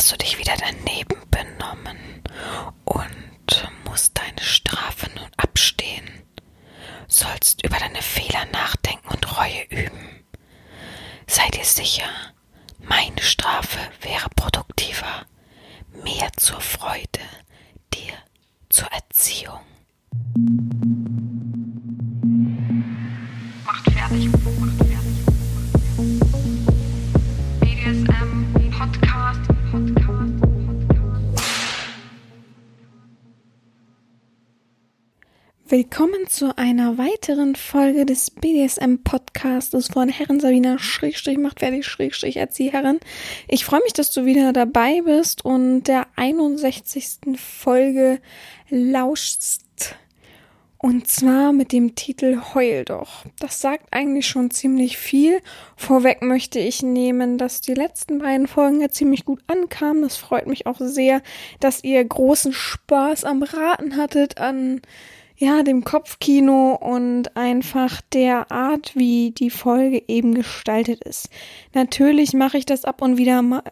hast 0.00 0.12
du 0.12 0.16
dich 0.16 0.38
zu 36.40 36.56
einer 36.56 36.96
weiteren 36.96 37.54
Folge 37.54 38.06
des 38.06 38.30
BDSM-Podcastes 38.30 39.88
von 39.92 40.08
Herren 40.08 40.40
Sabina 40.40 40.78
Schrägstrich 40.78 41.36
macht 41.36 41.60
fertig 41.60 41.84
Schrägstrich 41.84 42.38
Erzieherin. 42.38 42.98
Ich 43.46 43.66
freue 43.66 43.82
mich, 43.82 43.92
dass 43.92 44.10
du 44.10 44.24
wieder 44.24 44.54
dabei 44.54 45.02
bist 45.02 45.44
und 45.44 45.82
der 45.82 46.06
61. 46.16 47.36
Folge 47.36 48.22
lauschst. 48.70 49.96
Und 50.78 51.08
zwar 51.08 51.52
mit 51.52 51.72
dem 51.72 51.94
Titel 51.94 52.40
Heul 52.54 52.86
doch. 52.86 53.26
Das 53.38 53.60
sagt 53.60 53.88
eigentlich 53.90 54.26
schon 54.26 54.50
ziemlich 54.50 54.96
viel. 54.96 55.42
Vorweg 55.76 56.22
möchte 56.22 56.58
ich 56.58 56.82
nehmen, 56.82 57.36
dass 57.36 57.60
die 57.60 57.74
letzten 57.74 58.18
beiden 58.18 58.46
Folgen 58.46 58.80
ja 58.80 58.88
ziemlich 58.88 59.26
gut 59.26 59.42
ankamen. 59.46 60.00
Das 60.00 60.16
freut 60.16 60.46
mich 60.46 60.66
auch 60.66 60.78
sehr, 60.78 61.20
dass 61.60 61.84
ihr 61.84 62.02
großen 62.02 62.54
Spaß 62.54 63.24
am 63.24 63.42
Raten 63.42 63.98
hattet, 63.98 64.38
an 64.38 64.80
ja, 65.40 65.62
dem 65.62 65.84
Kopfkino 65.84 66.74
und 66.74 67.34
einfach 67.34 68.02
der 68.12 68.52
Art, 68.52 68.94
wie 68.94 69.30
die 69.30 69.48
Folge 69.48 70.02
eben 70.06 70.34
gestaltet 70.34 71.02
ist. 71.02 71.30
Natürlich 71.72 72.34
mache 72.34 72.58
ich 72.58 72.66
das 72.66 72.84
ab 72.84 73.00
und 73.00 73.16
wieder 73.16 73.40
mal, 73.40 73.62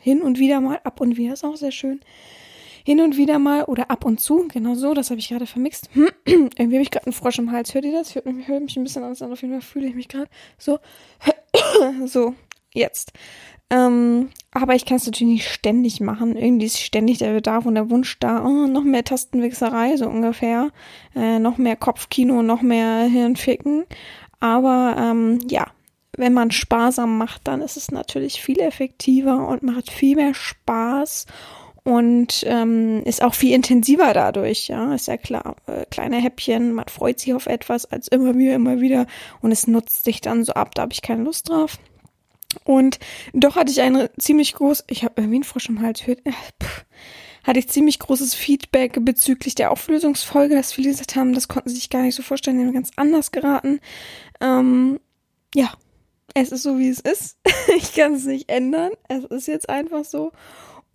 hin 0.00 0.20
und 0.20 0.38
wieder 0.38 0.60
mal, 0.60 0.78
ab 0.84 1.00
und 1.00 1.16
wieder 1.16 1.32
ist 1.32 1.42
auch 1.42 1.56
sehr 1.56 1.72
schön. 1.72 2.00
Hin 2.84 3.00
und 3.00 3.16
wieder 3.16 3.38
mal 3.38 3.64
oder 3.64 3.90
ab 3.90 4.04
und 4.04 4.20
zu, 4.20 4.46
genau 4.48 4.74
so, 4.74 4.92
das 4.92 5.08
habe 5.08 5.18
ich 5.18 5.30
gerade 5.30 5.46
vermixt. 5.46 5.88
Irgendwie 6.26 6.76
habe 6.76 6.82
ich 6.82 6.90
gerade 6.90 7.06
einen 7.06 7.14
Frosch 7.14 7.38
im 7.38 7.50
Hals. 7.50 7.72
Hört 7.72 7.86
ihr 7.86 7.92
das? 7.92 8.14
Hört 8.14 8.26
mich, 8.26 8.46
hört 8.46 8.62
mich 8.62 8.76
ein 8.76 8.84
bisschen 8.84 9.02
anders 9.02 9.22
an, 9.22 9.32
auf 9.32 9.40
jeden 9.40 9.54
Fall 9.54 9.66
fühle 9.66 9.88
ich 9.88 9.94
mich 9.94 10.08
gerade 10.08 10.28
so. 10.58 10.80
so, 12.04 12.34
jetzt. 12.74 13.14
Ähm, 13.70 14.30
aber 14.52 14.74
ich 14.74 14.84
kann 14.84 14.98
es 14.98 15.06
natürlich 15.06 15.34
nicht 15.34 15.48
ständig 15.48 16.00
machen. 16.00 16.36
Irgendwie 16.36 16.66
ist 16.66 16.80
ständig 16.80 17.18
der 17.18 17.32
Bedarf 17.32 17.66
und 17.66 17.74
der 17.74 17.90
Wunsch 17.90 18.18
da. 18.20 18.44
Oh, 18.44 18.66
noch 18.66 18.84
mehr 18.84 19.04
Tastenwichserei, 19.04 19.96
so 19.96 20.06
ungefähr. 20.08 20.70
Äh, 21.14 21.38
noch 21.38 21.58
mehr 21.58 21.76
Kopfkino, 21.76 22.42
noch 22.42 22.62
mehr 22.62 23.02
Hirnficken. 23.02 23.84
Aber 24.38 24.94
ähm, 24.98 25.40
ja, 25.48 25.66
wenn 26.16 26.32
man 26.32 26.50
sparsam 26.50 27.18
macht, 27.18 27.42
dann 27.48 27.60
ist 27.60 27.76
es 27.76 27.90
natürlich 27.90 28.40
viel 28.40 28.60
effektiver 28.60 29.46
und 29.48 29.62
macht 29.62 29.90
viel 29.90 30.16
mehr 30.16 30.34
Spaß 30.34 31.26
und 31.84 32.42
ähm, 32.46 33.02
ist 33.04 33.22
auch 33.22 33.34
viel 33.34 33.54
intensiver 33.54 34.12
dadurch, 34.12 34.68
ja, 34.68 34.94
ist 34.94 35.06
ja 35.06 35.16
klar. 35.16 35.56
Äh, 35.66 35.84
kleine 35.90 36.16
Häppchen, 36.16 36.72
man 36.72 36.88
freut 36.88 37.20
sich 37.20 37.32
auf 37.32 37.46
etwas 37.46 37.86
als 37.86 38.08
immer 38.08 38.36
wieder, 38.36 38.54
immer 38.54 38.80
wieder 38.80 39.06
und 39.40 39.52
es 39.52 39.66
nutzt 39.66 40.04
sich 40.04 40.20
dann 40.20 40.42
so 40.42 40.52
ab, 40.54 40.74
da 40.74 40.82
habe 40.82 40.92
ich 40.92 41.02
keine 41.02 41.22
Lust 41.22 41.48
drauf. 41.48 41.78
Und 42.64 42.98
doch 43.32 43.56
hatte 43.56 43.70
ich 43.70 43.80
ein 43.80 44.08
ziemlich 44.18 44.54
groß, 44.54 44.84
ich 44.88 45.04
habe 45.04 45.14
irgendwie 45.16 45.36
einen 45.36 45.44
Frosch 45.44 45.68
im 45.68 45.80
Hals, 45.80 46.06
äh, 46.06 46.16
hatte 47.44 47.58
ich 47.58 47.68
ziemlich 47.68 47.98
großes 47.98 48.34
Feedback 48.34 48.98
bezüglich 49.04 49.54
der 49.54 49.70
Auflösungsfolge, 49.70 50.54
dass 50.54 50.72
viele 50.72 50.90
gesagt 50.90 51.16
haben, 51.16 51.32
das 51.32 51.48
konnten 51.48 51.68
sie 51.68 51.76
sich 51.76 51.90
gar 51.90 52.02
nicht 52.02 52.16
so 52.16 52.22
vorstellen, 52.22 52.58
die 52.58 52.64
haben 52.64 52.72
ganz 52.72 52.90
anders 52.96 53.30
geraten. 53.30 53.80
Ähm, 54.40 54.98
ja, 55.54 55.72
es 56.34 56.52
ist 56.52 56.64
so, 56.64 56.78
wie 56.78 56.88
es 56.88 57.00
ist. 57.00 57.38
ich 57.76 57.94
kann 57.94 58.14
es 58.14 58.24
nicht 58.24 58.50
ändern. 58.50 58.92
Es 59.08 59.24
ist 59.24 59.48
jetzt 59.48 59.68
einfach 59.68 60.04
so. 60.04 60.32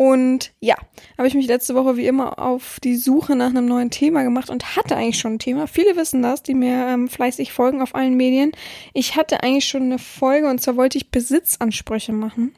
Und 0.01 0.51
ja, 0.59 0.77
habe 1.15 1.27
ich 1.27 1.35
mich 1.35 1.45
letzte 1.45 1.75
Woche 1.75 1.95
wie 1.95 2.07
immer 2.07 2.39
auf 2.39 2.79
die 2.83 2.95
Suche 2.95 3.35
nach 3.35 3.49
einem 3.49 3.67
neuen 3.67 3.91
Thema 3.91 4.23
gemacht 4.23 4.49
und 4.49 4.75
hatte 4.75 4.95
eigentlich 4.95 5.19
schon 5.19 5.33
ein 5.33 5.39
Thema. 5.39 5.67
Viele 5.67 5.95
wissen 5.95 6.23
das, 6.23 6.41
die 6.41 6.55
mir 6.55 6.87
ähm, 6.87 7.07
fleißig 7.07 7.53
folgen 7.53 7.83
auf 7.83 7.93
allen 7.93 8.17
Medien. 8.17 8.51
Ich 8.95 9.15
hatte 9.15 9.43
eigentlich 9.43 9.65
schon 9.65 9.83
eine 9.83 9.99
Folge 9.99 10.49
und 10.49 10.59
zwar 10.59 10.75
wollte 10.75 10.97
ich 10.97 11.11
Besitzansprüche 11.11 12.13
machen. 12.13 12.55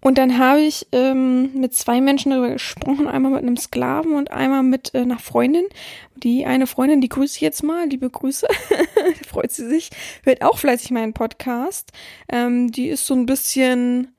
Und 0.00 0.16
dann 0.16 0.38
habe 0.38 0.60
ich 0.60 0.86
ähm, 0.92 1.52
mit 1.52 1.74
zwei 1.74 2.00
Menschen 2.00 2.30
darüber 2.30 2.50
gesprochen, 2.50 3.08
einmal 3.08 3.32
mit 3.32 3.42
einem 3.42 3.56
Sklaven 3.56 4.12
und 4.12 4.30
einmal 4.30 4.62
mit 4.62 4.94
äh, 4.94 4.98
einer 4.98 5.18
Freundin. 5.18 5.66
Die 6.14 6.46
eine 6.46 6.68
Freundin, 6.68 7.00
die 7.00 7.08
grüße 7.08 7.34
ich 7.34 7.40
jetzt 7.40 7.64
mal, 7.64 7.88
liebe 7.88 8.08
Grüße, 8.08 8.46
freut 9.28 9.50
sie 9.50 9.66
sich, 9.66 9.90
hört 10.22 10.42
auch 10.42 10.58
fleißig 10.58 10.92
meinen 10.92 11.12
Podcast. 11.12 11.90
Ähm, 12.28 12.70
die 12.70 12.86
ist 12.86 13.04
so 13.04 13.14
ein 13.14 13.26
bisschen 13.26 14.14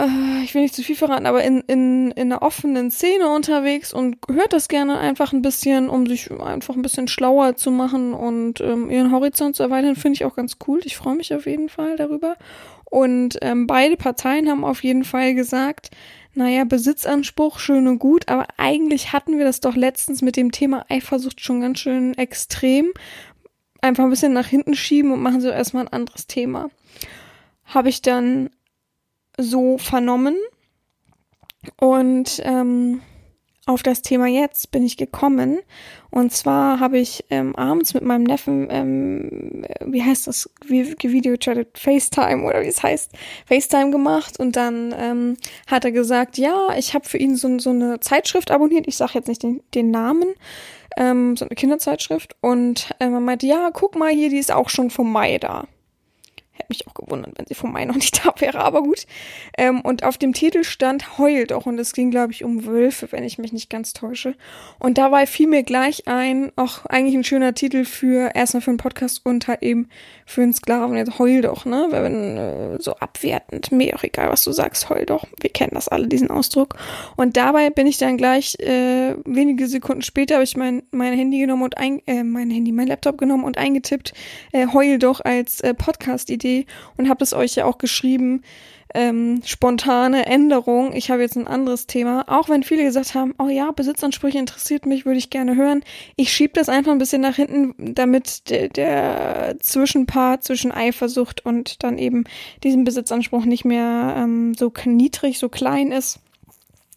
äh, 0.00 0.42
ich 0.44 0.54
will 0.54 0.62
nicht 0.62 0.74
zu 0.74 0.82
viel 0.82 0.96
verraten, 0.96 1.26
aber 1.26 1.42
in, 1.44 1.60
in, 1.62 2.10
in 2.12 2.32
einer 2.32 2.42
offenen 2.42 2.90
Szene 2.90 3.28
unterwegs 3.28 3.92
und 3.92 4.16
hört 4.30 4.52
das 4.52 4.68
gerne 4.68 4.98
einfach 4.98 5.32
ein 5.32 5.42
bisschen, 5.42 5.88
um 5.88 6.06
sich 6.06 6.30
einfach 6.30 6.74
ein 6.74 6.82
bisschen 6.82 7.08
schlauer 7.08 7.56
zu 7.56 7.70
machen 7.70 8.14
und 8.14 8.60
ähm, 8.60 8.90
ihren 8.90 9.12
Horizont 9.12 9.56
zu 9.56 9.62
erweitern, 9.62 9.96
finde 9.96 10.14
ich 10.14 10.24
auch 10.24 10.34
ganz 10.34 10.56
cool. 10.66 10.80
Ich 10.84 10.96
freue 10.96 11.16
mich 11.16 11.34
auf 11.34 11.46
jeden 11.46 11.68
Fall 11.68 11.96
darüber. 11.96 12.36
Und 12.84 13.38
ähm, 13.42 13.66
beide 13.66 13.96
Parteien 13.96 14.48
haben 14.48 14.64
auf 14.64 14.82
jeden 14.82 15.04
Fall 15.04 15.34
gesagt, 15.34 15.90
naja, 16.34 16.64
Besitzanspruch, 16.64 17.58
schön 17.58 17.86
und 17.86 17.98
gut, 17.98 18.28
aber 18.28 18.46
eigentlich 18.56 19.12
hatten 19.12 19.38
wir 19.38 19.44
das 19.44 19.60
doch 19.60 19.76
letztens 19.76 20.22
mit 20.22 20.36
dem 20.36 20.52
Thema 20.52 20.86
Eifersucht 20.88 21.40
schon 21.40 21.60
ganz 21.60 21.78
schön 21.78 22.16
extrem. 22.16 22.92
Einfach 23.80 24.04
ein 24.04 24.10
bisschen 24.10 24.32
nach 24.32 24.46
hinten 24.46 24.74
schieben 24.74 25.12
und 25.12 25.22
machen 25.22 25.40
so 25.40 25.48
erstmal 25.48 25.84
ein 25.84 25.92
anderes 25.92 26.26
Thema. 26.26 26.70
Habe 27.64 27.88
ich 27.88 28.02
dann 28.02 28.50
so 29.40 29.78
vernommen. 29.78 30.36
Und 31.78 32.40
ähm, 32.44 33.02
auf 33.66 33.82
das 33.82 34.02
Thema 34.02 34.26
jetzt 34.26 34.70
bin 34.70 34.84
ich 34.84 34.96
gekommen. 34.96 35.60
Und 36.10 36.32
zwar 36.32 36.80
habe 36.80 36.98
ich 36.98 37.24
ähm, 37.30 37.54
abends 37.54 37.94
mit 37.94 38.02
meinem 38.02 38.24
Neffen, 38.24 38.68
ähm, 38.70 39.64
wie 39.84 40.02
heißt 40.02 40.26
das, 40.26 40.50
wie 40.66 40.96
Videochattet, 41.00 41.78
FaceTime 41.78 42.42
oder 42.44 42.62
wie 42.62 42.68
es 42.68 42.82
heißt, 42.82 43.12
FaceTime 43.46 43.90
gemacht. 43.90 44.40
Und 44.40 44.56
dann 44.56 44.94
ähm, 44.98 45.36
hat 45.66 45.84
er 45.84 45.92
gesagt, 45.92 46.38
ja, 46.38 46.74
ich 46.76 46.94
habe 46.94 47.08
für 47.08 47.18
ihn 47.18 47.36
so, 47.36 47.58
so 47.58 47.70
eine 47.70 48.00
Zeitschrift 48.00 48.50
abonniert. 48.50 48.88
Ich 48.88 48.96
sage 48.96 49.12
jetzt 49.14 49.28
nicht 49.28 49.42
den, 49.42 49.62
den 49.74 49.90
Namen. 49.90 50.34
Ähm, 50.96 51.36
so 51.36 51.44
eine 51.44 51.54
Kinderzeitschrift. 51.54 52.34
Und 52.40 52.90
ähm, 52.98 53.14
er 53.14 53.20
meinte, 53.20 53.46
ja, 53.46 53.70
guck 53.72 53.94
mal 53.94 54.10
hier, 54.10 54.30
die 54.30 54.38
ist 54.38 54.50
auch 54.50 54.68
schon 54.68 54.90
vom 54.90 55.12
Mai 55.12 55.38
da. 55.38 55.66
Mich 56.70 56.86
auch 56.86 56.94
gewundert, 56.94 57.34
wenn 57.36 57.46
sie 57.46 57.54
vom 57.54 57.72
Mai 57.72 57.84
noch 57.84 57.96
nicht 57.96 58.24
da 58.24 58.32
wäre, 58.38 58.60
aber 58.60 58.82
gut. 58.82 59.06
Ähm, 59.58 59.82
und 59.82 60.04
auf 60.04 60.16
dem 60.16 60.32
Titel 60.32 60.64
stand 60.64 61.18
Heul 61.18 61.46
doch 61.46 61.66
und 61.66 61.78
es 61.78 61.92
ging, 61.92 62.10
glaube 62.10 62.32
ich, 62.32 62.44
um 62.44 62.64
Wölfe, 62.64 63.12
wenn 63.12 63.24
ich 63.24 63.36
mich 63.36 63.52
nicht 63.52 63.68
ganz 63.68 63.92
täusche. 63.92 64.34
Und 64.78 64.96
dabei 64.96 65.26
fiel 65.26 65.48
mir 65.48 65.62
gleich 65.62 66.08
ein, 66.08 66.52
auch 66.56 66.86
eigentlich 66.86 67.14
ein 67.14 67.24
schöner 67.24 67.54
Titel 67.54 67.84
für 67.84 68.34
erstmal 68.34 68.62
für 68.62 68.70
einen 68.70 68.78
Podcast 68.78 69.20
und 69.24 69.48
halt 69.48 69.62
eben 69.62 69.88
für 70.30 70.42
einen 70.42 70.54
Sklaven. 70.54 70.96
Jetzt 70.96 71.18
Heul 71.18 71.42
doch, 71.42 71.64
ne? 71.64 71.88
Wenn 71.90 72.36
äh, 72.36 72.76
so 72.80 72.94
abwertend, 72.94 73.72
mir 73.72 73.96
auch 73.96 74.04
egal, 74.04 74.30
was 74.30 74.44
du 74.44 74.52
sagst, 74.52 74.88
Heul 74.88 75.04
doch. 75.04 75.26
Wir 75.40 75.50
kennen 75.50 75.72
das 75.74 75.88
alle, 75.88 76.06
diesen 76.06 76.30
Ausdruck. 76.30 76.76
Und 77.16 77.36
dabei 77.36 77.70
bin 77.70 77.86
ich 77.86 77.98
dann 77.98 78.16
gleich 78.16 78.58
äh, 78.60 79.16
wenige 79.24 79.66
Sekunden 79.66 80.02
später 80.02 80.36
habe 80.36 80.44
ich 80.44 80.56
mein 80.56 80.82
mein 80.92 81.14
Handy 81.14 81.38
genommen 81.38 81.62
und 81.62 81.78
ein 81.78 82.00
äh, 82.06 82.22
mein 82.22 82.50
Handy, 82.50 82.72
mein 82.72 82.86
Laptop 82.86 83.18
genommen 83.18 83.44
und 83.44 83.58
eingetippt 83.58 84.14
äh, 84.52 84.68
Heul 84.72 84.98
doch 84.98 85.20
als 85.20 85.60
äh, 85.60 85.74
Podcast-Idee 85.74 86.66
und 86.96 87.08
habe 87.08 87.24
es 87.24 87.32
euch 87.32 87.56
ja 87.56 87.64
auch 87.64 87.78
geschrieben. 87.78 88.42
Ähm, 88.94 89.40
spontane 89.44 90.26
Änderung. 90.26 90.92
Ich 90.94 91.10
habe 91.10 91.22
jetzt 91.22 91.36
ein 91.36 91.46
anderes 91.46 91.86
Thema. 91.86 92.24
Auch 92.26 92.48
wenn 92.48 92.62
viele 92.62 92.82
gesagt 92.82 93.14
haben, 93.14 93.34
oh 93.38 93.48
ja, 93.48 93.70
Besitzansprüche 93.70 94.38
interessiert 94.38 94.86
mich, 94.86 95.06
würde 95.06 95.18
ich 95.18 95.30
gerne 95.30 95.56
hören. 95.56 95.84
Ich 96.16 96.32
schiebe 96.32 96.54
das 96.54 96.68
einfach 96.68 96.92
ein 96.92 96.98
bisschen 96.98 97.22
nach 97.22 97.36
hinten, 97.36 97.94
damit 97.94 98.50
der, 98.50 98.68
der 98.68 99.56
Zwischenpart 99.60 100.42
zwischen 100.42 100.72
Eifersucht 100.72 101.44
und 101.46 101.82
dann 101.82 101.98
eben 101.98 102.24
diesem 102.64 102.84
Besitzanspruch 102.84 103.44
nicht 103.44 103.64
mehr 103.64 104.14
ähm, 104.18 104.54
so 104.54 104.72
niedrig, 104.84 105.38
so 105.38 105.48
klein 105.48 105.92
ist 105.92 106.18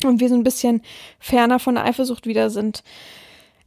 und 0.04 0.19
wir 0.19 0.30
so 0.30 0.36
ein 0.36 0.44
bisschen 0.44 0.81
ferner 1.19 1.60
von 1.60 1.75
der 1.75 1.86
Eifersucht 1.86 2.25
wieder 2.25 2.50
sind. 2.50 2.84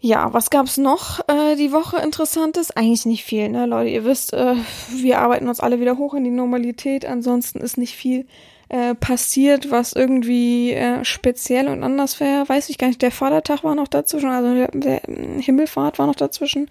Ja, 0.07 0.33
was 0.33 0.51
gab's 0.51 0.77
noch 0.77 1.19
äh, 1.29 1.57
die 1.57 1.73
Woche 1.73 1.97
Interessantes? 1.97 2.71
Eigentlich 2.71 3.07
nicht 3.07 3.25
viel, 3.25 3.49
ne, 3.49 3.67
Leute. 3.67 3.91
Ihr 3.91 4.05
wisst, 4.05 4.33
äh, 4.33 4.55
wir 4.93 5.19
arbeiten 5.19 5.49
uns 5.49 5.59
alle 5.59 5.81
wieder 5.81 5.99
hoch 5.99 6.15
in 6.15 6.23
die 6.23 6.31
Normalität. 6.31 7.05
Ansonsten 7.05 7.59
ist 7.59 7.77
nicht 7.77 7.97
viel 7.97 8.25
äh, 8.69 8.95
passiert, 8.95 9.73
was 9.73 9.95
irgendwie 9.95 10.71
äh, 10.71 11.05
speziell 11.05 11.67
und 11.67 11.83
anders 11.83 12.21
wäre. 12.21 12.49
Weiß 12.49 12.69
ich 12.69 12.79
gar 12.79 12.87
nicht. 12.87 13.03
Der 13.03 13.11
Vatertag 13.11 13.65
war 13.65 13.75
noch 13.75 13.89
dazwischen, 13.89 14.31
also 14.31 14.55
der, 14.55 14.69
der 14.69 15.01
Himmelfahrt 15.41 15.99
war 15.99 16.07
noch 16.07 16.15
dazwischen. 16.15 16.71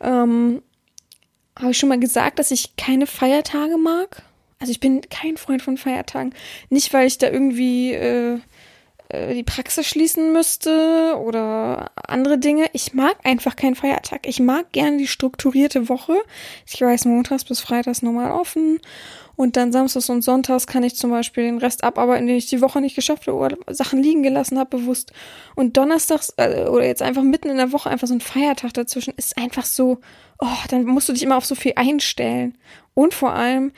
Ähm, 0.00 0.62
Habe 1.58 1.72
ich 1.72 1.78
schon 1.78 1.90
mal 1.90 2.00
gesagt, 2.00 2.38
dass 2.38 2.50
ich 2.50 2.76
keine 2.76 3.06
Feiertage 3.06 3.76
mag? 3.76 4.22
Also 4.60 4.70
ich 4.70 4.80
bin 4.80 5.02
kein 5.10 5.36
Freund 5.36 5.60
von 5.60 5.76
Feiertagen. 5.76 6.34
Nicht, 6.70 6.94
weil 6.94 7.06
ich 7.06 7.18
da 7.18 7.28
irgendwie 7.28 7.92
äh, 7.92 8.38
äh, 9.12 9.34
die 9.34 9.42
Praxis 9.42 9.86
schließen 9.86 10.32
müsste 10.32 11.16
oder 11.22 11.90
andere 12.06 12.38
Dinge. 12.38 12.66
Ich 12.72 12.94
mag 12.94 13.16
einfach 13.24 13.56
keinen 13.56 13.74
Feiertag. 13.74 14.26
Ich 14.26 14.40
mag 14.40 14.72
gerne 14.72 14.96
die 14.96 15.06
strukturierte 15.06 15.88
Woche. 15.88 16.16
Ich 16.66 16.80
weiß, 16.80 17.04
montags 17.04 17.44
bis 17.44 17.60
freitags 17.60 18.02
normal 18.02 18.32
offen. 18.32 18.80
Und 19.36 19.56
dann 19.56 19.72
samstags 19.72 20.10
und 20.10 20.22
sonntags 20.22 20.66
kann 20.66 20.82
ich 20.82 20.94
zum 20.94 21.10
Beispiel 21.10 21.44
den 21.44 21.58
Rest 21.58 21.84
abarbeiten, 21.84 22.26
den 22.26 22.36
ich 22.36 22.46
die 22.46 22.60
Woche 22.60 22.80
nicht 22.80 22.94
geschafft 22.94 23.26
habe 23.26 23.38
oder 23.38 23.56
Sachen 23.74 24.02
liegen 24.02 24.22
gelassen 24.22 24.58
habe, 24.58 24.78
bewusst. 24.78 25.12
Und 25.54 25.76
donnerstags 25.76 26.34
äh, 26.36 26.66
oder 26.66 26.86
jetzt 26.86 27.02
einfach 27.02 27.22
mitten 27.22 27.48
in 27.48 27.56
der 27.56 27.72
Woche 27.72 27.90
einfach 27.90 28.06
so 28.06 28.14
ein 28.14 28.20
Feiertag 28.20 28.74
dazwischen 28.74 29.14
ist 29.16 29.36
einfach 29.38 29.64
so, 29.64 30.00
oh, 30.38 30.46
dann 30.68 30.84
musst 30.84 31.08
du 31.08 31.12
dich 31.12 31.22
immer 31.22 31.38
auf 31.38 31.46
so 31.46 31.54
viel 31.54 31.72
einstellen. 31.76 32.58
Und 32.94 33.14
vor 33.14 33.32
allem, 33.32 33.72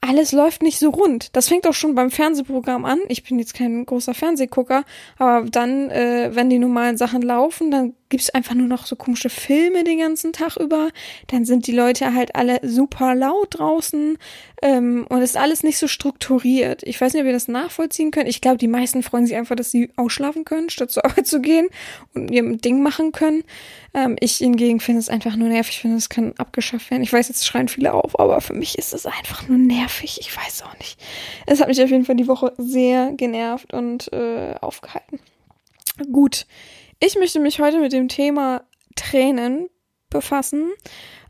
alles 0.00 0.32
läuft 0.32 0.62
nicht 0.62 0.78
so 0.78 0.90
rund. 0.90 1.36
Das 1.36 1.48
fängt 1.48 1.66
auch 1.66 1.74
schon 1.74 1.94
beim 1.94 2.10
Fernsehprogramm 2.10 2.84
an. 2.84 2.98
Ich 3.08 3.22
bin 3.22 3.38
jetzt 3.38 3.54
kein 3.54 3.84
großer 3.84 4.14
Fernsehgucker, 4.14 4.84
aber 5.18 5.48
dann, 5.50 5.90
äh, 5.90 6.30
wenn 6.32 6.50
die 6.50 6.58
normalen 6.58 6.96
Sachen 6.96 7.22
laufen, 7.22 7.70
dann 7.70 7.94
gibt's 8.10 8.30
einfach 8.30 8.54
nur 8.54 8.66
noch 8.66 8.84
so 8.84 8.96
komische 8.96 9.30
Filme 9.30 9.84
den 9.84 9.98
ganzen 9.98 10.32
Tag 10.32 10.56
über. 10.56 10.90
Dann 11.28 11.44
sind 11.44 11.66
die 11.66 11.72
Leute 11.72 12.12
halt 12.12 12.34
alle 12.34 12.60
super 12.62 13.14
laut 13.14 13.58
draußen 13.58 14.18
ähm, 14.62 15.06
und 15.08 15.22
es 15.22 15.30
ist 15.30 15.36
alles 15.36 15.62
nicht 15.62 15.78
so 15.78 15.88
strukturiert. 15.88 16.82
Ich 16.82 17.00
weiß 17.00 17.14
nicht, 17.14 17.22
ob 17.22 17.26
ihr 17.26 17.32
das 17.32 17.48
nachvollziehen 17.48 18.10
könnt. 18.10 18.28
Ich 18.28 18.40
glaube, 18.40 18.58
die 18.58 18.68
meisten 18.68 19.02
freuen 19.02 19.26
sich 19.26 19.36
einfach, 19.36 19.56
dass 19.56 19.70
sie 19.70 19.90
ausschlafen 19.96 20.44
können, 20.44 20.68
statt 20.68 20.90
zur 20.90 21.04
Arbeit 21.06 21.26
zu 21.26 21.40
gehen 21.40 21.68
und 22.14 22.30
ihr 22.30 22.56
Ding 22.58 22.82
machen 22.82 23.12
können. 23.12 23.44
Ähm, 23.94 24.16
ich 24.20 24.36
hingegen 24.36 24.80
finde 24.80 25.00
es 25.00 25.08
einfach 25.08 25.36
nur 25.36 25.48
nervig. 25.48 25.76
Ich 25.76 25.80
finde, 25.80 25.96
es 25.96 26.08
kann 26.08 26.34
abgeschafft 26.36 26.90
werden. 26.90 27.02
Ich 27.02 27.12
weiß, 27.12 27.28
jetzt 27.28 27.46
schreien 27.46 27.68
viele 27.68 27.94
auf, 27.94 28.18
aber 28.18 28.40
für 28.40 28.54
mich 28.54 28.76
ist 28.76 28.92
es 28.92 29.06
einfach 29.06 29.48
nur 29.48 29.58
nervig. 29.58 30.18
Ich 30.20 30.36
weiß 30.36 30.62
auch 30.62 30.76
nicht. 30.78 31.00
Es 31.46 31.60
hat 31.60 31.68
mich 31.68 31.82
auf 31.82 31.90
jeden 31.90 32.04
Fall 32.04 32.16
die 32.16 32.28
Woche 32.28 32.52
sehr 32.58 33.12
genervt 33.12 33.72
und 33.72 34.12
äh, 34.12 34.54
aufgehalten. 34.60 35.20
Gut. 36.12 36.46
Ich 37.02 37.16
möchte 37.16 37.40
mich 37.40 37.60
heute 37.60 37.80
mit 37.80 37.94
dem 37.94 38.08
Thema 38.08 38.62
Tränen 38.94 39.70
befassen. 40.10 40.70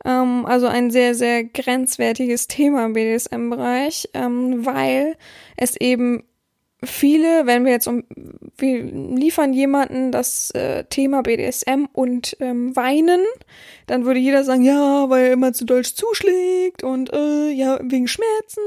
Ähm, 0.05 0.45
also 0.45 0.67
ein 0.67 0.91
sehr, 0.91 1.15
sehr 1.15 1.45
grenzwertiges 1.45 2.49
Thema 2.49 2.87
im 2.87 2.95
BDSM-Bereich, 2.95 4.09
ähm, 4.13 4.67
weil 4.67 5.17
es 5.57 5.77
eben 5.77 6.25
viele, 6.83 7.47
wenn 7.47 7.65
wir 7.65 7.71
jetzt 7.71 7.87
um, 7.87 8.03
wir 8.57 8.83
liefern 8.83 9.53
jemanden 9.53 10.11
das 10.11 10.51
äh, 10.53 10.85
Thema 10.87 11.23
BDSM 11.23 11.87
und 11.93 12.37
ähm, 12.41 12.75
weinen, 12.75 13.21
dann 13.87 14.05
würde 14.05 14.19
jeder 14.19 14.43
sagen, 14.43 14.63
ja, 14.63 15.09
weil 15.09 15.27
er 15.27 15.33
immer 15.35 15.53
zu 15.53 15.65
deutsch 15.65 15.95
zuschlägt 15.95 16.83
und 16.83 17.13
äh, 17.13 17.51
ja, 17.51 17.79
wegen 17.81 18.09
Schmerzen 18.09 18.63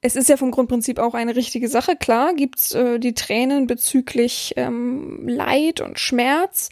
es 0.00 0.14
ist 0.14 0.28
ja 0.28 0.36
vom 0.36 0.50
Grundprinzip 0.50 0.98
auch 0.98 1.14
eine 1.14 1.34
richtige 1.36 1.68
Sache. 1.68 1.96
Klar 1.96 2.34
gibt's 2.34 2.72
äh, 2.72 2.98
die 2.98 3.14
Tränen 3.14 3.66
bezüglich 3.66 4.54
ähm, 4.56 5.26
Leid 5.26 5.80
und 5.80 5.98
Schmerz, 5.98 6.68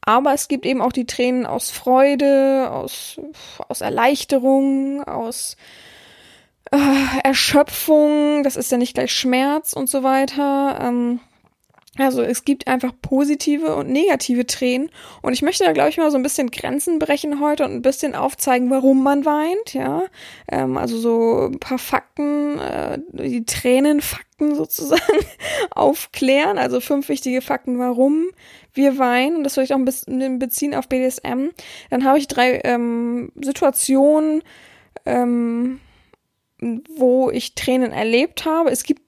aber 0.00 0.32
es 0.32 0.48
gibt 0.48 0.64
eben 0.64 0.80
auch 0.80 0.92
die 0.92 1.06
Tränen 1.06 1.44
aus 1.44 1.70
Freude, 1.70 2.70
aus, 2.70 3.20
aus 3.68 3.80
Erleichterung, 3.80 5.02
aus 5.04 5.56
äh, 6.70 6.76
Erschöpfung. 7.24 8.42
Das 8.42 8.56
ist 8.56 8.72
ja 8.72 8.78
nicht 8.78 8.94
gleich 8.94 9.12
Schmerz 9.12 9.72
und 9.72 9.88
so 9.88 10.02
weiter. 10.02 10.78
Ähm, 10.80 11.20
also 11.98 12.22
es 12.22 12.44
gibt 12.44 12.66
einfach 12.68 12.92
positive 13.02 13.74
und 13.74 13.90
negative 13.90 14.46
Tränen. 14.46 14.90
Und 15.22 15.32
ich 15.32 15.42
möchte 15.42 15.64
da, 15.64 15.72
glaube 15.72 15.90
ich, 15.90 15.96
mal 15.96 16.10
so 16.10 16.16
ein 16.16 16.22
bisschen 16.22 16.50
Grenzen 16.50 16.98
brechen 16.98 17.40
heute 17.40 17.64
und 17.64 17.72
ein 17.72 17.82
bisschen 17.82 18.14
aufzeigen, 18.14 18.70
warum 18.70 19.02
man 19.02 19.24
weint, 19.24 19.74
ja. 19.74 20.04
Ähm, 20.50 20.76
also 20.76 20.98
so 20.98 21.48
ein 21.52 21.58
paar 21.58 21.78
Fakten, 21.78 22.58
äh, 22.58 22.98
die 23.12 23.44
Tränenfakten 23.44 24.28
sozusagen 24.54 25.02
aufklären. 25.70 26.58
Also 26.58 26.80
fünf 26.80 27.08
wichtige 27.08 27.42
Fakten, 27.42 27.78
warum 27.78 28.30
wir 28.74 28.98
weinen. 28.98 29.36
Und 29.36 29.44
das 29.44 29.56
würde 29.56 29.64
ich 29.64 29.74
auch 29.74 29.78
ein 29.78 29.84
bisschen 29.84 30.38
beziehen 30.38 30.74
auf 30.74 30.88
BDSM. 30.88 31.48
Dann 31.90 32.04
habe 32.04 32.18
ich 32.18 32.28
drei 32.28 32.60
ähm, 32.64 33.32
Situationen, 33.40 34.42
ähm, 35.04 35.80
wo 36.96 37.30
ich 37.30 37.54
Tränen 37.54 37.92
erlebt 37.92 38.44
habe. 38.44 38.70
Es 38.70 38.84
gibt 38.84 39.02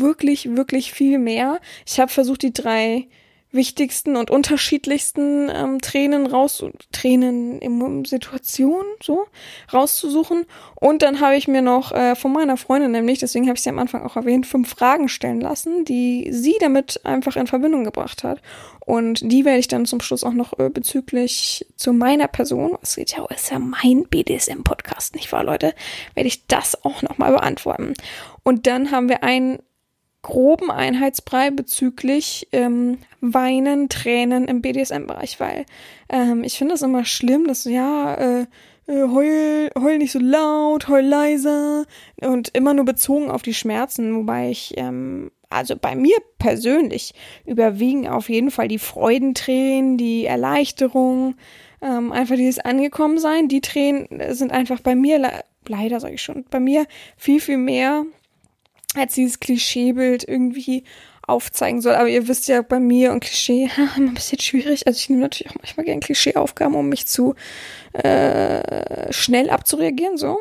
wirklich, 0.00 0.56
wirklich 0.56 0.92
viel 0.92 1.18
mehr. 1.18 1.60
Ich 1.86 2.00
habe 2.00 2.10
versucht, 2.10 2.42
die 2.42 2.52
drei 2.52 3.06
wichtigsten 3.52 4.16
und 4.16 4.30
unterschiedlichsten 4.30 5.50
ähm, 5.50 5.80
Tränen 5.80 6.26
raus, 6.26 6.64
Tränen 6.90 7.60
in 7.60 8.04
Situationen 8.04 8.86
so 9.02 9.26
rauszusuchen. 9.72 10.46
Und 10.74 11.02
dann 11.02 11.20
habe 11.20 11.36
ich 11.36 11.48
mir 11.48 11.62
noch 11.62 11.92
äh, 11.92 12.16
von 12.16 12.32
meiner 12.32 12.56
Freundin 12.56 12.90
nämlich, 12.90 13.18
deswegen 13.18 13.46
habe 13.46 13.56
ich 13.56 13.62
sie 13.62 13.68
am 13.68 13.78
Anfang 13.78 14.02
auch 14.02 14.16
erwähnt, 14.16 14.46
fünf 14.46 14.70
Fragen 14.70 15.08
stellen 15.08 15.40
lassen, 15.40 15.84
die 15.84 16.28
sie 16.32 16.56
damit 16.60 17.04
einfach 17.04 17.36
in 17.36 17.46
Verbindung 17.46 17.84
gebracht 17.84 18.24
hat. 18.24 18.40
Und 18.80 19.20
die 19.30 19.44
werde 19.44 19.60
ich 19.60 19.68
dann 19.68 19.86
zum 19.86 20.00
Schluss 20.00 20.24
auch 20.24 20.32
noch 20.32 20.58
äh, 20.58 20.70
bezüglich 20.70 21.66
zu 21.76 21.92
meiner 21.92 22.28
Person, 22.28 22.78
es 22.80 22.96
geht 22.96 23.12
ja, 23.12 23.24
ist 23.26 23.50
ja 23.50 23.58
mein 23.58 24.06
BDSM-Podcast, 24.08 25.14
nicht 25.14 25.30
wahr, 25.30 25.44
Leute, 25.44 25.74
werde 26.14 26.26
ich 26.26 26.46
das 26.46 26.84
auch 26.84 27.02
nochmal 27.02 27.32
beantworten. 27.32 27.94
Und 28.42 28.66
dann 28.66 28.90
haben 28.90 29.08
wir 29.08 29.22
ein 29.22 29.58
groben 30.22 30.70
Einheitsbrei 30.70 31.50
bezüglich 31.50 32.48
ähm, 32.52 32.98
Weinen, 33.20 33.88
Tränen 33.88 34.46
im 34.46 34.62
BDSM-Bereich, 34.62 35.40
weil 35.40 35.66
ähm, 36.08 36.44
ich 36.44 36.56
finde 36.58 36.74
das 36.74 36.82
immer 36.82 37.04
schlimm, 37.04 37.46
dass 37.46 37.64
ja, 37.64 38.14
äh, 38.14 38.46
äh, 38.86 39.02
heul, 39.02 39.70
heul 39.78 39.98
nicht 39.98 40.12
so 40.12 40.20
laut, 40.20 40.88
heul 40.88 41.02
leiser 41.02 41.86
und 42.20 42.50
immer 42.56 42.74
nur 42.74 42.84
bezogen 42.84 43.30
auf 43.30 43.42
die 43.42 43.54
Schmerzen, 43.54 44.16
wobei 44.16 44.50
ich, 44.50 44.74
ähm, 44.76 45.30
also 45.50 45.76
bei 45.76 45.94
mir 45.94 46.16
persönlich 46.38 47.14
überwiegen 47.44 48.08
auf 48.08 48.28
jeden 48.28 48.50
Fall 48.50 48.68
die 48.68 48.78
Freudentränen, 48.78 49.98
die 49.98 50.24
Erleichterung, 50.24 51.34
ähm, 51.82 52.12
einfach 52.12 52.36
dieses 52.36 52.60
Angekommensein. 52.60 53.48
Die 53.48 53.60
Tränen 53.60 54.08
sind 54.34 54.52
einfach 54.52 54.80
bei 54.80 54.94
mir, 54.94 55.18
le 55.18 55.30
leider 55.68 56.00
sage 56.00 56.14
ich 56.14 56.22
schon, 56.22 56.44
bei 56.50 56.58
mir 56.58 56.86
viel, 57.16 57.40
viel 57.40 57.58
mehr 57.58 58.04
als 58.94 59.14
dieses 59.14 59.40
Klischeebild 59.40 60.26
irgendwie 60.26 60.84
aufzeigen 61.26 61.80
soll. 61.80 61.94
Aber 61.94 62.08
ihr 62.08 62.28
wisst 62.28 62.48
ja, 62.48 62.62
bei 62.62 62.80
mir 62.80 63.12
und 63.12 63.20
Klischee 63.20 63.70
immer 63.76 63.96
ein 63.96 64.14
bisschen 64.14 64.40
schwierig. 64.40 64.86
Also 64.86 64.98
ich 64.98 65.08
nehme 65.08 65.22
natürlich 65.22 65.50
auch 65.50 65.58
manchmal 65.58 65.86
gerne 65.86 66.00
Klischeeaufgaben, 66.00 66.74
um 66.74 66.88
mich 66.88 67.06
zu 67.06 67.34
äh, 67.92 69.12
schnell 69.12 69.50
abzureagieren, 69.50 70.16
so. 70.16 70.40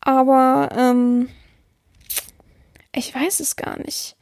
Aber 0.00 0.68
ähm, 0.76 1.28
ich 2.94 3.14
weiß 3.14 3.40
es 3.40 3.56
gar 3.56 3.78
nicht. 3.78 4.16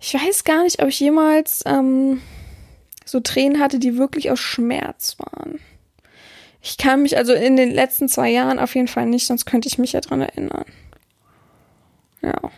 Ich 0.00 0.14
weiß 0.14 0.44
gar 0.44 0.64
nicht, 0.64 0.82
ob 0.82 0.88
ich 0.88 1.00
jemals 1.00 1.62
ähm, 1.66 2.20
so 3.04 3.20
Tränen 3.20 3.60
hatte, 3.60 3.78
die 3.78 3.96
wirklich 3.96 4.30
aus 4.30 4.40
Schmerz 4.40 5.16
waren. 5.18 5.60
Ich 6.60 6.76
kann 6.76 7.02
mich 7.02 7.16
also 7.16 7.32
in 7.32 7.56
den 7.56 7.70
letzten 7.70 8.08
zwei 8.08 8.30
Jahren 8.30 8.58
auf 8.58 8.74
jeden 8.74 8.88
Fall 8.88 9.06
nicht, 9.06 9.26
sonst 9.26 9.46
könnte 9.46 9.68
ich 9.68 9.78
mich 9.78 9.92
ja 9.92 10.00
dran 10.00 10.20
erinnern. 10.20 10.64
Ja. 12.20 12.50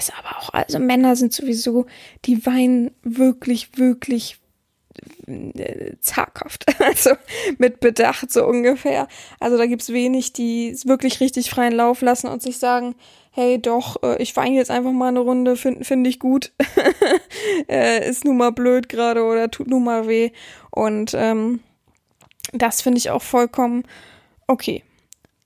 Ist 0.00 0.12
aber 0.18 0.38
auch, 0.38 0.48
also 0.54 0.78
Männer 0.78 1.14
sind 1.14 1.34
sowieso, 1.34 1.84
die 2.24 2.46
weinen 2.46 2.90
wirklich, 3.02 3.76
wirklich 3.76 4.38
äh, 5.26 5.92
zaghaft, 6.00 6.64
also 6.80 7.10
mit 7.58 7.80
Bedacht 7.80 8.32
so 8.32 8.46
ungefähr. 8.46 9.08
Also 9.40 9.58
da 9.58 9.66
gibt's 9.66 9.92
wenig, 9.92 10.32
die 10.32 10.70
es 10.70 10.86
wirklich 10.86 11.20
richtig 11.20 11.50
freien 11.50 11.74
Lauf 11.74 12.00
lassen 12.00 12.28
und 12.28 12.40
sich 12.40 12.56
sagen, 12.56 12.94
hey 13.30 13.60
doch, 13.60 14.02
äh, 14.02 14.20
ich 14.22 14.34
weine 14.36 14.56
jetzt 14.56 14.70
einfach 14.70 14.92
mal 14.92 15.08
eine 15.08 15.20
Runde, 15.20 15.56
finde 15.56 15.84
find 15.84 16.06
ich 16.06 16.18
gut, 16.18 16.52
äh, 17.68 18.08
ist 18.08 18.24
nun 18.24 18.38
mal 18.38 18.52
blöd 18.52 18.88
gerade 18.88 19.22
oder 19.22 19.50
tut 19.50 19.68
nun 19.68 19.84
mal 19.84 20.08
weh. 20.08 20.30
Und 20.70 21.12
ähm, 21.12 21.60
das 22.54 22.80
finde 22.80 22.96
ich 22.96 23.10
auch 23.10 23.22
vollkommen 23.22 23.84
okay. 24.46 24.82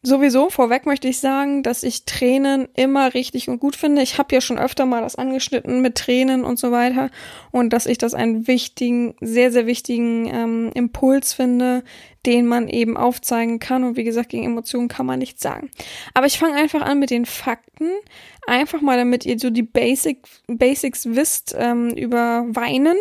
Sowieso, 0.07 0.51
vorweg 0.51 0.85
möchte 0.85 1.09
ich 1.09 1.19
sagen, 1.19 1.63
dass 1.63 1.83
ich 1.83 2.05
Tränen 2.05 2.69
immer 2.77 3.15
richtig 3.15 3.49
und 3.49 3.59
gut 3.59 3.75
finde. 3.75 4.03
Ich 4.03 4.19
habe 4.19 4.35
ja 4.35 4.43
schon 4.43 4.59
öfter 4.59 4.85
mal 4.85 5.01
das 5.01 5.17
angeschnitten 5.17 5.81
mit 5.81 5.95
Tränen 5.95 6.45
und 6.45 6.59
so 6.59 6.71
weiter 6.71 7.09
und 7.53 7.73
dass 7.73 7.87
ich 7.87 7.97
das 7.97 8.13
einen 8.13 8.47
wichtigen, 8.47 9.15
sehr, 9.23 9.51
sehr 9.51 9.65
wichtigen 9.65 10.27
ähm, 10.27 10.71
Impuls 10.75 11.33
finde, 11.33 11.85
den 12.27 12.47
man 12.47 12.69
eben 12.69 12.99
aufzeigen 12.99 13.61
kann. 13.61 13.83
Und 13.83 13.97
wie 13.97 14.05
gesagt, 14.05 14.29
gegen 14.29 14.45
Emotionen 14.45 14.89
kann 14.89 15.07
man 15.07 15.19
nichts 15.19 15.43
sagen. 15.43 15.71
Aber 16.13 16.27
ich 16.27 16.39
fange 16.39 16.57
einfach 16.57 16.83
an 16.83 16.99
mit 16.99 17.09
den 17.09 17.25
Fakten. 17.25 17.89
Einfach 18.47 18.83
mal, 18.83 18.99
damit 18.99 19.25
ihr 19.25 19.39
so 19.39 19.49
die 19.49 19.63
Basic, 19.63 20.19
Basics 20.49 21.07
wisst 21.07 21.57
ähm, 21.59 21.89
über 21.89 22.45
Weinen. 22.51 22.99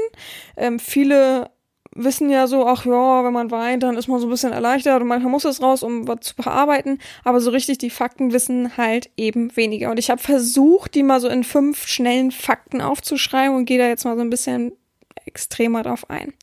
Ähm, 0.56 0.80
viele 0.80 1.50
wissen 1.96 2.30
ja 2.30 2.48
so, 2.48 2.66
ach 2.66 2.86
ja, 2.86 3.24
wenn 3.24 3.34
man 3.34 3.52
weint, 3.52 3.84
dann 3.84 3.98
ist 3.98 4.08
man 4.08 4.20
so 4.20 4.28
ein 4.28 4.30
bisschen 4.30 4.52
erleichtert 4.52 5.02
und 5.02 5.08
manchmal 5.08 5.32
muss 5.32 5.46
es 5.46 5.62
raus, 5.62 5.84
um 5.84 6.08
was 6.08 6.22
zu 6.22 6.36
bearbeiten. 6.36 7.00
Aber 7.24 7.40
so 7.40 7.52
richtig 7.52 7.78
die 7.78 7.90
Fakten 7.90 8.34
wissen 8.34 8.78
halt 8.78 9.10
eben 9.18 9.56
weniger. 9.56 9.92
Und 9.92 10.00
ich 10.00 10.10
habe 10.10 10.22
versucht, 10.22 10.96
die 10.96 11.04
mal 11.04 11.20
so 11.20 11.28
in 11.28 11.44
fünf 11.44 11.88
schnellen 11.88 12.32
Fakten 12.32 12.82
aufzuschreiben 12.82 13.56
und 13.56 13.66
gehe 13.66 13.78
da 13.78 13.88
jetzt 13.88 14.06
mal 14.06 14.16
so 14.16 14.22
ein 14.22 14.30
bisschen 14.30 14.74
extremer 15.26 15.84
drauf 15.84 16.10
ein. 16.10 16.34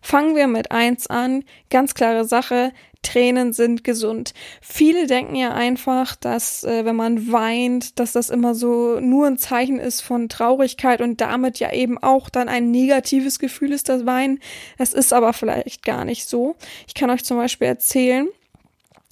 Fangen 0.00 0.36
wir 0.36 0.46
mit 0.46 0.70
eins 0.70 1.06
an. 1.06 1.44
Ganz 1.70 1.94
klare 1.94 2.24
Sache. 2.24 2.72
Tränen 3.06 3.52
sind 3.52 3.84
gesund. 3.84 4.34
Viele 4.60 5.06
denken 5.06 5.36
ja 5.36 5.54
einfach, 5.54 6.16
dass 6.16 6.64
äh, 6.64 6.84
wenn 6.84 6.96
man 6.96 7.30
weint, 7.30 8.00
dass 8.00 8.12
das 8.12 8.30
immer 8.30 8.54
so 8.54 8.98
nur 9.00 9.26
ein 9.26 9.38
Zeichen 9.38 9.78
ist 9.78 10.00
von 10.00 10.28
Traurigkeit 10.28 11.00
und 11.00 11.20
damit 11.20 11.60
ja 11.60 11.72
eben 11.72 11.98
auch 11.98 12.28
dann 12.28 12.48
ein 12.48 12.72
negatives 12.72 13.38
Gefühl 13.38 13.72
ist, 13.72 13.88
das 13.88 14.06
Weinen. 14.06 14.40
Das 14.76 14.92
ist 14.92 15.12
aber 15.12 15.32
vielleicht 15.32 15.84
gar 15.84 16.04
nicht 16.04 16.28
so. 16.28 16.56
Ich 16.88 16.94
kann 16.94 17.10
euch 17.10 17.24
zum 17.24 17.36
Beispiel 17.36 17.68
erzählen, 17.68 18.28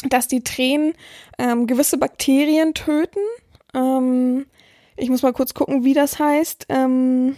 dass 0.09 0.27
die 0.27 0.43
Tränen 0.43 0.95
ähm, 1.39 1.69
gewisse 1.69 1.97
Bakterien 1.97 2.75
töten. 2.75 3.21
Ähm, 3.75 4.47
ich 4.97 5.09
muss 5.09 5.23
mal 5.23 5.33
kurz 5.33 5.55
gucken, 5.55 5.85
wie 5.85 5.95
das 5.95 6.19
heißt. 6.19 6.67
Ähm, 6.69 7.37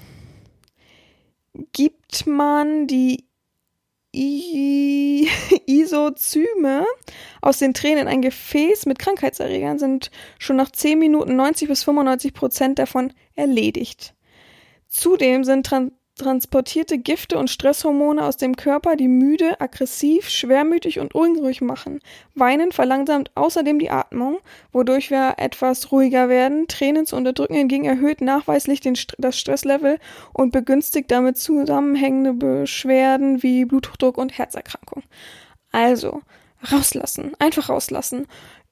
gibt 1.73 2.27
man 2.27 2.87
die 2.87 3.26
Isozyme 5.67 6.87
aus 7.41 7.59
den 7.59 7.75
Tränen 7.75 8.03
in 8.03 8.09
ein 8.09 8.23
Gefäß 8.23 8.87
mit 8.87 8.99
Krankheitserregern, 8.99 9.79
sind 9.79 10.11
schon 10.39 10.57
nach 10.57 10.71
10 10.71 10.99
Minuten 10.99 11.37
90 11.37 11.69
bis 11.69 11.85
95 11.85 12.33
Prozent 12.33 12.79
davon 12.79 13.13
erledigt. 13.35 14.15
Zudem 14.89 15.45
sind 15.45 15.67
Tran 15.67 15.93
transportierte 16.17 16.99
Gifte 16.99 17.39
und 17.39 17.51
Stresshormone 17.51 18.25
aus 18.25 18.37
dem 18.37 18.57
Körper, 18.57 18.97
die 18.97 19.09
müde, 19.09 19.61
aggressiv, 19.61 20.29
schwermütig 20.29 20.99
und 20.99 21.15
unruhig 21.15 21.61
machen. 21.61 22.01
Weinen 22.35 22.73
verlangsamt 22.73 23.31
außerdem 23.35 23.79
die 23.79 23.91
Atmung, 23.91 24.39
wodurch 24.73 25.11
wir 25.11 25.35
etwas 25.37 25.93
ruhiger 25.93 26.29
werden. 26.29 26.69
Tränen 26.69 27.07
zu 27.07 27.17
unterdrücken 27.17 27.55
hingegen 27.55 27.85
erhöht 27.85 28.21
nachweislich 28.21 28.81
den, 28.81 28.99
das 29.19 29.39
Stresslevel 29.39 29.99
und 30.33 30.53
begünstigt 30.53 31.11
damit 31.11 31.37
zusammenhängende 31.37 32.33
Beschwerden 32.33 33.43
wie 33.43 33.67
Bluthochdruck 33.67 34.17
und 34.17 34.37
Herzerkrankung. 34.37 35.03
Also, 35.71 36.23
rauslassen, 36.73 37.33
einfach 37.39 37.69
rauslassen. 37.69 38.27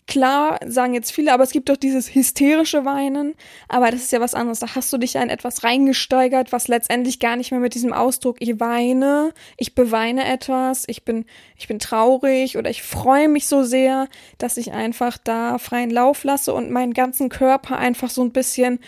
Klar, 0.06 0.58
sagen 0.66 0.92
jetzt 0.92 1.12
viele, 1.12 1.32
aber 1.32 1.44
es 1.44 1.50
gibt 1.50 1.70
doch 1.70 1.78
dieses 1.78 2.14
hysterische 2.14 2.84
Weinen. 2.84 3.34
Aber 3.68 3.90
das 3.90 4.02
ist 4.02 4.12
ja 4.12 4.20
was 4.20 4.34
anderes. 4.34 4.58
Da 4.58 4.74
hast 4.74 4.92
du 4.92 4.98
dich 4.98 5.14
in 5.14 5.30
etwas 5.30 5.64
reingesteigert, 5.64 6.52
was 6.52 6.68
letztendlich 6.68 7.20
gar 7.20 7.36
nicht 7.36 7.52
mehr 7.52 7.60
mit 7.60 7.74
diesem 7.74 7.94
Ausdruck, 7.94 8.36
ich 8.40 8.60
weine, 8.60 9.32
ich 9.56 9.74
beweine 9.74 10.26
etwas, 10.26 10.84
ich 10.88 11.06
bin, 11.06 11.24
ich 11.56 11.68
bin 11.68 11.78
traurig 11.78 12.58
oder 12.58 12.68
ich 12.68 12.82
freue 12.82 13.28
mich 13.28 13.46
so 13.46 13.62
sehr, 13.62 14.08
dass 14.36 14.58
ich 14.58 14.72
einfach 14.72 15.16
da 15.16 15.56
freien 15.56 15.90
Lauf 15.90 16.22
lasse 16.22 16.52
und 16.52 16.70
meinen 16.70 16.92
ganzen 16.92 17.30
Körper 17.30 17.78
einfach 17.78 18.10
so 18.10 18.22
ein 18.22 18.32
bisschen 18.32 18.80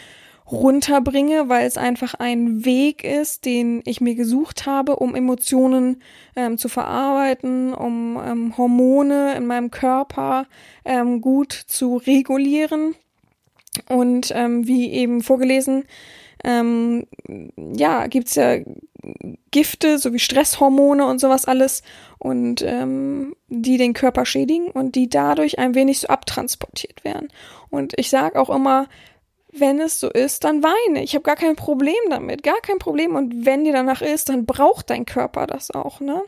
runterbringe, 0.50 1.48
weil 1.48 1.66
es 1.66 1.76
einfach 1.76 2.14
ein 2.14 2.64
Weg 2.64 3.02
ist, 3.02 3.44
den 3.44 3.82
ich 3.84 4.00
mir 4.00 4.14
gesucht 4.14 4.66
habe, 4.66 4.96
um 4.96 5.14
Emotionen 5.14 6.02
ähm, 6.36 6.56
zu 6.56 6.68
verarbeiten, 6.68 7.74
um 7.74 8.20
ähm, 8.24 8.56
Hormone 8.56 9.34
in 9.34 9.46
meinem 9.46 9.70
Körper 9.70 10.46
ähm, 10.84 11.20
gut 11.20 11.52
zu 11.52 11.96
regulieren. 11.96 12.94
Und 13.88 14.32
ähm, 14.34 14.66
wie 14.66 14.90
eben 14.92 15.22
vorgelesen, 15.22 15.84
ähm, 16.44 17.06
ja, 17.56 18.06
gibt's 18.06 18.36
ja 18.36 18.58
Gifte 19.50 19.98
sowie 19.98 20.18
Stresshormone 20.18 21.06
und 21.06 21.20
sowas 21.20 21.44
alles 21.44 21.82
und 22.18 22.62
ähm, 22.62 23.34
die 23.48 23.76
den 23.76 23.94
Körper 23.94 24.26
schädigen 24.26 24.68
und 24.68 24.94
die 24.94 25.08
dadurch 25.08 25.58
ein 25.58 25.74
wenig 25.74 26.00
so 26.00 26.08
abtransportiert 26.08 27.04
werden. 27.04 27.28
Und 27.70 27.94
ich 27.96 28.10
sag 28.10 28.36
auch 28.36 28.50
immer, 28.50 28.88
wenn 29.58 29.80
es 29.80 30.00
so 30.00 30.10
ist, 30.10 30.44
dann 30.44 30.62
weine. 30.62 31.02
Ich 31.02 31.14
habe 31.14 31.22
gar 31.22 31.36
kein 31.36 31.56
Problem 31.56 31.94
damit, 32.10 32.42
gar 32.42 32.60
kein 32.60 32.78
Problem. 32.78 33.14
Und 33.14 33.46
wenn 33.46 33.64
dir 33.64 33.72
danach 33.72 34.02
ist, 34.02 34.28
dann 34.28 34.46
braucht 34.46 34.90
dein 34.90 35.06
Körper 35.06 35.46
das 35.46 35.70
auch, 35.70 36.00
ne? 36.00 36.22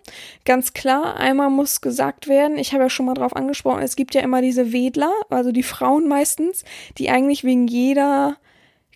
Ganz 0.45 0.73
klar, 0.73 1.17
einmal 1.17 1.51
muss 1.51 1.81
gesagt 1.81 2.29
werden, 2.29 2.59
ich 2.59 2.73
habe 2.73 2.85
ja 2.85 2.91
schon 2.91 3.07
mal 3.07 3.15
drauf 3.15 3.35
angesprochen, 3.37 3.83
es 3.83 3.97
gibt 3.97 4.15
ja 4.15 4.21
immer 4.23 4.43
diese 4.43 4.73
Wedler, 4.73 5.13
also 5.31 5.53
die 5.53 5.63
Frauen 5.63 6.09
meistens, 6.09 6.65
die 6.99 7.11
eigentlich 7.11 7.45
wegen 7.45 7.67
jeder 7.67 8.37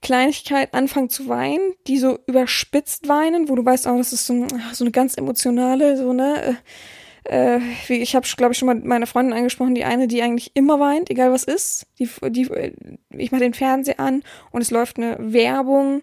Kleinigkeit 0.02 0.74
anfangen 0.74 1.08
zu 1.08 1.28
weinen, 1.28 1.74
die 1.86 1.98
so 1.98 2.18
überspitzt 2.26 3.08
weinen, 3.08 3.48
wo 3.48 3.54
du 3.54 3.64
weißt, 3.64 3.86
oh, 3.86 3.96
das 3.96 4.12
ist 4.12 4.26
so, 4.26 4.46
so 4.72 4.84
eine 4.84 4.90
ganz 4.90 5.16
emotionale, 5.16 5.96
so, 5.96 6.12
ne? 6.12 6.42
Äh, 6.42 6.54
äh, 7.24 7.58
ich 7.88 8.14
habe, 8.14 8.26
glaube 8.36 8.52
ich, 8.52 8.58
schon 8.58 8.66
mal 8.66 8.74
meine 8.74 9.06
Freundin 9.06 9.36
angesprochen, 9.36 9.74
die 9.74 9.84
eine, 9.84 10.08
die 10.08 10.22
eigentlich 10.22 10.52
immer 10.54 10.80
weint, 10.80 11.10
egal 11.10 11.32
was 11.32 11.44
ist. 11.44 11.86
Die, 11.98 12.08
die, 12.30 12.48
ich 13.10 13.32
mache 13.32 13.42
den 13.42 13.54
Fernseher 13.54 14.00
an 14.00 14.22
und 14.50 14.62
es 14.62 14.70
läuft 14.70 14.98
eine 14.98 15.16
Werbung. 15.18 16.02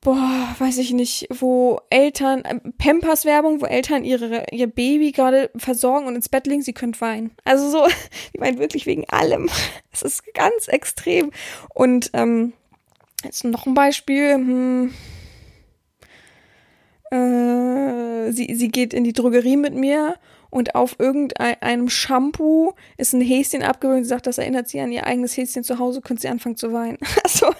Boah, 0.00 0.54
weiß 0.58 0.78
ich 0.78 0.92
nicht, 0.92 1.28
wo 1.30 1.80
Eltern, 1.88 2.44
äh, 2.44 2.58
Pampers-Werbung, 2.76 3.60
wo 3.60 3.66
Eltern 3.66 4.04
ihre, 4.04 4.46
ihr 4.50 4.66
Baby 4.66 5.12
gerade 5.12 5.50
versorgen 5.56 6.08
und 6.08 6.16
ins 6.16 6.28
Bett 6.28 6.48
legen, 6.48 6.62
sie 6.62 6.72
können 6.72 7.00
weinen. 7.00 7.30
Also 7.44 7.70
so, 7.70 7.86
die 8.34 8.40
weint 8.40 8.58
wirklich 8.58 8.86
wegen 8.86 9.08
allem. 9.08 9.48
Es 9.92 10.02
ist 10.02 10.34
ganz 10.34 10.66
extrem. 10.66 11.30
Und 11.72 12.10
ähm, 12.14 12.52
jetzt 13.22 13.44
noch 13.44 13.64
ein 13.66 13.74
Beispiel. 13.74 14.34
Hm, 14.34 14.94
äh, 17.12 18.32
sie, 18.32 18.54
sie 18.54 18.68
geht 18.68 18.94
in 18.94 19.04
die 19.04 19.12
Drogerie 19.12 19.56
mit 19.56 19.74
mir 19.74 20.16
und 20.50 20.74
auf 20.74 20.96
irgendeinem 20.98 21.88
Shampoo 21.88 22.72
ist 22.96 23.14
ein 23.14 23.20
Häschen 23.20 23.62
abgewöhnt. 23.62 24.04
Sie 24.04 24.10
sagt, 24.10 24.26
das 24.26 24.38
erinnert 24.38 24.68
sie 24.68 24.80
an 24.80 24.92
ihr 24.92 25.06
eigenes 25.06 25.36
Häschen 25.36 25.64
zu 25.64 25.78
Hause, 25.78 26.00
könnte 26.00 26.22
sie 26.22 26.28
anfangen 26.28 26.56
zu 26.56 26.72
weinen. 26.72 26.98
Also, 27.24 27.54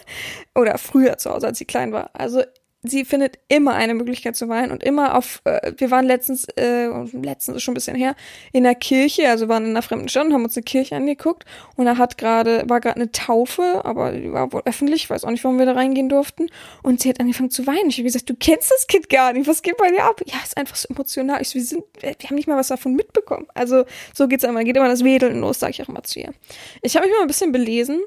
oder 0.54 0.76
früher 0.78 1.16
zu 1.18 1.30
Hause, 1.30 1.46
als 1.46 1.58
sie 1.58 1.64
klein 1.64 1.92
war. 1.92 2.10
Also 2.12 2.42
sie 2.82 3.04
findet 3.04 3.38
immer 3.48 3.74
eine 3.74 3.94
Möglichkeit 3.94 4.34
zu 4.34 4.48
weinen 4.48 4.72
und 4.72 4.82
immer 4.82 5.16
auf, 5.16 5.40
äh, 5.44 5.72
wir 5.76 5.90
waren 5.90 6.04
letztens, 6.04 6.46
äh, 6.56 6.88
letztens 7.12 7.56
ist 7.56 7.62
schon 7.62 7.72
ein 7.72 7.76
bisschen 7.76 7.96
her, 7.96 8.16
in 8.52 8.64
der 8.64 8.74
Kirche, 8.74 9.28
also 9.28 9.48
waren 9.48 9.64
in 9.64 9.70
einer 9.70 9.82
fremden 9.82 10.08
Stadt 10.08 10.26
und 10.26 10.32
haben 10.32 10.44
uns 10.44 10.56
eine 10.56 10.64
Kirche 10.64 10.96
angeguckt 10.96 11.44
und 11.76 11.86
da 11.86 11.96
hat 11.96 12.18
gerade, 12.18 12.64
war 12.68 12.80
gerade 12.80 12.96
eine 12.96 13.12
Taufe, 13.12 13.82
aber 13.84 14.12
die 14.12 14.32
war 14.32 14.52
wohl 14.52 14.62
öffentlich, 14.64 15.04
ich 15.04 15.10
weiß 15.10 15.24
auch 15.24 15.30
nicht, 15.30 15.44
warum 15.44 15.58
wir 15.58 15.66
da 15.66 15.72
reingehen 15.72 16.08
durften 16.08 16.48
und 16.82 17.00
sie 17.00 17.08
hat 17.08 17.20
angefangen 17.20 17.50
zu 17.50 17.66
weinen. 17.66 17.88
Ich 17.88 17.98
habe 17.98 18.04
gesagt, 18.04 18.28
du 18.28 18.34
kennst 18.34 18.70
das 18.70 18.86
Kind 18.88 19.08
gar 19.08 19.32
nicht, 19.32 19.46
was 19.46 19.62
geht 19.62 19.76
bei 19.76 19.90
dir 19.90 20.04
ab? 20.04 20.20
Ja, 20.26 20.36
ist 20.42 20.56
einfach 20.56 20.76
so 20.76 20.88
emotional. 20.88 21.40
Ich 21.40 21.50
so, 21.50 21.54
wir 21.54 21.64
sind, 21.64 21.84
wir 22.00 22.10
haben 22.10 22.34
nicht 22.34 22.48
mal 22.48 22.56
was 22.56 22.68
davon 22.68 22.94
mitbekommen. 22.94 23.46
Also 23.54 23.84
so 24.14 24.26
geht's 24.26 24.44
immer, 24.44 24.64
geht 24.64 24.76
immer 24.76 24.88
das 24.88 25.04
Wedeln 25.04 25.40
los, 25.40 25.60
sage 25.60 25.70
ich 25.70 25.82
auch 25.82 25.88
immer 25.88 26.02
zu 26.02 26.18
ihr. 26.18 26.32
Ich 26.82 26.96
habe 26.96 27.06
mich 27.06 27.14
mal 27.14 27.22
ein 27.22 27.28
bisschen 27.28 27.52
belesen 27.52 28.00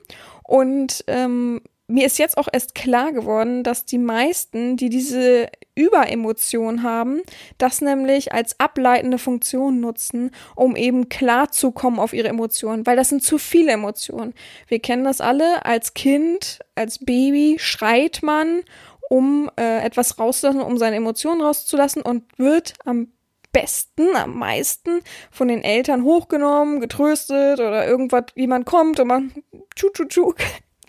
und 0.44 1.04
ähm, 1.08 1.62
mir 1.88 2.06
ist 2.06 2.18
jetzt 2.18 2.38
auch 2.38 2.48
erst 2.52 2.74
klar 2.74 3.12
geworden, 3.12 3.64
dass 3.64 3.86
die 3.86 4.00
meisten, 4.00 4.76
die 4.76 4.90
diese 4.90 5.50
Überemotion 5.76 6.82
haben, 6.82 7.22
das 7.58 7.82
nämlich 7.82 8.34
als 8.34 8.60
ableitende 8.60 9.20
Funktion 9.20 9.82
nutzen, 9.82 10.32
um 10.56 10.76
eben 10.76 11.10
klar 11.10 11.52
zu 11.52 11.72
kommen 11.72 12.00
auf 12.00 12.14
ihre 12.14 12.30
Emotionen, 12.30 12.88
weil 12.88 12.96
das 12.96 13.10
sind 13.10 13.24
zu 13.24 13.38
viele 13.38 13.74
Emotionen. 13.74 14.34
Wir 14.68 14.80
kennen 14.80 15.04
das 15.04 15.22
alle, 15.22 15.66
als 15.66 15.94
Kind, 15.94 16.60
als 16.74 17.00
Baby 17.00 17.58
schreit 17.60 18.22
man, 18.24 18.62
um 19.10 19.52
äh, 19.60 19.84
etwas 19.86 20.18
rauszulassen, 20.18 20.62
um 20.62 20.78
seine 20.78 20.96
Emotionen 20.96 21.42
rauszulassen 21.42 22.02
und 22.02 22.24
wird 22.38 22.74
am 22.86 23.10
besten, 23.52 24.16
am 24.16 24.38
meisten 24.38 25.02
von 25.30 25.48
den 25.48 25.64
Eltern 25.64 26.04
hochgenommen, 26.04 26.82
getröstet 26.82 27.60
oder 27.60 27.88
irgendwas, 27.88 28.26
wie 28.34 28.48
man 28.48 28.66
kommt 28.66 29.00
und 29.00 29.08
man 29.08 29.32
tschu 29.76 29.90
tschu 29.92 30.06
tschu 30.06 30.34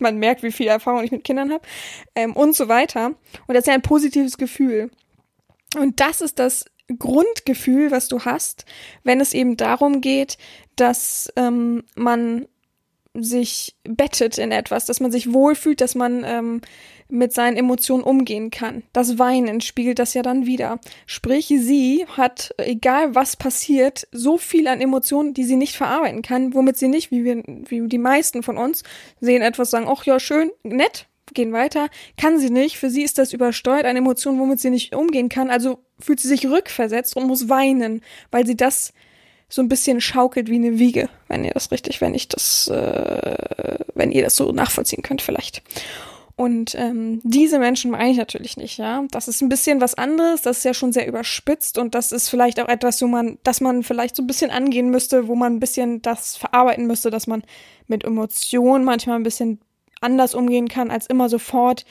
man 0.00 0.18
merkt, 0.18 0.42
wie 0.42 0.52
viel 0.52 0.68
Erfahrung 0.68 1.04
ich 1.04 1.10
mit 1.10 1.24
Kindern 1.24 1.52
habe 1.52 1.62
ähm, 2.14 2.34
und 2.34 2.54
so 2.54 2.68
weiter. 2.68 3.14
Und 3.46 3.54
das 3.54 3.60
ist 3.60 3.66
ja 3.68 3.74
ein 3.74 3.82
positives 3.82 4.38
Gefühl. 4.38 4.90
Und 5.76 6.00
das 6.00 6.20
ist 6.20 6.38
das 6.38 6.64
Grundgefühl, 6.98 7.90
was 7.90 8.08
du 8.08 8.24
hast, 8.24 8.64
wenn 9.02 9.20
es 9.20 9.34
eben 9.34 9.56
darum 9.56 10.00
geht, 10.00 10.38
dass 10.76 11.32
ähm, 11.36 11.84
man 11.96 12.46
sich 13.22 13.76
bettet 13.84 14.38
in 14.38 14.52
etwas, 14.52 14.86
dass 14.86 15.00
man 15.00 15.12
sich 15.12 15.32
wohlfühlt, 15.32 15.80
dass 15.80 15.94
man 15.94 16.24
ähm, 16.24 16.60
mit 17.08 17.32
seinen 17.32 17.56
Emotionen 17.56 18.02
umgehen 18.02 18.50
kann. 18.50 18.82
Das 18.92 19.18
Weinen 19.18 19.60
spiegelt 19.60 19.98
das 19.98 20.14
ja 20.14 20.22
dann 20.22 20.46
wieder. 20.46 20.80
Sprich, 21.06 21.46
sie 21.46 22.04
hat, 22.16 22.54
egal 22.58 23.14
was 23.14 23.36
passiert, 23.36 24.08
so 24.10 24.38
viel 24.38 24.66
an 24.66 24.80
Emotionen, 24.80 25.34
die 25.34 25.44
sie 25.44 25.56
nicht 25.56 25.76
verarbeiten 25.76 26.22
kann, 26.22 26.54
womit 26.54 26.76
sie 26.76 26.88
nicht, 26.88 27.10
wie 27.10 27.24
wir, 27.24 27.42
wie 27.46 27.86
die 27.88 27.98
meisten 27.98 28.42
von 28.42 28.58
uns, 28.58 28.82
sehen 29.20 29.42
etwas, 29.42 29.70
sagen, 29.70 29.86
ach 29.88 30.04
ja, 30.04 30.18
schön, 30.18 30.50
nett, 30.64 31.06
gehen 31.34 31.52
weiter, 31.52 31.88
kann 32.16 32.38
sie 32.40 32.50
nicht. 32.50 32.78
Für 32.78 32.90
sie 32.90 33.02
ist 33.02 33.18
das 33.18 33.32
übersteuert, 33.32 33.84
eine 33.84 34.00
Emotion, 34.00 34.40
womit 34.40 34.60
sie 34.60 34.70
nicht 34.70 34.94
umgehen 34.94 35.28
kann. 35.28 35.50
Also 35.50 35.78
fühlt 36.00 36.18
sie 36.18 36.28
sich 36.28 36.46
rückversetzt 36.46 37.16
und 37.16 37.26
muss 37.26 37.48
weinen, 37.48 38.02
weil 38.32 38.46
sie 38.46 38.56
das 38.56 38.92
so 39.48 39.62
ein 39.62 39.68
bisschen 39.68 40.00
schaukelt 40.00 40.48
wie 40.48 40.56
eine 40.56 40.78
Wiege, 40.78 41.08
wenn 41.28 41.44
ihr 41.44 41.52
das 41.52 41.70
richtig, 41.70 42.00
wenn 42.00 42.14
ich 42.14 42.28
das, 42.28 42.68
äh, 42.68 43.78
wenn 43.94 44.10
ihr 44.10 44.24
das 44.24 44.36
so 44.36 44.50
nachvollziehen 44.52 45.02
könnt 45.02 45.22
vielleicht. 45.22 45.62
Und 46.38 46.74
ähm, 46.74 47.20
diese 47.24 47.58
Menschen 47.58 47.90
meine 47.90 48.10
ich 48.10 48.18
natürlich 48.18 48.58
nicht, 48.58 48.76
ja. 48.76 49.04
Das 49.10 49.26
ist 49.26 49.40
ein 49.40 49.48
bisschen 49.48 49.80
was 49.80 49.94
anderes, 49.94 50.42
das 50.42 50.58
ist 50.58 50.64
ja 50.64 50.74
schon 50.74 50.92
sehr 50.92 51.08
überspitzt 51.08 51.78
und 51.78 51.94
das 51.94 52.12
ist 52.12 52.28
vielleicht 52.28 52.60
auch 52.60 52.68
etwas, 52.68 53.00
wo 53.00 53.06
man, 53.06 53.38
dass 53.42 53.62
man 53.62 53.82
vielleicht 53.82 54.16
so 54.16 54.22
ein 54.22 54.26
bisschen 54.26 54.50
angehen 54.50 54.90
müsste, 54.90 55.28
wo 55.28 55.34
man 55.34 55.54
ein 55.54 55.60
bisschen 55.60 56.02
das 56.02 56.36
verarbeiten 56.36 56.86
müsste, 56.86 57.10
dass 57.10 57.26
man 57.26 57.42
mit 57.86 58.04
Emotionen 58.04 58.84
manchmal 58.84 59.16
ein 59.16 59.22
bisschen 59.22 59.60
anders 60.02 60.34
umgehen 60.34 60.68
kann, 60.68 60.90
als 60.90 61.06
immer 61.06 61.30
sofort 61.30 61.86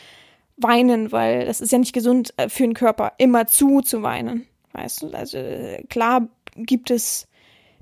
weinen, 0.57 1.11
weil 1.11 1.45
das 1.47 1.59
ist 1.59 1.71
ja 1.71 1.79
nicht 1.79 1.93
gesund 1.93 2.33
äh, 2.37 2.47
für 2.47 2.63
den 2.63 2.75
Körper, 2.75 3.13
immer 3.17 3.47
zu 3.47 3.81
zu 3.81 4.03
weinen. 4.03 4.45
Weißt 4.73 5.01
du, 5.01 5.09
also 5.09 5.39
klar 5.89 6.27
gibt 6.55 6.91
es 6.91 7.27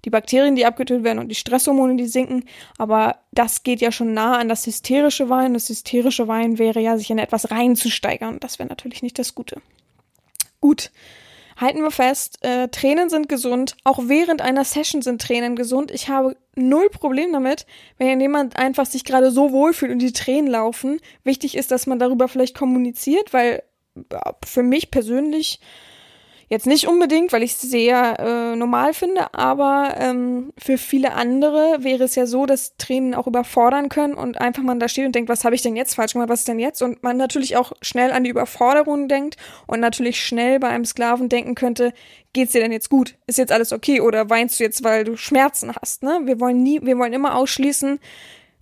die 0.06 0.10
Bakterien, 0.10 0.56
die 0.56 0.66
abgetötet 0.66 1.04
werden 1.04 1.20
und 1.20 1.30
die 1.30 1.36
Stresshormone, 1.36 1.96
die 1.96 2.08
sinken. 2.08 2.46
Aber 2.78 3.18
das 3.32 3.64
geht 3.64 3.82
ja 3.82 3.92
schon 3.92 4.14
nah 4.14 4.38
an 4.38 4.50
das 4.50 4.66
hysterische 4.66 5.30
Weinen. 5.30 5.54
Das 5.54 5.70
hysterische 5.70 6.28
Weinen 6.28 6.60
wäre 6.60 6.80
ja, 6.80 6.98
sich 6.98 7.10
in 7.10 7.20
etwas 7.20 7.52
reinzusteigern. 7.52 8.40
Das 8.40 8.60
wäre 8.60 8.70
natürlich 8.70 9.02
nicht 9.02 9.18
das 9.20 9.36
Gute. 9.36 9.62
Gut. 10.60 10.92
Halten 11.56 11.82
wir 11.82 11.92
fest, 11.92 12.40
äh, 12.42 12.68
Tränen 12.70 13.10
sind 13.10 13.30
gesund. 13.30 13.76
Auch 13.84 14.00
während 14.08 14.42
einer 14.42 14.66
Session 14.66 15.02
sind 15.02 15.22
Tränen 15.22 15.56
gesund. 15.56 15.92
Ich 15.92 16.10
habe 16.10 16.36
null 16.56 16.90
Problem 16.90 17.32
damit, 17.32 17.68
wenn 17.98 18.20
jemand 18.20 18.58
einfach 18.58 18.86
sich 18.88 19.06
gerade 19.06 19.32
so 19.32 19.52
wohlfühlt 19.52 19.92
und 19.92 20.00
die 20.00 20.14
Tränen 20.14 20.50
laufen. 20.50 21.00
Wichtig 21.24 21.56
ist, 21.56 21.72
dass 21.72 21.86
man 21.86 22.00
darüber 22.00 22.28
vielleicht 22.28 22.58
kommuniziert, 22.58 23.34
weil 23.34 23.64
für 24.44 24.64
mich 24.64 24.90
persönlich 24.90 25.60
Jetzt 26.54 26.68
nicht 26.68 26.88
unbedingt, 26.88 27.34
weil 27.34 27.42
ich 27.42 27.54
es 27.54 27.62
sehr 27.62 28.20
äh, 28.20 28.56
normal 28.56 28.94
finde, 28.94 29.34
aber 29.34 29.96
ähm, 29.98 30.54
für 30.56 30.78
viele 30.78 31.14
andere 31.14 31.78
wäre 31.80 32.04
es 32.04 32.14
ja 32.14 32.28
so, 32.28 32.46
dass 32.46 32.78
Tränen 32.78 33.16
auch 33.16 33.26
überfordern 33.26 33.90
können 33.90 34.14
und 34.14 34.40
einfach 34.40 34.62
man 34.62 34.80
da 34.80 34.88
steht 34.88 35.08
und 35.08 35.16
denkt, 35.16 35.32
was 35.32 35.46
habe 35.46 35.56
ich 35.56 35.64
denn 35.64 35.76
jetzt 35.76 35.96
falsch 35.96 36.14
gemacht, 36.14 36.30
was 36.30 36.42
ist 36.42 36.48
denn 36.48 36.60
jetzt? 36.60 36.84
Und 36.84 37.02
man 37.02 37.18
natürlich 37.18 37.58
auch 37.58 37.74
schnell 37.82 38.12
an 38.12 38.24
die 38.24 38.30
Überforderung 38.30 39.08
denkt 39.08 39.36
und 39.66 39.80
natürlich 39.80 40.24
schnell 40.24 40.60
bei 40.60 40.68
einem 40.68 40.86
Sklaven 40.86 41.28
denken 41.28 41.56
könnte, 41.56 41.92
geht's 42.34 42.52
dir 42.52 42.62
denn 42.62 42.72
jetzt 42.72 42.92
gut? 42.92 43.16
Ist 43.26 43.40
jetzt 43.40 43.52
alles 43.52 43.74
okay? 43.74 44.00
Oder 44.02 44.30
weinst 44.30 44.60
du 44.60 44.64
jetzt, 44.64 44.84
weil 44.84 45.06
du 45.06 45.18
Schmerzen 45.18 45.74
hast? 45.82 46.04
Ne? 46.04 46.20
Wir 46.26 46.40
wollen 46.40 46.62
nie, 46.62 46.80
wir 46.84 47.00
wollen 47.00 47.14
immer 47.14 47.36
ausschließen, 47.36 48.00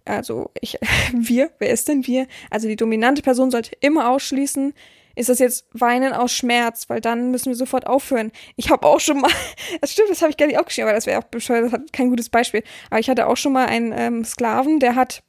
also 0.05 0.49
ich, 0.61 0.77
wir, 1.13 1.51
wer 1.59 1.71
ist 1.71 1.89
denn 1.89 2.07
wir? 2.07 2.27
Also 2.51 2.69
die 2.69 2.77
dominante 2.77 3.21
Person 3.21 3.51
sollte 3.51 3.75
immer 3.81 4.11
ausschließen, 4.11 4.73
ist 5.21 5.29
das 5.29 5.39
jetzt 5.39 5.67
Weinen 5.71 6.13
aus 6.13 6.33
Schmerz, 6.33 6.89
weil 6.89 6.99
dann 6.99 7.31
müssen 7.31 7.47
wir 7.47 7.55
sofort 7.55 7.87
aufhören. 7.87 8.31
Ich 8.55 8.69
habe 8.69 8.87
auch 8.87 8.99
schon 8.99 9.21
mal, 9.21 9.31
das 9.81 9.93
stimmt, 9.93 10.09
das 10.09 10.21
habe 10.21 10.31
ich 10.31 10.37
gar 10.37 10.47
nicht 10.47 10.59
aufgeschrieben, 10.59 10.89
aber 10.89 10.95
das 10.95 11.05
wäre 11.05 11.19
auch 11.19 11.25
bescheuert, 11.25 11.65
das 11.65 11.73
hat 11.73 11.93
kein 11.93 12.09
gutes 12.09 12.29
Beispiel. 12.29 12.63
Aber 12.89 12.99
ich 12.99 13.09
hatte 13.09 13.27
auch 13.27 13.37
schon 13.37 13.53
mal 13.53 13.67
einen 13.67 13.93
ähm, 13.95 14.25
Sklaven, 14.25 14.79
der 14.79 14.95
hat, 14.95 15.23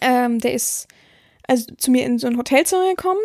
ähm, 0.00 0.38
der 0.38 0.52
ist 0.52 0.86
also 1.48 1.74
zu 1.74 1.90
mir 1.90 2.04
in 2.04 2.18
so 2.18 2.28
ein 2.28 2.38
Hotelzimmer 2.38 2.88
gekommen 2.90 3.20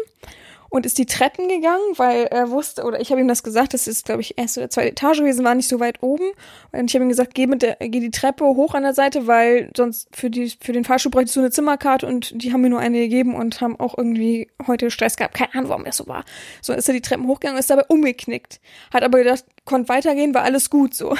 und 0.70 0.86
ist 0.86 0.98
die 0.98 1.06
Treppen 1.06 1.48
gegangen, 1.48 1.84
weil 1.96 2.26
er 2.26 2.50
wusste, 2.52 2.84
oder 2.84 3.00
ich 3.00 3.12
habe 3.12 3.22
ihm 3.22 3.28
das 3.28 3.44
gesagt, 3.44 3.74
das 3.74 3.88
ist, 3.88 4.06
glaube 4.06 4.22
ich, 4.22 4.38
erste 4.38 4.62
oder 4.62 4.70
zweite 4.70 4.90
Etage 4.90 5.20
gewesen, 5.20 5.46
war 5.46 5.56
nicht 5.56 5.70
so 5.70 5.80
weit 5.80 6.02
oben. 6.02 6.26
Und 6.72 6.90
ich 6.90 6.96
habe 6.96 7.06
ihm 7.06 7.10
gesagt, 7.10 7.34
geh, 7.34 7.48
mit 7.48 7.62
der, 7.62 7.78
geh 7.80 8.00
die 8.00 8.12
Treppe 8.12 8.46
hoch 8.46 8.74
an 8.74 8.84
der 8.84 8.94
Seite, 8.94 9.28
weil 9.28 9.72
sonst 9.76 10.08
für, 10.16 10.30
die, 10.30 10.52
für 10.60 10.74
den 10.74 10.84
Fahrstuhl 10.84 11.12
bräuchte 11.12 11.34
du 11.34 11.40
eine 11.42 11.52
Zimmerkarte 11.52 12.06
und 12.08 12.42
die 12.42 12.54
haben 12.54 12.62
mir 12.62 12.70
nur 12.70 12.80
eine 12.80 13.00
gegeben 13.00 13.36
und 13.36 13.62
haben 13.62 13.80
auch 13.80 13.98
irgendwie 13.98 14.50
heute 14.68 14.92
Stress 14.92 15.18
gehabt. 15.18 15.36
Keine 15.36 15.54
Ahnung, 15.54 15.70
warum 15.70 15.86
das 15.86 15.98
so 15.98 16.08
war. 16.08 16.26
So 16.62 16.74
ist 16.74 16.88
er 16.88 16.94
die 16.94 17.02
Treppen 17.02 17.28
hochgegangen 17.28 17.60
ist 17.60 17.70
dabei 17.70 17.86
umgeknickt. 17.88 18.60
Hat 18.94 19.04
aber 19.04 19.20
gedacht, 19.20 19.46
konnte 19.66 19.90
weitergehen, 19.90 20.34
war 20.34 20.44
alles 20.44 20.70
gut 20.70 20.94
so. 20.94 21.16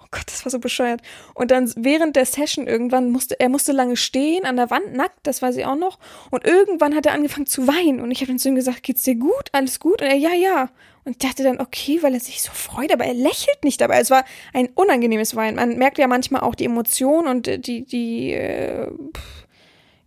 Oh 0.00 0.06
Gott, 0.10 0.24
das 0.26 0.44
war 0.44 0.50
so 0.50 0.58
bescheuert. 0.58 1.00
Und 1.34 1.50
dann 1.50 1.72
während 1.76 2.16
der 2.16 2.26
Session 2.26 2.66
irgendwann 2.66 3.10
musste 3.10 3.38
er 3.38 3.48
musste 3.48 3.72
lange 3.72 3.96
stehen 3.96 4.44
an 4.44 4.56
der 4.56 4.70
Wand 4.70 4.94
nackt, 4.94 5.18
das 5.22 5.42
weiß 5.42 5.56
ich 5.56 5.66
auch 5.66 5.76
noch. 5.76 5.98
Und 6.30 6.44
irgendwann 6.44 6.94
hat 6.94 7.06
er 7.06 7.12
angefangen 7.12 7.46
zu 7.46 7.66
weinen 7.66 8.00
und 8.00 8.10
ich 8.10 8.20
habe 8.20 8.28
dann 8.28 8.38
zu 8.38 8.48
ihm 8.48 8.54
gesagt, 8.54 8.82
geht's 8.82 9.02
dir 9.02 9.16
gut, 9.16 9.48
alles 9.52 9.80
gut? 9.80 10.02
Und 10.02 10.08
er 10.08 10.16
ja 10.16 10.32
ja. 10.32 10.70
Und 11.04 11.12
ich 11.12 11.18
dachte 11.18 11.42
dann, 11.42 11.60
okay, 11.60 12.02
weil 12.02 12.14
er 12.14 12.20
sich 12.20 12.42
so 12.42 12.52
freut, 12.52 12.92
aber 12.92 13.04
er 13.04 13.14
lächelt 13.14 13.64
nicht 13.64 13.80
dabei. 13.80 14.00
Es 14.00 14.10
war 14.10 14.24
ein 14.52 14.68
unangenehmes 14.74 15.34
Weinen. 15.34 15.56
Man 15.56 15.78
merkt 15.78 15.98
ja 15.98 16.06
manchmal 16.06 16.42
auch 16.42 16.54
die 16.54 16.66
Emotion 16.66 17.26
und 17.26 17.46
die 17.46 17.84
die 17.84 18.32
äh, 18.32 18.90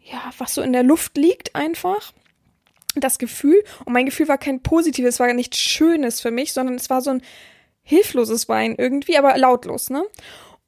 ja 0.01 0.31
was 0.37 0.53
so 0.53 0.61
in 0.61 0.73
der 0.73 0.83
Luft 0.83 1.17
liegt 1.17 1.55
einfach 1.55 2.13
das 2.95 3.17
Gefühl, 3.17 3.63
und 3.85 3.93
mein 3.93 4.05
Gefühl 4.05 4.27
war 4.27 4.37
kein 4.37 4.61
positives, 4.61 5.19
war 5.19 5.31
nichts 5.33 5.57
Schönes 5.57 6.21
für 6.21 6.31
mich, 6.31 6.53
sondern 6.53 6.75
es 6.75 6.89
war 6.89 7.01
so 7.01 7.11
ein 7.11 7.21
hilfloses 7.83 8.49
Weinen 8.49 8.75
irgendwie, 8.77 9.17
aber 9.17 9.37
lautlos, 9.37 9.89
ne? 9.89 10.03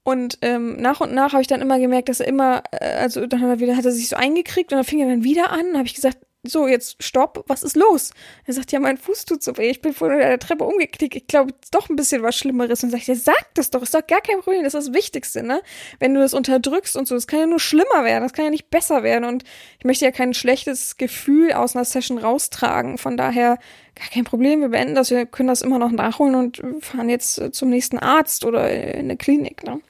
Und 0.03 0.37
ähm, 0.43 0.75
nach 0.77 1.01
und 1.01 1.15
nach 1.15 1.33
habe 1.33 1.41
ich 1.41 1.47
dann 1.47 1.61
immer 1.61 1.79
gemerkt, 1.79 2.09
dass 2.09 2.19
er 2.19 2.27
immer, 2.27 2.61
äh, 2.71 2.85
also 2.97 3.25
dann 3.25 3.41
hat 3.41 3.49
er 3.49 3.59
wieder, 3.59 3.75
hat 3.75 3.85
er 3.85 3.91
sich 3.91 4.07
so 4.07 4.15
eingekriegt 4.15 4.71
und 4.71 4.77
dann 4.77 4.85
fing 4.85 4.99
er 4.99 5.07
dann 5.07 5.23
wieder 5.23 5.49
an. 5.49 5.75
Habe 5.75 5.87
ich 5.87 5.95
gesagt, 5.95 6.19
so, 6.49 6.67
jetzt 6.67 7.03
stopp, 7.03 7.43
was 7.47 7.63
ist 7.63 7.75
los? 7.75 8.11
Er 8.45 8.53
sagt, 8.53 8.71
ja, 8.71 8.79
mein 8.79 8.97
Fuß 8.97 9.25
tut 9.25 9.43
so 9.43 9.57
weh, 9.57 9.69
ich 9.69 9.81
bin 9.81 9.93
vorhin 9.93 10.19
der 10.19 10.39
Treppe 10.39 10.63
umgeknickt, 10.63 11.15
ich 11.15 11.27
glaube, 11.27 11.51
es 11.51 11.67
ist 11.67 11.75
doch 11.75 11.89
ein 11.89 11.95
bisschen 11.95 12.23
was 12.23 12.35
Schlimmeres. 12.35 12.83
Und 12.83 12.91
sag 12.91 12.99
ich, 12.99 13.07
ja, 13.07 13.15
sag 13.15 13.53
das 13.53 13.69
doch, 13.69 13.81
ist 13.81 13.93
doch 13.93 14.05
gar 14.05 14.21
kein 14.21 14.41
Problem, 14.41 14.63
das 14.63 14.73
ist 14.73 14.87
das 14.87 14.93
Wichtigste, 14.93 15.43
ne? 15.43 15.61
Wenn 15.99 16.13
du 16.13 16.19
das 16.19 16.33
unterdrückst 16.33 16.95
und 16.95 17.07
so, 17.07 17.15
das 17.15 17.27
kann 17.27 17.39
ja 17.39 17.45
nur 17.47 17.59
schlimmer 17.59 18.03
werden, 18.03 18.23
das 18.23 18.33
kann 18.33 18.45
ja 18.45 18.51
nicht 18.51 18.69
besser 18.69 19.03
werden. 19.03 19.25
Und 19.25 19.43
ich 19.79 19.85
möchte 19.85 20.05
ja 20.05 20.11
kein 20.11 20.33
schlechtes 20.33 20.97
Gefühl 20.97 21.53
aus 21.53 21.75
einer 21.75 21.85
Session 21.85 22.17
raustragen. 22.17 22.97
Von 22.97 23.17
daher, 23.17 23.57
gar 23.95 24.07
kein 24.13 24.23
Problem, 24.23 24.61
wir 24.61 24.69
beenden 24.69 24.95
das, 24.95 25.11
wir 25.11 25.25
können 25.25 25.49
das 25.49 25.61
immer 25.61 25.79
noch 25.79 25.91
nachholen 25.91 26.35
und 26.35 26.61
fahren 26.81 27.09
jetzt 27.09 27.41
zum 27.53 27.69
nächsten 27.69 27.99
Arzt 27.99 28.45
oder 28.45 28.69
in 28.71 29.05
eine 29.05 29.17
Klinik, 29.17 29.63
ne? 29.63 29.81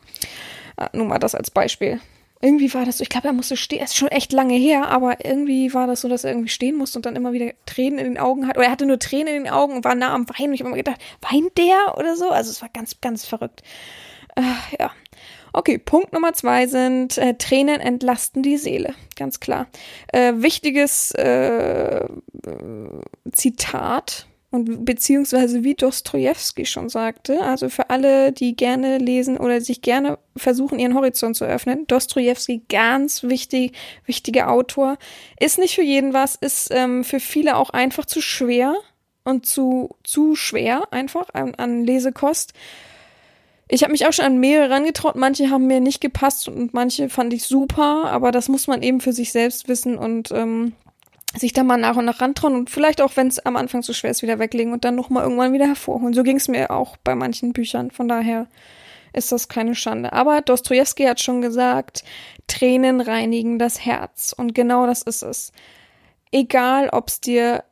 Nur 0.93 1.05
mal 1.05 1.19
das 1.19 1.35
als 1.35 1.51
Beispiel 1.51 1.99
irgendwie 2.41 2.73
war 2.73 2.85
das 2.85 2.97
so, 2.97 3.01
ich 3.01 3.09
glaube, 3.09 3.27
er 3.27 3.33
musste 3.33 3.57
stehen, 3.57 3.83
ist 3.83 3.95
schon 3.95 4.09
echt 4.09 4.33
lange 4.33 4.55
her, 4.55 4.87
aber 4.89 5.25
irgendwie 5.25 5.73
war 5.73 5.87
das 5.87 6.01
so, 6.01 6.09
dass 6.09 6.23
er 6.23 6.31
irgendwie 6.31 6.49
stehen 6.49 6.75
musste 6.75 6.99
und 6.99 7.05
dann 7.05 7.15
immer 7.15 7.33
wieder 7.33 7.53
Tränen 7.65 7.97
in 7.99 8.05
den 8.05 8.17
Augen 8.17 8.47
hat. 8.47 8.57
Oder 8.57 8.67
er 8.67 8.71
hatte 8.71 8.85
nur 8.85 8.99
Tränen 8.99 9.35
in 9.35 9.43
den 9.45 9.53
Augen 9.53 9.77
und 9.77 9.85
war 9.85 9.95
nah 9.95 10.13
am 10.13 10.27
Weinen. 10.29 10.49
Und 10.49 10.53
ich 10.55 10.59
habe 10.61 10.69
immer 10.69 10.77
gedacht, 10.77 11.01
weint 11.21 11.57
der 11.57 11.97
oder 11.97 12.15
so? 12.15 12.29
Also 12.29 12.51
es 12.51 12.61
war 12.61 12.69
ganz, 12.69 12.99
ganz 13.01 13.25
verrückt. 13.25 13.63
Äh, 14.35 14.41
ja. 14.79 14.91
Okay, 15.53 15.77
Punkt 15.77 16.11
Nummer 16.11 16.33
zwei 16.33 16.67
sind 16.67 17.17
äh, 17.17 17.35
Tränen 17.35 17.79
entlasten 17.79 18.43
die 18.43 18.57
Seele, 18.57 18.93
ganz 19.15 19.39
klar. 19.39 19.67
Äh, 20.09 20.33
wichtiges 20.35 21.11
äh, 21.11 22.05
Zitat 23.31 24.27
und 24.55 24.85
beziehungsweise 24.85 25.63
wie 25.65 25.75
Dostoevsky 25.75 26.65
schon 26.65 26.87
sagte, 26.87 27.41
also 27.41 27.67
für 27.67 27.89
alle, 27.89 28.31
die 28.31 28.55
gerne 28.55 28.97
lesen 28.97 29.37
oder 29.37 29.59
sich 29.59 29.81
gerne 29.81 30.17
versuchen, 30.37 30.79
ihren 30.79 30.95
Horizont 30.95 31.35
zu 31.35 31.43
öffnen, 31.43 31.85
Dostoevsky, 31.87 32.61
ganz 32.69 33.23
wichtig, 33.23 33.73
wichtiger 34.05 34.49
Autor, 34.49 34.97
ist 35.39 35.59
nicht 35.59 35.75
für 35.75 35.83
jeden 35.83 36.13
was, 36.13 36.35
ist 36.35 36.69
ähm, 36.71 37.03
für 37.03 37.19
viele 37.19 37.57
auch 37.57 37.69
einfach 37.69 38.05
zu 38.05 38.21
schwer 38.21 38.75
und 39.25 39.45
zu, 39.45 39.95
zu 40.03 40.35
schwer 40.35 40.83
einfach 40.91 41.33
an, 41.33 41.53
an 41.55 41.83
Lesekost. 41.83 42.53
Ich 43.67 43.83
habe 43.83 43.91
mich 43.91 44.07
auch 44.07 44.13
schon 44.13 44.25
an 44.25 44.39
mehrere 44.39 44.69
rangetraut, 44.69 45.15
manche 45.15 45.49
haben 45.49 45.67
mir 45.67 45.81
nicht 45.81 45.99
gepasst 45.99 46.47
und 46.47 46.73
manche 46.73 47.09
fand 47.09 47.33
ich 47.33 47.43
super, 47.43 48.05
aber 48.05 48.31
das 48.31 48.47
muss 48.47 48.67
man 48.67 48.81
eben 48.83 49.01
für 49.01 49.11
sich 49.11 49.31
selbst 49.31 49.67
wissen 49.67 49.97
und 49.97 50.31
ähm, 50.31 50.73
sich 51.35 51.53
da 51.53 51.63
mal 51.63 51.77
nach 51.77 51.95
und 51.95 52.05
nach 52.05 52.21
rantrauen 52.21 52.55
und 52.55 52.69
vielleicht 52.69 53.01
auch, 53.01 53.15
wenn 53.15 53.27
es 53.27 53.39
am 53.39 53.55
Anfang 53.55 53.83
zu 53.83 53.93
schwer 53.93 54.11
ist, 54.11 54.21
wieder 54.21 54.39
weglegen 54.39 54.73
und 54.73 54.85
dann 54.85 54.95
nochmal 54.95 55.23
irgendwann 55.23 55.53
wieder 55.53 55.67
hervorholen. 55.67 56.13
So 56.13 56.23
ging 56.23 56.37
es 56.37 56.47
mir 56.47 56.71
auch 56.71 56.97
bei 56.97 57.15
manchen 57.15 57.53
Büchern. 57.53 57.91
Von 57.91 58.07
daher 58.07 58.47
ist 59.13 59.31
das 59.31 59.47
keine 59.47 59.75
Schande. 59.75 60.13
Aber 60.13 60.41
Dostoevsky 60.41 61.03
hat 61.03 61.21
schon 61.21 61.41
gesagt, 61.41 62.03
Tränen 62.47 63.01
reinigen 63.01 63.59
das 63.59 63.85
Herz. 63.85 64.33
Und 64.35 64.53
genau 64.53 64.85
das 64.85 65.01
ist 65.01 65.23
es. 65.23 65.51
Egal, 66.31 66.89
ob 66.89 67.07
es 67.07 67.21
dir 67.21 67.63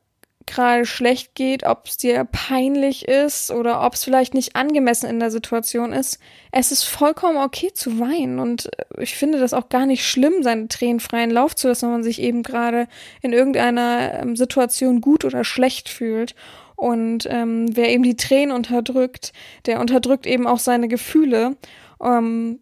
gerade 0.46 0.86
schlecht 0.86 1.36
geht, 1.36 1.66
ob 1.66 1.88
es 1.88 1.98
dir 1.98 2.24
peinlich 2.26 3.08
ist 3.08 3.52
oder 3.52 3.86
ob 3.86 3.94
es 3.94 4.04
vielleicht 4.04 4.34
nicht 4.34 4.56
angemessen 4.56 5.10
in 5.10 5.20
der 5.20 5.32
Situation 5.32 5.94
ist. 5.94 6.20
Es 6.52 6.72
ist 6.72 6.84
vollkommen 6.84 7.38
okay 7.38 7.72
zu 7.74 8.00
weinen 8.00 8.40
und 8.40 8.70
ich 8.98 9.16
finde 9.16 9.40
das 9.40 9.54
auch 9.54 9.70
gar 9.70 9.86
nicht 9.86 10.06
schlimm, 10.06 10.44
seinen 10.44 10.70
Tränen 10.70 11.00
freien 11.00 11.32
Lauf 11.32 11.56
zu 11.56 11.68
lassen, 11.68 11.88
wenn 11.88 11.94
man 11.94 12.04
sich 12.04 12.22
eben 12.22 12.44
gerade 12.44 12.88
in 13.22 13.34
irgendeiner 13.34 14.20
ähm, 14.22 14.36
Situation 14.36 15.02
gut 15.02 15.26
oder 15.26 15.44
schlecht 15.44 15.90
fühlt. 15.90 16.36
Und 16.76 17.28
ähm, 17.30 17.76
wer 17.76 17.90
eben 17.90 18.04
die 18.04 18.18
Tränen 18.18 18.56
unterdrückt, 18.56 19.32
der 19.66 19.80
unterdrückt 19.80 20.26
eben 20.26 20.48
auch 20.48 20.60
seine 20.60 20.88
Gefühle, 20.88 21.56
ähm, 22.02 22.60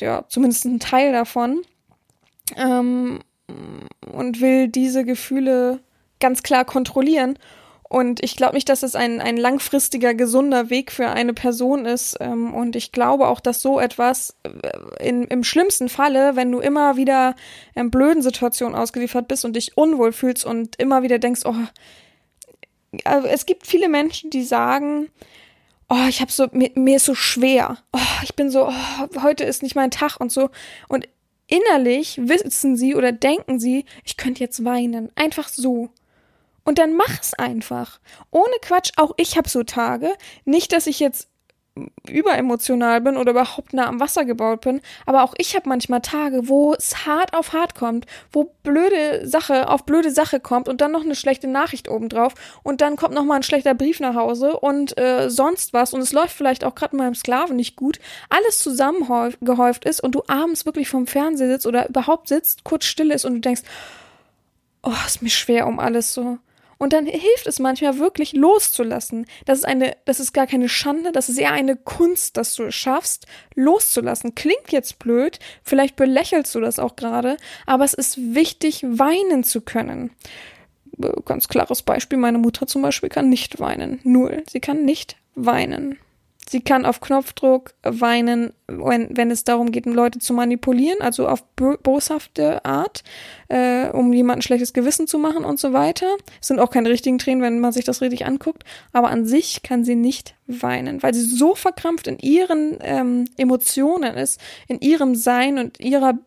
ja, 0.00 0.24
zumindest 0.28 0.64
ein 0.64 0.80
Teil 0.80 1.12
davon, 1.12 1.62
ähm, 2.56 3.20
und 4.12 4.40
will 4.40 4.68
diese 4.68 5.04
Gefühle 5.04 5.80
ganz 6.20 6.42
klar 6.42 6.64
kontrollieren. 6.64 7.38
Und 7.92 8.22
ich 8.22 8.36
glaube 8.36 8.54
nicht, 8.54 8.68
dass 8.68 8.84
es 8.84 8.94
ein, 8.94 9.20
ein 9.20 9.36
langfristiger, 9.36 10.14
gesunder 10.14 10.70
Weg 10.70 10.92
für 10.92 11.08
eine 11.08 11.34
Person 11.34 11.86
ist. 11.86 12.16
Ähm, 12.20 12.54
und 12.54 12.76
ich 12.76 12.92
glaube 12.92 13.26
auch, 13.26 13.40
dass 13.40 13.60
so 13.60 13.80
etwas 13.80 14.36
äh, 14.44 15.08
in, 15.08 15.24
im 15.24 15.42
schlimmsten 15.42 15.88
Falle, 15.88 16.36
wenn 16.36 16.52
du 16.52 16.60
immer 16.60 16.96
wieder 16.96 17.34
in 17.74 17.90
blöden 17.90 18.22
Situationen 18.22 18.76
ausgeliefert 18.76 19.26
bist 19.26 19.44
und 19.44 19.56
dich 19.56 19.76
unwohl 19.76 20.12
fühlst 20.12 20.44
und 20.44 20.76
immer 20.76 21.02
wieder 21.02 21.18
denkst, 21.18 21.40
oh, 21.44 21.56
also 23.02 23.26
es 23.26 23.44
gibt 23.44 23.66
viele 23.66 23.88
Menschen, 23.88 24.30
die 24.30 24.44
sagen, 24.44 25.08
oh, 25.88 26.06
ich 26.08 26.20
habe 26.20 26.30
so, 26.30 26.46
mir, 26.52 26.70
mir, 26.76 26.96
ist 26.96 27.06
so 27.06 27.16
schwer, 27.16 27.78
oh, 27.92 27.98
ich 28.22 28.36
bin 28.36 28.50
so, 28.50 28.68
oh, 28.68 29.22
heute 29.22 29.42
ist 29.42 29.64
nicht 29.64 29.74
mein 29.74 29.90
Tag 29.90 30.18
und 30.20 30.30
so. 30.30 30.50
Und 30.86 31.08
innerlich 31.48 32.20
wissen 32.22 32.76
sie 32.76 32.94
oder 32.94 33.10
denken 33.10 33.58
sie, 33.58 33.84
ich 34.04 34.16
könnte 34.16 34.44
jetzt 34.44 34.64
weinen. 34.64 35.10
Einfach 35.16 35.48
so. 35.48 35.90
Und 36.64 36.78
dann 36.78 36.94
mach's 36.94 37.34
einfach. 37.34 38.00
Ohne 38.30 38.54
Quatsch, 38.62 38.92
auch 38.96 39.12
ich 39.16 39.36
habe 39.36 39.48
so 39.48 39.62
Tage. 39.62 40.12
Nicht, 40.44 40.72
dass 40.72 40.86
ich 40.86 41.00
jetzt 41.00 41.30
überemotional 42.08 43.00
bin 43.00 43.16
oder 43.16 43.30
überhaupt 43.30 43.72
nah 43.72 43.86
am 43.86 44.00
Wasser 44.00 44.24
gebaut 44.24 44.62
bin. 44.62 44.80
Aber 45.06 45.22
auch 45.22 45.34
ich 45.38 45.54
habe 45.54 45.68
manchmal 45.68 46.00
Tage, 46.00 46.48
wo 46.48 46.74
es 46.74 47.06
hart 47.06 47.34
auf 47.34 47.52
hart 47.52 47.74
kommt, 47.74 48.06
wo 48.32 48.52
blöde 48.62 49.26
Sache 49.26 49.68
auf 49.68 49.84
blöde 49.84 50.10
Sache 50.10 50.40
kommt 50.40 50.68
und 50.68 50.80
dann 50.80 50.92
noch 50.92 51.04
eine 51.04 51.14
schlechte 51.14 51.46
Nachricht 51.46 51.88
obendrauf 51.88 52.34
und 52.62 52.80
dann 52.80 52.96
kommt 52.96 53.14
noch 53.14 53.24
mal 53.24 53.36
ein 53.36 53.42
schlechter 53.42 53.74
Brief 53.74 54.00
nach 54.00 54.14
Hause 54.14 54.58
und 54.58 54.98
äh, 54.98 55.30
sonst 55.30 55.72
was 55.72 55.94
und 55.94 56.00
es 56.00 56.12
läuft 56.12 56.36
vielleicht 56.36 56.64
auch 56.64 56.74
gerade 56.74 56.96
meinem 56.96 57.14
Sklaven 57.14 57.56
nicht 57.56 57.76
gut. 57.76 58.00
Alles 58.28 58.58
zusammengehäuft 58.58 59.84
ist 59.84 60.02
und 60.02 60.14
du 60.14 60.22
abends 60.26 60.66
wirklich 60.66 60.88
vom 60.88 61.06
Fernseher 61.06 61.48
sitzt 61.48 61.66
oder 61.66 61.88
überhaupt 61.88 62.28
sitzt, 62.28 62.64
kurz 62.64 62.84
still 62.84 63.10
ist 63.10 63.24
und 63.24 63.34
du 63.34 63.40
denkst, 63.40 63.62
oh, 64.82 64.92
ist 65.06 65.22
mir 65.22 65.30
schwer 65.30 65.66
um 65.66 65.78
alles 65.78 66.12
so. 66.12 66.38
Und 66.80 66.94
dann 66.94 67.04
hilft 67.04 67.46
es 67.46 67.58
manchmal 67.58 67.98
wirklich 67.98 68.32
loszulassen. 68.32 69.26
Das 69.44 69.58
ist 69.58 69.64
eine, 69.64 69.98
das 70.06 70.18
ist 70.18 70.32
gar 70.32 70.46
keine 70.46 70.70
Schande, 70.70 71.12
das 71.12 71.28
ist 71.28 71.36
eher 71.36 71.52
eine 71.52 71.76
Kunst, 71.76 72.38
dass 72.38 72.54
du 72.54 72.64
es 72.64 72.74
schaffst, 72.74 73.26
loszulassen. 73.54 74.34
Klingt 74.34 74.72
jetzt 74.72 74.98
blöd, 74.98 75.38
vielleicht 75.62 75.94
belächelst 75.94 76.54
du 76.54 76.60
das 76.60 76.78
auch 76.78 76.96
gerade, 76.96 77.36
aber 77.66 77.84
es 77.84 77.92
ist 77.92 78.16
wichtig, 78.34 78.82
weinen 78.82 79.44
zu 79.44 79.60
können. 79.60 80.10
Ganz 81.26 81.48
klares 81.48 81.82
Beispiel, 81.82 82.16
meine 82.16 82.38
Mutter 82.38 82.66
zum 82.66 82.80
Beispiel 82.80 83.10
kann 83.10 83.28
nicht 83.28 83.60
weinen. 83.60 84.00
Null. 84.02 84.42
Sie 84.48 84.60
kann 84.60 84.86
nicht 84.86 85.16
weinen. 85.34 85.98
Sie 86.50 86.62
kann 86.62 86.84
auf 86.84 87.00
Knopfdruck 87.00 87.74
weinen, 87.84 88.52
wenn, 88.66 89.16
wenn 89.16 89.30
es 89.30 89.44
darum 89.44 89.70
geht, 89.70 89.86
Leute 89.86 90.18
zu 90.18 90.34
manipulieren, 90.34 91.00
also 91.00 91.28
auf 91.28 91.44
boshafte 91.54 92.64
Art, 92.64 93.04
äh, 93.46 93.88
um 93.90 94.12
jemanden 94.12 94.42
schlechtes 94.42 94.72
Gewissen 94.72 95.06
zu 95.06 95.20
machen 95.20 95.44
und 95.44 95.60
so 95.60 95.72
weiter. 95.72 96.08
Es 96.40 96.48
sind 96.48 96.58
auch 96.58 96.70
keine 96.70 96.88
richtigen 96.88 97.18
Tränen, 97.18 97.40
wenn 97.40 97.60
man 97.60 97.70
sich 97.70 97.84
das 97.84 98.00
richtig 98.00 98.26
anguckt. 98.26 98.64
Aber 98.92 99.10
an 99.10 99.26
sich 99.26 99.62
kann 99.62 99.84
sie 99.84 99.94
nicht 99.94 100.34
weinen, 100.48 101.04
weil 101.04 101.14
sie 101.14 101.22
so 101.22 101.54
verkrampft 101.54 102.08
in 102.08 102.18
ihren 102.18 102.78
ähm, 102.80 103.26
Emotionen 103.36 104.16
ist, 104.16 104.40
in 104.66 104.80
ihrem 104.80 105.14
Sein 105.14 105.56
und 105.56 105.78
ihrer 105.78 106.18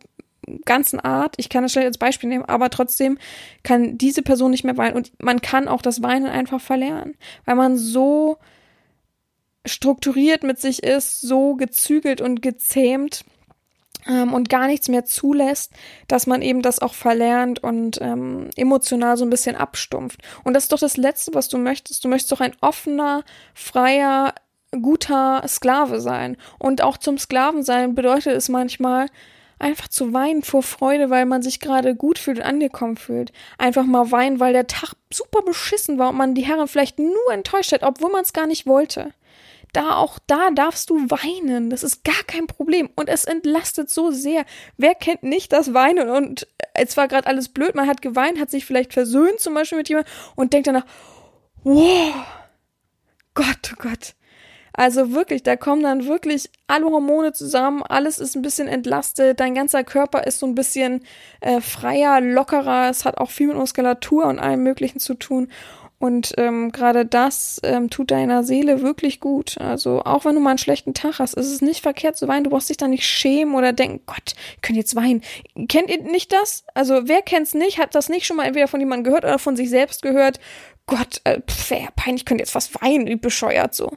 ganzen 0.64 1.00
Art, 1.00 1.34
ich 1.36 1.50
kann 1.50 1.64
das 1.64 1.72
schlecht 1.72 1.88
als 1.88 1.98
Beispiel 1.98 2.30
nehmen, 2.30 2.46
aber 2.46 2.70
trotzdem 2.70 3.18
kann 3.62 3.98
diese 3.98 4.22
Person 4.22 4.52
nicht 4.52 4.64
mehr 4.64 4.78
weinen 4.78 4.96
und 4.96 5.12
man 5.22 5.42
kann 5.42 5.68
auch 5.68 5.82
das 5.82 6.02
Weinen 6.02 6.28
einfach 6.28 6.62
verlernen, 6.62 7.14
weil 7.44 7.56
man 7.56 7.76
so 7.76 8.38
strukturiert 9.64 10.42
mit 10.42 10.60
sich 10.60 10.82
ist, 10.82 11.20
so 11.20 11.54
gezügelt 11.54 12.20
und 12.20 12.42
gezähmt 12.42 13.24
ähm, 14.06 14.32
und 14.32 14.48
gar 14.48 14.66
nichts 14.66 14.88
mehr 14.88 15.04
zulässt, 15.04 15.72
dass 16.08 16.26
man 16.26 16.42
eben 16.42 16.62
das 16.62 16.80
auch 16.80 16.94
verlernt 16.94 17.62
und 17.62 17.98
ähm, 18.00 18.50
emotional 18.56 19.16
so 19.16 19.24
ein 19.24 19.30
bisschen 19.30 19.56
abstumpft. 19.56 20.20
Und 20.42 20.54
das 20.54 20.64
ist 20.64 20.72
doch 20.72 20.78
das 20.78 20.96
Letzte, 20.96 21.34
was 21.34 21.48
du 21.48 21.58
möchtest. 21.58 22.04
Du 22.04 22.08
möchtest 22.08 22.32
doch 22.32 22.40
ein 22.40 22.56
offener, 22.60 23.24
freier, 23.54 24.34
guter 24.70 25.42
Sklave 25.48 26.00
sein. 26.00 26.36
Und 26.58 26.82
auch 26.82 26.96
zum 26.96 27.18
Sklaven 27.18 27.62
sein 27.62 27.94
bedeutet 27.94 28.34
es 28.34 28.48
manchmal, 28.48 29.06
einfach 29.58 29.88
zu 29.88 30.12
weinen 30.12 30.42
vor 30.42 30.62
Freude, 30.62 31.10
weil 31.10 31.26
man 31.26 31.40
sich 31.40 31.60
gerade 31.60 31.94
gut 31.94 32.18
fühlt 32.18 32.38
und 32.38 32.44
angekommen 32.44 32.96
fühlt. 32.96 33.32
Einfach 33.56 33.84
mal 33.84 34.10
weinen, 34.10 34.40
weil 34.40 34.52
der 34.52 34.66
Tag 34.66 34.94
super 35.10 35.42
beschissen 35.42 35.98
war 35.98 36.10
und 36.10 36.16
man 36.16 36.34
die 36.34 36.44
Herren 36.44 36.68
vielleicht 36.68 36.98
nur 36.98 37.32
enttäuscht 37.32 37.72
hat, 37.72 37.84
obwohl 37.84 38.10
man 38.10 38.22
es 38.22 38.32
gar 38.32 38.46
nicht 38.46 38.66
wollte 38.66 39.14
da 39.76 39.96
auch 39.96 40.18
da 40.26 40.50
darfst 40.50 40.90
du 40.90 41.10
weinen. 41.10 41.70
Das 41.70 41.82
ist 41.82 42.04
gar 42.04 42.22
kein 42.26 42.46
Problem. 42.46 42.90
Und 42.96 43.08
es 43.08 43.24
entlastet 43.24 43.90
so 43.90 44.10
sehr. 44.10 44.44
Wer 44.76 44.94
kennt 44.94 45.22
nicht 45.22 45.52
das 45.52 45.74
Weinen? 45.74 46.08
Und 46.08 46.46
es 46.74 46.96
war 46.96 47.08
gerade 47.08 47.26
alles 47.26 47.48
blöd. 47.48 47.74
Man 47.74 47.88
hat 47.88 48.02
geweint, 48.02 48.40
hat 48.40 48.50
sich 48.50 48.64
vielleicht 48.64 48.92
versöhnt 48.92 49.40
zum 49.40 49.54
Beispiel 49.54 49.78
mit 49.78 49.88
jemandem 49.88 50.12
und 50.36 50.52
denkt 50.52 50.66
danach, 50.66 50.86
wow, 51.62 52.14
Gott, 53.34 53.72
oh 53.72 53.76
Gott. 53.78 54.14
Also 54.76 55.12
wirklich, 55.12 55.44
da 55.44 55.54
kommen 55.54 55.84
dann 55.84 56.06
wirklich 56.06 56.50
alle 56.66 56.86
Hormone 56.86 57.32
zusammen, 57.32 57.84
alles 57.84 58.18
ist 58.18 58.34
ein 58.34 58.42
bisschen 58.42 58.66
entlastet, 58.66 59.38
dein 59.38 59.54
ganzer 59.54 59.84
Körper 59.84 60.26
ist 60.26 60.40
so 60.40 60.46
ein 60.46 60.56
bisschen 60.56 61.04
äh, 61.40 61.60
freier, 61.60 62.20
lockerer, 62.20 62.90
es 62.90 63.04
hat 63.04 63.18
auch 63.18 63.30
viel 63.30 63.46
mit 63.46 63.56
Muskulatur 63.56 64.26
und 64.26 64.40
allem 64.40 64.64
Möglichen 64.64 64.98
zu 64.98 65.14
tun. 65.14 65.48
Und 66.04 66.34
ähm, 66.36 66.70
gerade 66.70 67.06
das 67.06 67.62
ähm, 67.62 67.88
tut 67.88 68.10
deiner 68.10 68.44
Seele 68.44 68.82
wirklich 68.82 69.20
gut. 69.20 69.56
Also 69.58 70.02
auch 70.02 70.26
wenn 70.26 70.34
du 70.34 70.40
mal 70.42 70.50
einen 70.50 70.58
schlechten 70.58 70.92
Tag 70.92 71.18
hast, 71.18 71.32
ist 71.32 71.50
es 71.50 71.62
nicht 71.62 71.80
verkehrt 71.80 72.18
zu 72.18 72.28
weinen. 72.28 72.44
Du 72.44 72.50
brauchst 72.50 72.68
dich 72.68 72.76
da 72.76 72.88
nicht 72.88 73.06
schämen 73.06 73.54
oder 73.54 73.72
denken, 73.72 74.02
Gott, 74.04 74.34
ich 74.54 74.60
könnte 74.60 74.80
jetzt 74.80 74.96
weinen. 74.96 75.22
Kennt 75.66 75.88
ihr 75.88 76.02
nicht 76.02 76.30
das? 76.30 76.64
Also 76.74 77.08
wer 77.08 77.22
kennt's 77.22 77.54
nicht? 77.54 77.78
Hat 77.78 77.94
das 77.94 78.10
nicht 78.10 78.26
schon 78.26 78.36
mal 78.36 78.44
entweder 78.44 78.68
von 78.68 78.80
jemandem 78.80 79.04
gehört 79.04 79.24
oder 79.24 79.38
von 79.38 79.56
sich 79.56 79.70
selbst 79.70 80.02
gehört? 80.02 80.40
Gott, 80.84 81.22
äh, 81.24 81.40
pf, 81.40 81.72
peinlich, 81.96 82.20
ich 82.20 82.26
könnte 82.26 82.42
jetzt 82.42 82.52
fast 82.52 82.82
weinen, 82.82 83.06
wie 83.06 83.16
bescheuert 83.16 83.74
so. 83.74 83.96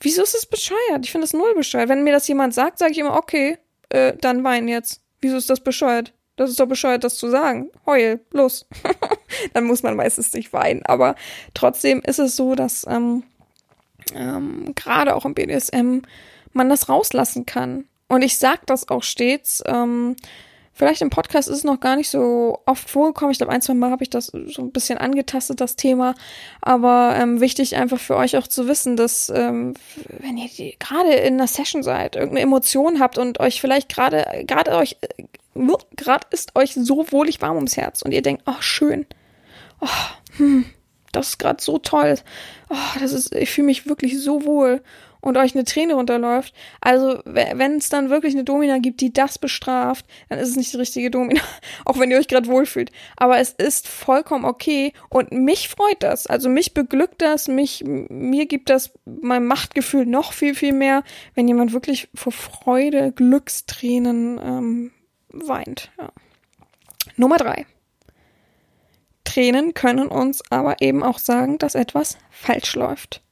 Wieso 0.00 0.22
ist 0.24 0.34
es 0.34 0.44
bescheuert? 0.44 1.02
Ich 1.02 1.12
finde 1.12 1.24
das 1.24 1.32
null 1.32 1.54
bescheuert. 1.54 1.88
Wenn 1.88 2.04
mir 2.04 2.12
das 2.12 2.28
jemand 2.28 2.52
sagt, 2.52 2.78
sage 2.78 2.92
ich 2.92 2.98
immer, 2.98 3.16
okay, 3.16 3.56
äh, 3.88 4.12
dann 4.20 4.44
wein 4.44 4.68
jetzt. 4.68 5.00
Wieso 5.22 5.38
ist 5.38 5.48
das 5.48 5.60
bescheuert? 5.60 6.12
Das 6.36 6.50
ist 6.50 6.60
doch 6.60 6.66
bescheuert, 6.66 7.04
das 7.04 7.16
zu 7.16 7.30
sagen. 7.30 7.70
Heul, 7.86 8.20
los. 8.32 8.66
Dann 9.54 9.64
muss 9.64 9.82
man 9.82 9.96
meistens 9.96 10.32
nicht 10.32 10.52
weinen. 10.52 10.82
Aber 10.84 11.14
trotzdem 11.54 12.00
ist 12.00 12.18
es 12.18 12.36
so, 12.36 12.54
dass 12.54 12.86
ähm, 12.88 13.24
ähm, 14.14 14.74
gerade 14.74 15.14
auch 15.14 15.24
im 15.24 15.34
BDSM 15.34 16.00
man 16.52 16.68
das 16.68 16.88
rauslassen 16.88 17.46
kann. 17.46 17.84
Und 18.08 18.22
ich 18.22 18.38
sag 18.38 18.66
das 18.66 18.88
auch 18.88 19.02
stets. 19.02 19.62
Ähm, 19.66 20.16
vielleicht 20.74 21.02
im 21.02 21.10
Podcast 21.10 21.48
ist 21.48 21.58
es 21.58 21.64
noch 21.64 21.80
gar 21.80 21.96
nicht 21.96 22.10
so 22.10 22.60
oft 22.66 22.90
vorgekommen. 22.90 23.32
Ich 23.32 23.38
glaube, 23.38 23.52
ein, 23.52 23.62
zwei 23.62 23.74
Mal 23.74 23.90
habe 23.90 24.02
ich 24.02 24.10
das 24.10 24.26
so 24.26 24.62
ein 24.62 24.70
bisschen 24.70 24.98
angetastet, 24.98 25.60
das 25.60 25.76
Thema. 25.76 26.14
Aber 26.60 27.16
ähm, 27.18 27.40
wichtig 27.40 27.76
einfach 27.76 27.98
für 27.98 28.16
euch 28.16 28.36
auch 28.36 28.46
zu 28.46 28.68
wissen, 28.68 28.96
dass 28.96 29.30
ähm, 29.34 29.74
wenn 30.18 30.36
ihr 30.36 30.74
gerade 30.78 31.14
in 31.14 31.34
einer 31.34 31.46
Session 31.46 31.82
seid, 31.82 32.16
irgendeine 32.16 32.40
Emotion 32.40 33.00
habt 33.00 33.18
und 33.18 33.40
euch 33.40 33.60
vielleicht 33.60 33.88
gerade 33.88 34.44
gerade 34.46 34.72
euch 34.76 34.98
gerade 35.96 36.26
ist 36.30 36.56
euch 36.56 36.74
so 36.74 37.10
wohlig 37.10 37.40
warm 37.42 37.56
ums 37.56 37.76
Herz 37.76 38.02
und 38.02 38.12
ihr 38.12 38.22
denkt, 38.22 38.42
oh, 38.46 38.60
schön. 38.60 39.06
Oh, 39.82 39.88
hm, 40.36 40.64
das 41.10 41.30
ist 41.30 41.38
gerade 41.38 41.62
so 41.62 41.78
toll. 41.78 42.14
Oh, 42.70 42.98
das 43.00 43.12
ist, 43.12 43.34
ich 43.34 43.50
fühle 43.50 43.66
mich 43.66 43.86
wirklich 43.86 44.18
so 44.18 44.44
wohl 44.44 44.80
und 45.20 45.36
euch 45.36 45.54
eine 45.54 45.64
Träne 45.64 45.94
runterläuft. 45.94 46.54
Also, 46.80 47.20
wenn 47.24 47.76
es 47.76 47.88
dann 47.88 48.10
wirklich 48.10 48.34
eine 48.34 48.44
Domina 48.44 48.78
gibt, 48.78 49.00
die 49.00 49.12
das 49.12 49.38
bestraft, 49.38 50.04
dann 50.28 50.38
ist 50.38 50.50
es 50.50 50.56
nicht 50.56 50.72
die 50.72 50.76
richtige 50.78 51.10
Domina, 51.10 51.40
auch 51.84 51.98
wenn 51.98 52.10
ihr 52.10 52.18
euch 52.18 52.28
gerade 52.28 52.48
wohlfühlt. 52.48 52.90
Aber 53.16 53.38
es 53.38 53.50
ist 53.50 53.88
vollkommen 53.88 54.44
okay 54.44 54.92
und 55.08 55.32
mich 55.32 55.68
freut 55.68 56.02
das. 56.02 56.26
Also 56.26 56.48
mich 56.48 56.74
beglückt 56.74 57.22
das, 57.22 57.48
mich, 57.48 57.84
mir 57.84 58.46
gibt 58.46 58.70
das 58.70 58.92
mein 59.04 59.46
Machtgefühl 59.46 60.06
noch 60.06 60.32
viel, 60.32 60.54
viel 60.54 60.72
mehr, 60.72 61.02
wenn 61.34 61.48
jemand 61.48 61.72
wirklich 61.72 62.08
vor 62.14 62.32
Freude, 62.32 63.12
Glückstränen 63.12 64.40
ähm, 64.42 64.92
weint. 65.28 65.90
Ja. 65.98 66.12
Nummer 67.16 67.36
drei. 67.36 67.66
Tränen 69.32 69.72
können 69.72 70.08
uns 70.08 70.42
aber 70.50 70.76
eben 70.80 71.02
auch 71.02 71.18
sagen, 71.18 71.56
dass 71.56 71.74
etwas 71.74 72.18
falsch 72.30 72.74
läuft. 72.74 73.22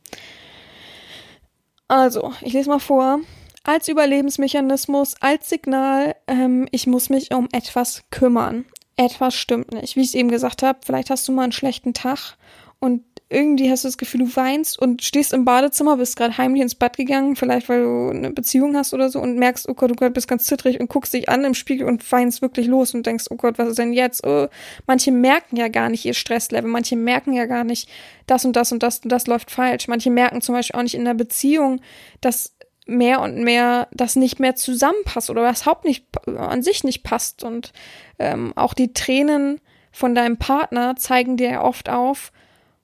Also, 1.89 2.33
ich 2.41 2.53
lese 2.55 2.71
mal 2.71 2.79
vor. 2.79 3.21
Als 3.65 3.89
Überlebensmechanismus, 3.89 5.17
als 5.21 5.51
Signal, 5.51 6.17
ähm, 6.27 6.67
ich 6.71 6.87
muss 6.87 7.11
mich 7.11 7.35
um 7.35 7.49
etwas 7.53 8.05
kümmern. 8.11 8.65
Etwas 8.97 9.35
stimmt 9.35 9.73
nicht. 9.73 9.97
Wie 9.97 10.01
ich 10.01 10.09
es 10.09 10.15
eben 10.15 10.31
gesagt 10.31 10.63
habe, 10.63 10.79
vielleicht 10.83 11.11
hast 11.11 11.29
du 11.29 11.33
mal 11.33 11.43
einen 11.43 11.53
schlechten 11.53 11.93
Tag 11.93 12.39
und 12.79 13.05
irgendwie 13.33 13.71
hast 13.71 13.85
du 13.85 13.89
das 13.89 13.97
Gefühl, 13.97 14.21
du 14.27 14.37
weinst 14.37 14.77
und 14.77 15.03
stehst 15.03 15.33
im 15.33 15.45
Badezimmer, 15.45 15.97
bist 15.97 16.17
gerade 16.17 16.37
heimlich 16.37 16.63
ins 16.63 16.75
Bad 16.75 16.97
gegangen, 16.97 17.37
vielleicht 17.37 17.69
weil 17.69 17.83
du 17.83 18.11
eine 18.11 18.33
Beziehung 18.33 18.77
hast 18.77 18.93
oder 18.93 19.09
so 19.09 19.21
und 19.21 19.39
merkst, 19.39 19.69
oh 19.69 19.75
Gott, 19.75 19.93
oh 19.93 19.95
Gott, 19.95 20.13
bist 20.13 20.27
ganz 20.27 20.47
zittrig 20.47 20.81
und 20.81 20.89
guckst 20.89 21.15
dich 21.15 21.29
an 21.29 21.45
im 21.45 21.55
Spiegel 21.55 21.87
und 21.87 22.11
weinst 22.11 22.43
wirklich 22.43 22.67
los 22.67 22.93
und 22.93 23.07
denkst, 23.07 23.27
oh 23.31 23.37
Gott, 23.37 23.57
was 23.57 23.69
ist 23.69 23.79
denn 23.79 23.93
jetzt? 23.93 24.27
Oh, 24.27 24.49
manche 24.89 25.13
merken 25.13 25.57
ja 25.57 25.69
gar 25.69 25.89
nicht 25.91 26.05
ihr 26.05 26.15
Stresslevel, 26.15 26.69
manche 26.69 26.97
merken 26.97 27.33
ja 27.33 27.47
gar 27.47 27.63
nicht, 27.63 27.89
das 28.27 28.45
und 28.45 28.57
das 28.57 28.73
und 28.73 28.83
das 28.83 28.99
und 28.99 29.11
das 29.11 29.29
läuft 29.29 29.53
falsch. 29.53 29.87
Manche 29.87 30.11
merken 30.11 30.43
zum 30.43 30.57
Beispiel 30.57 30.77
auch 30.77 30.83
nicht 30.83 30.97
in 30.97 31.05
der 31.05 31.15
Beziehung, 31.15 31.81
dass 32.21 32.57
mehr 32.87 33.21
und 33.21 33.45
mehr 33.45 33.87
das 33.93 34.17
nicht 34.17 34.41
mehr 34.41 34.57
zusammenpasst 34.57 35.31
oder 35.31 35.43
das 35.43 35.67
Haupt 35.67 35.85
nicht 35.85 36.05
an 36.27 36.65
sich 36.65 36.83
nicht 36.83 37.05
passt 37.05 37.45
und 37.45 37.73
ähm, 38.19 38.53
auch 38.57 38.75
die 38.75 38.93
Tränen 38.93 39.61
von 39.93 40.17
deinem 40.17 40.37
Partner 40.37 40.97
zeigen 40.97 41.37
dir 41.37 41.63
oft 41.63 41.89
auf, 41.89 42.33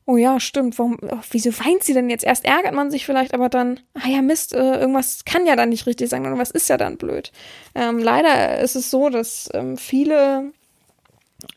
oh 0.07 0.16
ja, 0.16 0.38
stimmt, 0.38 0.79
warum, 0.79 0.99
oh, 1.03 1.19
wieso 1.31 1.51
weint 1.59 1.83
sie 1.83 1.92
denn 1.92 2.09
jetzt? 2.09 2.25
Erst 2.25 2.45
ärgert 2.45 2.75
man 2.75 2.90
sich 2.90 3.05
vielleicht, 3.05 3.35
aber 3.35 3.49
dann, 3.49 3.81
ah 3.95 4.09
ja, 4.09 4.23
Mist, 4.23 4.55
äh, 4.55 4.79
irgendwas 4.81 5.25
kann 5.25 5.47
ja 5.47 5.57
dann 5.57 5.69
nicht 5.69 5.87
richtig 5.87 6.09
sein, 6.09 6.25
oder 6.25 6.38
was 6.38 6.53
ist 6.53 6.69
ja 6.69 6.77
dann 6.77 6.97
blöd. 6.97 7.33
Ähm, 7.75 7.99
leider 7.99 8.61
ist 8.61 8.77
es 8.77 8.90
so, 8.90 9.11
dass 9.11 9.49
ähm, 9.53 9.77
viele 9.77 10.53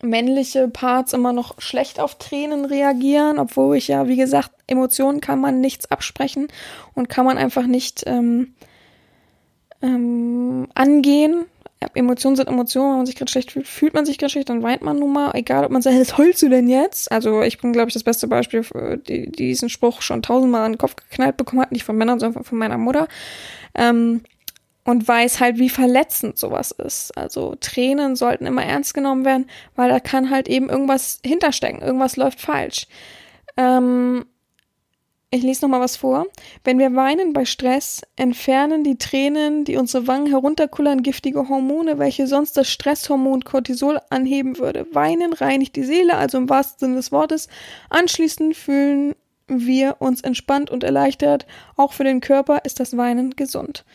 männliche 0.01 0.67
Parts 0.67 1.13
immer 1.13 1.31
noch 1.31 1.61
schlecht 1.61 1.99
auf 1.99 2.15
Tränen 2.15 2.65
reagieren, 2.65 3.37
obwohl 3.37 3.77
ich 3.77 3.87
ja, 3.87 4.07
wie 4.07 4.17
gesagt, 4.17 4.51
Emotionen 4.67 5.21
kann 5.21 5.39
man 5.39 5.61
nichts 5.61 5.89
absprechen 5.89 6.47
und 6.95 7.07
kann 7.07 7.25
man 7.25 7.37
einfach 7.37 7.65
nicht 7.65 8.03
ähm, 8.07 8.55
ähm, 9.81 10.67
angehen 10.73 11.45
Emotionen 11.93 12.35
sind 12.35 12.49
Emotionen, 12.49 12.91
wenn 12.91 12.97
man 12.97 13.05
sich 13.05 13.15
gerade 13.15 13.31
schlecht 13.31 13.51
fühlt, 13.51 13.67
fühlt 13.67 13.93
man 13.93 14.05
sich 14.05 14.17
gerade 14.17 14.31
schlecht, 14.31 14.49
dann 14.49 14.63
weint 14.63 14.81
man 14.81 14.99
nun 14.99 15.13
mal, 15.13 15.31
egal 15.33 15.63
ob 15.63 15.71
man 15.71 15.81
sagt, 15.81 15.97
was 15.97 16.17
heulst 16.17 16.41
du 16.41 16.49
denn 16.49 16.67
jetzt? 16.67 17.09
Also 17.09 17.41
ich 17.41 17.57
bin, 17.57 17.71
glaube 17.71 17.87
ich, 17.87 17.93
das 17.93 18.03
beste 18.03 18.27
Beispiel, 18.27 18.63
für 18.63 18.97
die, 18.97 19.31
die 19.31 19.47
diesen 19.47 19.69
Spruch 19.69 20.01
schon 20.01 20.21
tausendmal 20.21 20.65
an 20.65 20.73
den 20.73 20.77
Kopf 20.77 20.97
geknallt 20.97 21.37
bekommen 21.37 21.61
hat, 21.61 21.71
nicht 21.71 21.85
von 21.85 21.95
Männern, 21.95 22.19
sondern 22.19 22.43
von 22.43 22.57
meiner 22.57 22.77
Mutter. 22.77 23.07
Ähm, 23.75 24.21
und 24.83 25.07
weiß 25.07 25.39
halt, 25.39 25.57
wie 25.59 25.69
verletzend 25.69 26.37
sowas 26.37 26.71
ist. 26.71 27.15
Also 27.17 27.55
Tränen 27.59 28.15
sollten 28.15 28.45
immer 28.45 28.63
ernst 28.63 28.93
genommen 28.93 29.23
werden, 29.23 29.49
weil 29.75 29.89
da 29.89 29.99
kann 29.99 30.31
halt 30.31 30.47
eben 30.47 30.69
irgendwas 30.69 31.19
hinterstecken, 31.23 31.81
irgendwas 31.81 32.17
läuft 32.17 32.41
falsch. 32.41 32.87
Ähm, 33.55 34.25
ich 35.31 35.43
lese 35.43 35.61
noch 35.61 35.69
mal 35.69 35.79
was 35.79 35.95
vor. 35.95 36.25
Wenn 36.63 36.79
wir 36.79 36.95
weinen 36.95 37.33
bei 37.33 37.45
Stress, 37.45 38.01
entfernen 38.15 38.83
die 38.83 38.97
Tränen, 38.97 39.63
die 39.63 39.77
unsere 39.77 40.07
Wangen 40.07 40.27
herunterkullern, 40.27 41.03
giftige 41.03 41.49
Hormone, 41.49 41.99
welche 41.99 42.25
sonst 42.25 42.57
das 42.57 42.67
Stresshormon 42.69 43.43
Cortisol 43.43 43.99
anheben 44.09 44.57
würde. 44.57 44.87
Weinen 44.91 45.33
reinigt 45.33 45.75
die 45.75 45.83
Seele, 45.83 46.15
also 46.15 46.39
im 46.39 46.49
wahrsten 46.49 46.79
Sinne 46.79 46.95
des 46.95 47.11
Wortes. 47.11 47.47
Anschließend 47.89 48.55
fühlen 48.55 49.15
wir 49.47 49.97
uns 49.99 50.21
entspannt 50.21 50.71
und 50.71 50.83
erleichtert. 50.83 51.45
Auch 51.75 51.93
für 51.93 52.03
den 52.03 52.21
Körper 52.21 52.61
ist 52.65 52.79
das 52.79 52.97
Weinen 52.97 53.35
gesund. 53.35 53.85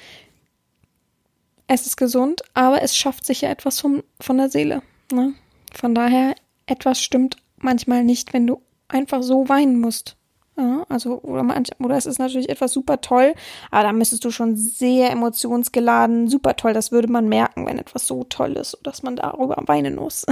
Es 1.66 1.87
ist 1.87 1.97
gesund, 1.97 2.42
aber 2.55 2.83
es 2.83 2.97
schafft 2.97 3.27
sicher 3.27 3.51
etwas 3.51 3.81
vom, 3.81 4.05
von 4.20 4.37
der 4.37 4.51
Seele. 4.51 4.83
Ne? 5.11 5.35
Von 5.73 5.94
daher, 5.94 6.35
etwas 6.66 7.03
stimmt 7.03 7.38
manchmal 7.57 8.05
nicht, 8.05 8.33
wenn 8.33 8.47
du 8.47 8.62
einfach 8.88 9.23
so 9.23 9.49
weinen 9.49 9.81
musst. 9.81 10.16
Ja, 10.57 10.87
also, 10.88 11.21
oder, 11.23 11.43
manch, 11.43 11.71
oder 11.81 11.97
es 11.97 12.07
ist 12.07 12.19
natürlich 12.19 12.49
etwas 12.49 12.73
super 12.73 13.01
toll, 13.01 13.35
aber 13.73 13.83
da 13.83 13.93
müsstest 13.93 14.25
du 14.25 14.31
schon 14.31 14.57
sehr 14.57 15.11
emotionsgeladen, 15.11 16.29
super 16.29 16.55
toll. 16.55 16.73
Das 16.73 16.93
würde 16.93 17.11
man 17.11 17.29
merken, 17.29 17.67
wenn 17.67 17.79
etwas 17.79 18.07
so 18.07 18.23
toll 18.25 18.53
ist, 18.53 18.79
dass 18.85 19.03
man 19.03 19.17
darüber 19.17 19.57
weinen 19.67 19.97
muss. 19.97 20.25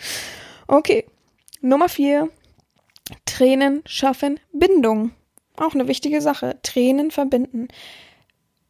okay. 0.66 1.06
Nummer 1.60 1.88
vier. 1.88 2.28
Tränen 3.24 3.82
schaffen 3.86 4.40
Bindung. 4.52 5.12
Auch 5.56 5.74
eine 5.74 5.86
wichtige 5.86 6.20
Sache. 6.20 6.58
Tränen 6.62 7.12
verbinden. 7.12 7.68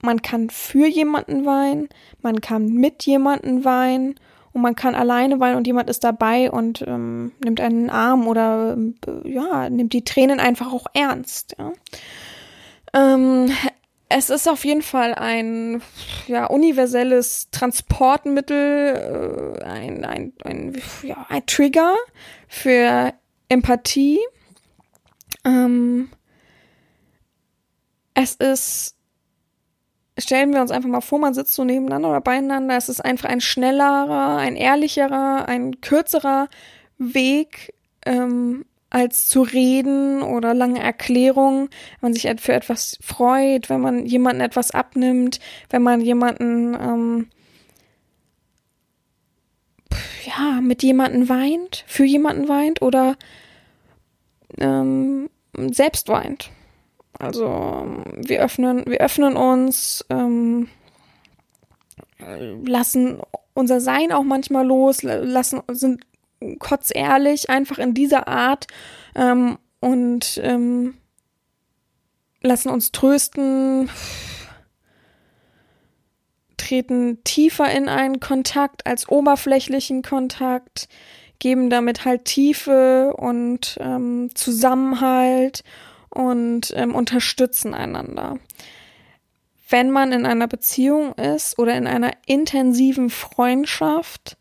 Man 0.03 0.21
kann 0.21 0.51
für 0.51 0.87
jemanden 0.87 1.47
weinen, 1.47 1.89
man 2.23 2.41
kann 2.41 2.67
mit 2.67 3.05
jemanden 3.07 3.65
weinen 3.65 4.19
und 4.53 4.63
man 4.63 4.77
kann 4.77 4.95
alleine 4.95 5.41
weinen 5.41 5.57
und 5.57 5.67
jemand 5.67 5.89
ist 5.89 6.05
dabei 6.05 6.51
und 6.51 6.83
ähm, 6.87 7.33
nimmt 7.43 7.61
einen 7.61 7.91
Arm 7.91 8.27
oder 8.27 8.77
äh, 9.07 9.29
ja, 9.29 9.71
nimmt 9.71 9.93
die 9.93 10.05
Tränen 10.05 10.41
einfach 10.41 10.73
auch 10.73 10.87
ernst. 10.93 11.57
Ja. 11.59 11.73
Ähm, 12.95 13.51
es 14.09 14.29
ist 14.29 14.49
auf 14.49 14.65
jeden 14.65 14.83
Fall 14.83 15.15
ein 15.15 15.81
ja, 16.27 16.47
universelles 16.47 17.49
Transportmittel, 17.51 19.57
äh, 19.59 19.65
ein, 19.65 20.05
ein, 20.05 20.33
ein, 20.45 20.83
ja, 21.03 21.27
ein 21.29 21.47
Trigger 21.47 21.95
für 22.47 23.15
Empathie. 23.49 24.19
Ähm, 25.45 26.11
es 28.15 28.35
ist 28.35 28.97
stellen 30.19 30.53
wir 30.53 30.61
uns 30.61 30.71
einfach 30.71 30.89
mal 30.89 31.01
vor, 31.01 31.19
man 31.19 31.35
sitzt 31.35 31.55
so 31.55 31.65
nebeneinander 31.65 32.11
oder 32.11 32.21
beieinander. 32.21 32.77
Es 32.77 32.89
ist 32.89 33.05
einfach 33.05 33.29
ein 33.29 33.41
schnellerer, 33.41 34.37
ein 34.37 34.57
ehrlicherer, 34.57 35.49
ein 35.49 35.81
kürzerer 35.81 36.49
Weg, 36.99 37.75
ähm, 38.05 38.65
als 38.91 39.29
zu 39.29 39.43
reden 39.43 40.23
oder 40.23 40.53
lange 40.53 40.81
Erklärungen, 40.81 41.71
wenn 42.01 42.11
man 42.11 42.13
sich 42.13 42.29
für 42.41 42.53
etwas 42.53 42.99
freut, 43.01 43.71
wenn 43.71 43.81
man 43.81 44.05
jemanden 44.05 44.43
etwas 44.43 44.71
abnimmt, 44.71 45.41
wenn 45.71 45.83
man 45.83 46.03
jemanden 46.03 46.75
ähm, 46.75 47.29
ja 50.27 50.61
mit 50.61 50.83
jemanden 50.83 51.31
weint, 51.31 51.85
für 51.87 52.05
jemanden 52.05 52.49
weint 52.49 52.83
oder 52.83 53.17
ähm, 54.59 55.31
selbst 55.57 56.09
weint. 56.09 56.51
Also 57.23 57.87
wir 58.17 58.43
öffnen, 58.43 58.83
wir 58.85 58.99
öffnen 58.99 59.37
uns, 59.37 60.05
ähm, 60.11 60.69
lassen 62.19 63.21
unser 63.55 63.81
Sein 63.81 64.11
auch 64.11 64.25
manchmal 64.25 64.67
los, 64.67 65.03
lassen, 65.05 65.61
sind 65.69 66.05
kotzehrlich 66.59 67.49
einfach 67.49 67.79
in 67.79 67.95
dieser 67.95 68.27
Art 68.27 68.67
ähm, 69.15 69.57
und 69.79 70.41
ähm, 70.43 70.95
lassen 72.41 72.71
uns 72.71 72.91
trösten, 72.91 73.89
treten 76.57 77.23
tiefer 77.23 77.71
in 77.71 77.89
einen 77.89 78.19
Kontakt 78.19 78.85
als 78.85 79.09
oberflächlichen 79.09 80.03
Kontakt, 80.03 80.89
geben 81.39 81.71
damit 81.71 82.05
halt 82.05 82.25
Tiefe 82.25 83.15
und 83.17 83.79
ähm, 83.81 84.31
Zusammenhalt 84.35 85.63
und 86.13 86.73
ähm, 86.77 86.95
unterstützen 86.95 87.75
einander. 87.75 88.39
Wenn 89.69 89.91
man 89.91 90.13
in 90.13 90.27
einer 90.27 90.49
Beziehung 90.49 91.15
ist 91.15 91.59
oder 91.59 91.75
in 91.77 91.87
einer 91.87 92.13
intensiven 92.27 93.09
Freundschaft 93.09 94.37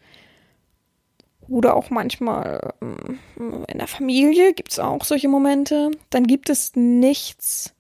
oder 1.47 1.75
auch 1.75 1.89
manchmal 1.89 2.73
ähm, 2.81 3.19
in 3.67 3.77
der 3.77 3.87
Familie 3.87 4.53
gibt 4.53 4.71
es 4.71 4.79
auch 4.79 5.05
solche 5.05 5.29
Momente, 5.29 5.91
dann 6.09 6.27
gibt 6.27 6.49
es 6.49 6.75
nichts 6.75 7.73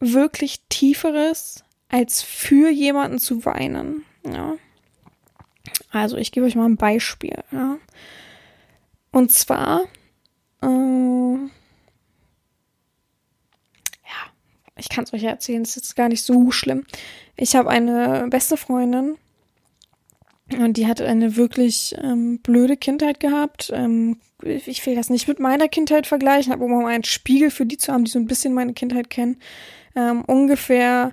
wirklich 0.00 0.62
Tieferes, 0.68 1.64
als 1.88 2.22
für 2.22 2.70
jemanden 2.70 3.18
zu 3.18 3.44
weinen. 3.44 4.04
Ja. 4.24 4.54
Also 5.90 6.16
ich 6.16 6.32
gebe 6.32 6.46
euch 6.46 6.54
mal 6.54 6.66
ein 6.66 6.76
Beispiel. 6.76 7.42
Ja. 7.50 7.78
Und 9.10 9.32
zwar 9.32 9.82
äh, 10.62 11.36
ich 14.78 14.88
kann 14.88 15.04
es 15.04 15.12
euch 15.12 15.24
erzählen, 15.24 15.62
es 15.62 15.76
ist 15.76 15.96
gar 15.96 16.08
nicht 16.08 16.24
so 16.24 16.50
schlimm. 16.50 16.84
Ich 17.36 17.56
habe 17.56 17.68
eine 17.68 18.26
beste 18.30 18.56
Freundin 18.56 19.16
und 20.56 20.76
die 20.76 20.86
hat 20.86 21.00
eine 21.00 21.36
wirklich 21.36 21.94
ähm, 22.02 22.38
blöde 22.38 22.76
Kindheit 22.76 23.20
gehabt. 23.20 23.70
Ähm, 23.74 24.18
ich 24.42 24.84
will 24.86 24.94
das 24.94 25.10
nicht 25.10 25.28
mit 25.28 25.40
meiner 25.40 25.68
Kindheit 25.68 26.06
vergleichen, 26.06 26.52
aber 26.52 26.64
um 26.64 26.84
einen 26.84 27.04
Spiegel 27.04 27.50
für 27.50 27.66
die 27.66 27.76
zu 27.76 27.92
haben, 27.92 28.04
die 28.04 28.10
so 28.10 28.18
ein 28.18 28.26
bisschen 28.26 28.54
meine 28.54 28.72
Kindheit 28.72 29.10
kennen. 29.10 29.36
Ähm, 29.94 30.24
ungefähr 30.24 31.12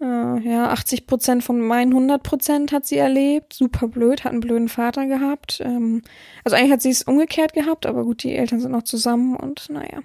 äh, 0.00 0.04
ja, 0.04 0.70
80 0.70 1.06
Prozent 1.06 1.42
von 1.44 1.60
meinen 1.60 1.92
100 1.92 2.22
Prozent 2.22 2.72
hat 2.72 2.86
sie 2.86 2.96
erlebt. 2.98 3.52
Super 3.52 3.88
blöd, 3.88 4.24
hat 4.24 4.32
einen 4.32 4.40
blöden 4.40 4.68
Vater 4.68 5.06
gehabt. 5.06 5.60
Ähm, 5.64 6.02
also 6.44 6.56
eigentlich 6.56 6.72
hat 6.72 6.82
sie 6.82 6.90
es 6.90 7.02
umgekehrt 7.02 7.54
gehabt, 7.54 7.86
aber 7.86 8.04
gut, 8.04 8.22
die 8.22 8.34
Eltern 8.34 8.60
sind 8.60 8.72
noch 8.72 8.84
zusammen 8.84 9.36
und 9.36 9.68
naja. 9.70 10.02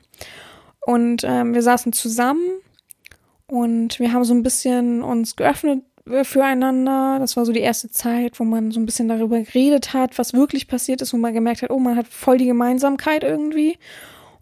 Und 0.81 1.23
ähm, 1.23 1.53
wir 1.53 1.61
saßen 1.61 1.93
zusammen 1.93 2.59
und 3.47 3.99
wir 3.99 4.13
haben 4.13 4.23
so 4.23 4.33
ein 4.33 4.43
bisschen 4.43 5.03
uns 5.03 5.35
geöffnet 5.35 5.83
äh, 6.09 6.23
füreinander. 6.23 7.17
Das 7.19 7.37
war 7.37 7.45
so 7.45 7.51
die 7.51 7.61
erste 7.61 7.89
Zeit, 7.89 8.39
wo 8.39 8.43
man 8.43 8.71
so 8.71 8.79
ein 8.79 8.85
bisschen 8.85 9.07
darüber 9.07 9.39
geredet 9.39 9.93
hat, 9.93 10.17
was 10.17 10.33
wirklich 10.33 10.67
passiert 10.67 11.01
ist, 11.01 11.13
wo 11.13 11.17
man 11.17 11.33
gemerkt 11.33 11.61
hat, 11.61 11.69
oh, 11.69 11.79
man 11.79 11.95
hat 11.95 12.07
voll 12.07 12.37
die 12.37 12.45
Gemeinsamkeit 12.45 13.23
irgendwie. 13.23 13.77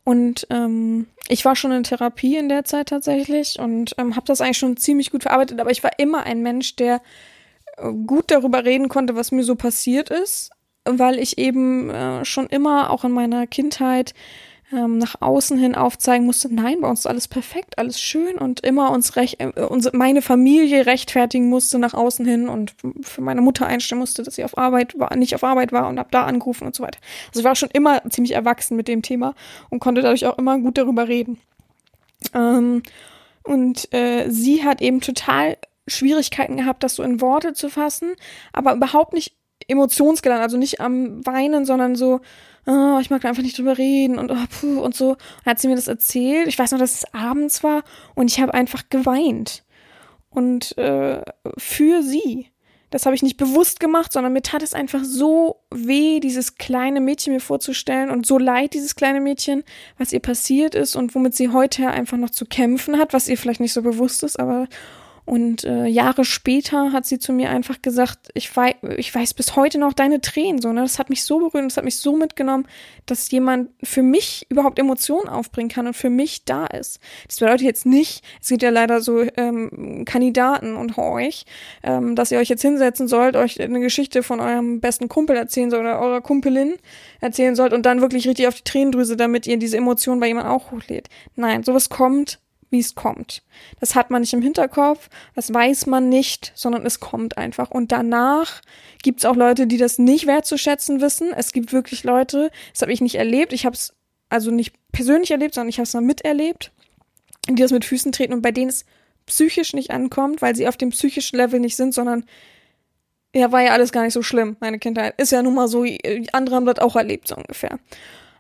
Und 0.06 0.48
ähm, 0.50 1.08
ich 1.30 1.46
war 1.46 1.56
schon 1.56 1.72
in 1.72 1.84
Therapie 1.84 2.38
in 2.38 2.50
der 2.50 2.66
Zeit 2.66 2.90
tatsächlich 2.90 3.60
und 3.60 3.96
ähm, 3.98 4.16
habe 4.16 4.26
das 4.26 4.42
eigentlich 4.42 4.58
schon 4.58 4.76
ziemlich 4.76 5.12
gut 5.12 5.24
verarbeitet. 5.24 5.62
Aber 5.62 5.72
ich 5.72 5.84
war 5.84 5.92
immer 5.98 6.24
ein 6.24 6.42
Mensch, 6.42 6.76
der 6.76 7.02
äh, 7.78 7.92
gut 8.06 8.32
darüber 8.32 8.66
reden 8.66 8.90
konnte, 8.90 9.16
was 9.16 9.32
mir 9.32 9.44
so 9.44 9.56
passiert 9.56 10.10
ist, 10.10 10.52
weil 10.86 11.20
ich 11.20 11.38
eben 11.38 11.90
äh, 11.90 12.26
schon 12.26 12.48
immer 12.48 12.90
auch 12.90 13.06
in 13.06 13.12
meiner 13.12 13.48
Kindheit 13.48 14.14
ähm, 14.72 14.98
nach 14.98 15.16
außen 15.20 15.58
hin 15.58 15.76
aufzeigen 15.76 16.26
musste, 16.26 16.54
nein, 16.54 16.82
bei 16.82 16.90
uns 16.90 17.02
ist 17.02 17.08
alles 17.08 17.28
perfekt, 17.28 17.78
alles 17.78 18.00
schön 18.00 18.38
und 18.38 18.62
immer 18.62 18.92
uns 18.92 19.16
recht, 19.16 19.40
äh, 19.40 19.52
unsere, 19.68 19.96
meine 19.96 20.22
Familie 20.22 20.86
rechtfertigen 20.86 21.50
musste 21.50 21.80
nach 21.80 21.94
außen 21.94 22.26
hin 22.26 22.48
und 22.48 22.76
für 23.02 23.22
meine 23.22 23.42
Mutter 23.42 23.68
einstellen 23.68 24.00
musste, 24.00 24.24
dass 24.24 24.36
sie 24.36 24.44
auf 24.44 24.58
Arbeit 24.58 24.98
war, 24.98 25.16
nicht 25.16 25.36
auf 25.36 25.44
Arbeit 25.44 25.72
war 25.72 25.88
und 25.90 26.00
hab 26.00 26.12
da 26.12 26.24
angerufen 26.24 26.66
und 26.66 26.76
so 26.76 26.84
weiter. 26.84 27.00
Also 27.28 27.42
ich 27.42 27.46
war 27.46 27.56
schon 27.56 27.70
immer 27.74 28.02
ziemlich 28.10 28.34
erwachsen 28.34 28.78
mit 28.78 28.88
dem 28.88 29.02
Thema 29.02 29.36
und 29.70 29.80
konnte 29.80 30.02
dadurch 30.02 30.26
auch 30.26 30.38
immer 30.38 30.58
gut 30.60 30.78
darüber 30.78 31.08
reden. 31.08 31.40
Ähm, 32.34 32.84
und 33.44 33.94
äh, 33.94 34.30
sie 34.30 34.64
hat 34.64 34.82
eben 34.82 35.02
total 35.02 35.58
Schwierigkeiten 35.88 36.58
gehabt, 36.58 36.84
das 36.84 36.96
so 36.96 37.04
in 37.04 37.20
Worte 37.20 37.54
zu 37.54 37.70
fassen, 37.70 38.14
aber 38.54 38.74
überhaupt 38.74 39.14
nicht 39.14 39.36
emotionsgeladen, 39.68 40.44
also 40.44 40.58
nicht 40.58 40.80
am 40.80 41.26
Weinen, 41.26 41.66
sondern 41.66 41.96
so, 41.96 42.22
oh, 42.66 42.98
ich 43.02 43.10
mag 43.10 43.24
einfach 43.26 43.44
nicht 43.44 43.58
drüber 43.58 43.78
reden 43.78 44.18
und 44.18 44.32
oh, 44.32 44.46
puh, 44.60 44.82
und 44.82 44.96
so. 44.96 45.12
Und 45.12 45.46
hat 45.46 45.60
sie 45.60 45.68
mir 45.68 45.76
das 45.76 45.88
erzählt. 45.88 46.48
Ich 46.48 46.58
weiß 46.58 46.72
noch, 46.72 46.80
dass 46.80 46.96
es 46.96 47.14
abends 47.14 47.64
war 47.64 47.84
und 48.16 48.32
ich 48.32 48.40
habe 48.40 48.54
einfach 48.54 48.84
geweint. 48.90 49.64
Und 50.30 50.78
äh, 50.78 51.22
für 51.58 52.02
sie. 52.02 52.48
Das 52.90 53.08
habe 53.08 53.16
ich 53.16 53.24
nicht 53.24 53.38
bewusst 53.38 53.80
gemacht, 53.80 54.14
sondern 54.14 54.34
mir 54.34 54.44
tat 54.44 54.62
es 54.62 54.76
einfach 54.76 55.04
so 55.04 55.64
weh, 55.72 56.20
dieses 56.20 56.58
kleine 56.58 57.02
Mädchen 57.02 57.34
mir 57.34 57.40
vorzustellen 57.40 58.12
und 58.12 58.28
so 58.28 58.38
leid, 58.38 58.76
dieses 58.76 58.96
kleine 58.96 59.20
Mädchen, 59.20 59.64
was 59.98 60.14
ihr 60.14 60.20
passiert 60.20 60.76
ist 60.76 60.96
und 60.96 61.16
womit 61.16 61.34
sie 61.34 61.50
heute 61.50 61.90
einfach 61.90 62.18
noch 62.18 62.30
zu 62.30 62.46
kämpfen 62.46 63.00
hat, 63.00 63.12
was 63.12 63.28
ihr 63.28 63.38
vielleicht 63.38 63.62
nicht 63.62 63.74
so 63.74 63.82
bewusst 63.82 64.22
ist, 64.22 64.40
aber 64.40 64.68
Und 65.26 65.64
äh, 65.64 65.86
Jahre 65.86 66.26
später 66.26 66.92
hat 66.92 67.06
sie 67.06 67.18
zu 67.18 67.32
mir 67.32 67.50
einfach 67.50 67.82
gesagt, 67.82 68.30
ich 68.34 68.54
weiß, 68.56 68.76
ich 68.98 69.14
weiß 69.14 69.34
bis 69.34 69.56
heute 69.56 69.78
noch 69.78 69.94
deine 69.94 70.20
Tränen 70.20 70.62
so, 70.62 70.74
ne? 70.74 70.82
Das 70.82 71.00
hat 71.00 71.10
mich 71.10 71.24
so 71.24 71.40
berührt, 71.40 71.66
das 71.66 71.78
hat 71.78 71.86
mich 71.86 71.98
so 71.98 72.18
mitgenommen, 72.18 72.68
dass 73.06 73.32
jemand 73.32 73.70
für 73.84 74.04
mich 74.04 74.46
überhaupt 74.50 74.80
Emotionen 74.80 75.30
aufbringen 75.30 75.70
kann 75.70 75.88
und 75.88 75.96
für 75.96 76.10
mich 76.10 76.44
da 76.44 76.66
ist. 76.66 77.00
Das 77.28 77.40
bedeutet 77.40 77.62
jetzt 77.62 77.86
nicht, 77.86 78.24
es 78.42 78.50
gibt 78.50 78.64
ja 78.64 78.70
leider 78.70 79.00
so 79.00 79.26
ähm, 79.38 80.04
Kandidaten 80.06 80.76
und 80.76 80.98
euch, 80.98 81.46
ähm, 81.84 82.16
dass 82.16 82.32
ihr 82.32 82.40
euch 82.40 82.50
jetzt 82.50 82.62
hinsetzen 82.62 83.08
sollt, 83.08 83.38
euch 83.38 83.62
eine 83.62 83.80
Geschichte 83.80 84.24
von 84.24 84.42
eurem 84.42 84.82
besten 84.82 85.08
Kumpel 85.08 85.38
erzählen 85.38 85.70
sollt 85.70 85.84
oder 85.84 86.00
eurer 86.02 86.22
Kumpelin 86.22 86.74
erzählen 87.22 87.56
sollt 87.56 87.72
und 87.72 87.86
dann 87.86 88.02
wirklich 88.02 88.28
richtig 88.28 88.48
auf 88.48 88.56
die 88.56 88.64
Tränendrüse, 88.64 89.16
damit 89.16 89.48
ihr 89.48 89.56
diese 89.58 89.78
Emotionen 89.78 90.20
bei 90.20 90.28
jemand 90.28 90.48
auch 90.48 90.72
hochlädt. 90.72 91.08
Nein, 91.36 91.64
sowas 91.64 91.90
kommt 91.90 92.40
wie 92.74 92.80
es 92.80 92.96
kommt. 92.96 93.42
Das 93.80 93.96
hat 93.96 94.10
man 94.10 94.22
nicht 94.22 94.34
im 94.34 94.42
Hinterkopf, 94.42 95.10
das 95.36 95.54
weiß 95.54 95.86
man 95.86 96.10
nicht, 96.10 96.52
sondern 96.56 96.86
es 96.86 97.00
kommt 97.00 97.38
einfach. 97.38 97.72
Und 97.72 97.94
danach 97.94 98.62
gibt 99.02 99.20
es 99.20 99.26
auch 99.26 99.38
Leute, 99.38 99.68
die 99.68 99.78
das 99.78 100.00
nicht 100.00 100.28
wertzuschätzen 100.28 101.00
wissen. 101.00 101.32
Es 101.34 101.54
gibt 101.54 101.72
wirklich 101.72 102.04
Leute, 102.04 102.52
das 102.74 102.82
habe 102.82 102.92
ich 102.92 103.00
nicht 103.00 103.16
erlebt. 103.16 103.54
Ich 103.54 103.66
habe 103.66 103.76
es 103.76 103.94
also 104.28 104.52
nicht 104.52 104.76
persönlich 104.92 105.32
erlebt, 105.32 105.54
sondern 105.54 105.70
ich 105.70 105.78
habe 105.78 105.84
es 105.84 105.94
mal 105.94 106.02
miterlebt, 106.02 106.72
die 107.48 107.62
das 107.62 107.72
mit 107.72 107.86
Füßen 107.86 108.12
treten 108.12 108.34
und 108.34 108.42
bei 108.42 108.52
denen 108.52 108.70
es 108.70 108.86
psychisch 109.28 109.74
nicht 109.74 109.92
ankommt, 109.92 110.42
weil 110.42 110.56
sie 110.56 110.68
auf 110.68 110.76
dem 110.76 110.90
psychischen 110.90 111.38
Level 111.38 111.60
nicht 111.60 111.76
sind, 111.76 111.94
sondern 111.94 112.26
ja, 113.36 113.52
war 113.52 113.62
ja 113.62 113.72
alles 113.72 113.92
gar 113.92 114.04
nicht 114.04 114.14
so 114.14 114.22
schlimm, 114.22 114.58
meine 114.60 114.80
Kindheit. 114.80 115.20
Ist 115.20 115.32
ja 115.32 115.42
nun 115.42 115.56
mal 115.56 115.68
so, 115.68 115.86
andere 116.34 116.56
haben 116.56 116.66
das 116.66 116.80
auch 116.80 116.96
erlebt, 116.96 117.28
so 117.28 117.36
ungefähr. 117.36 117.80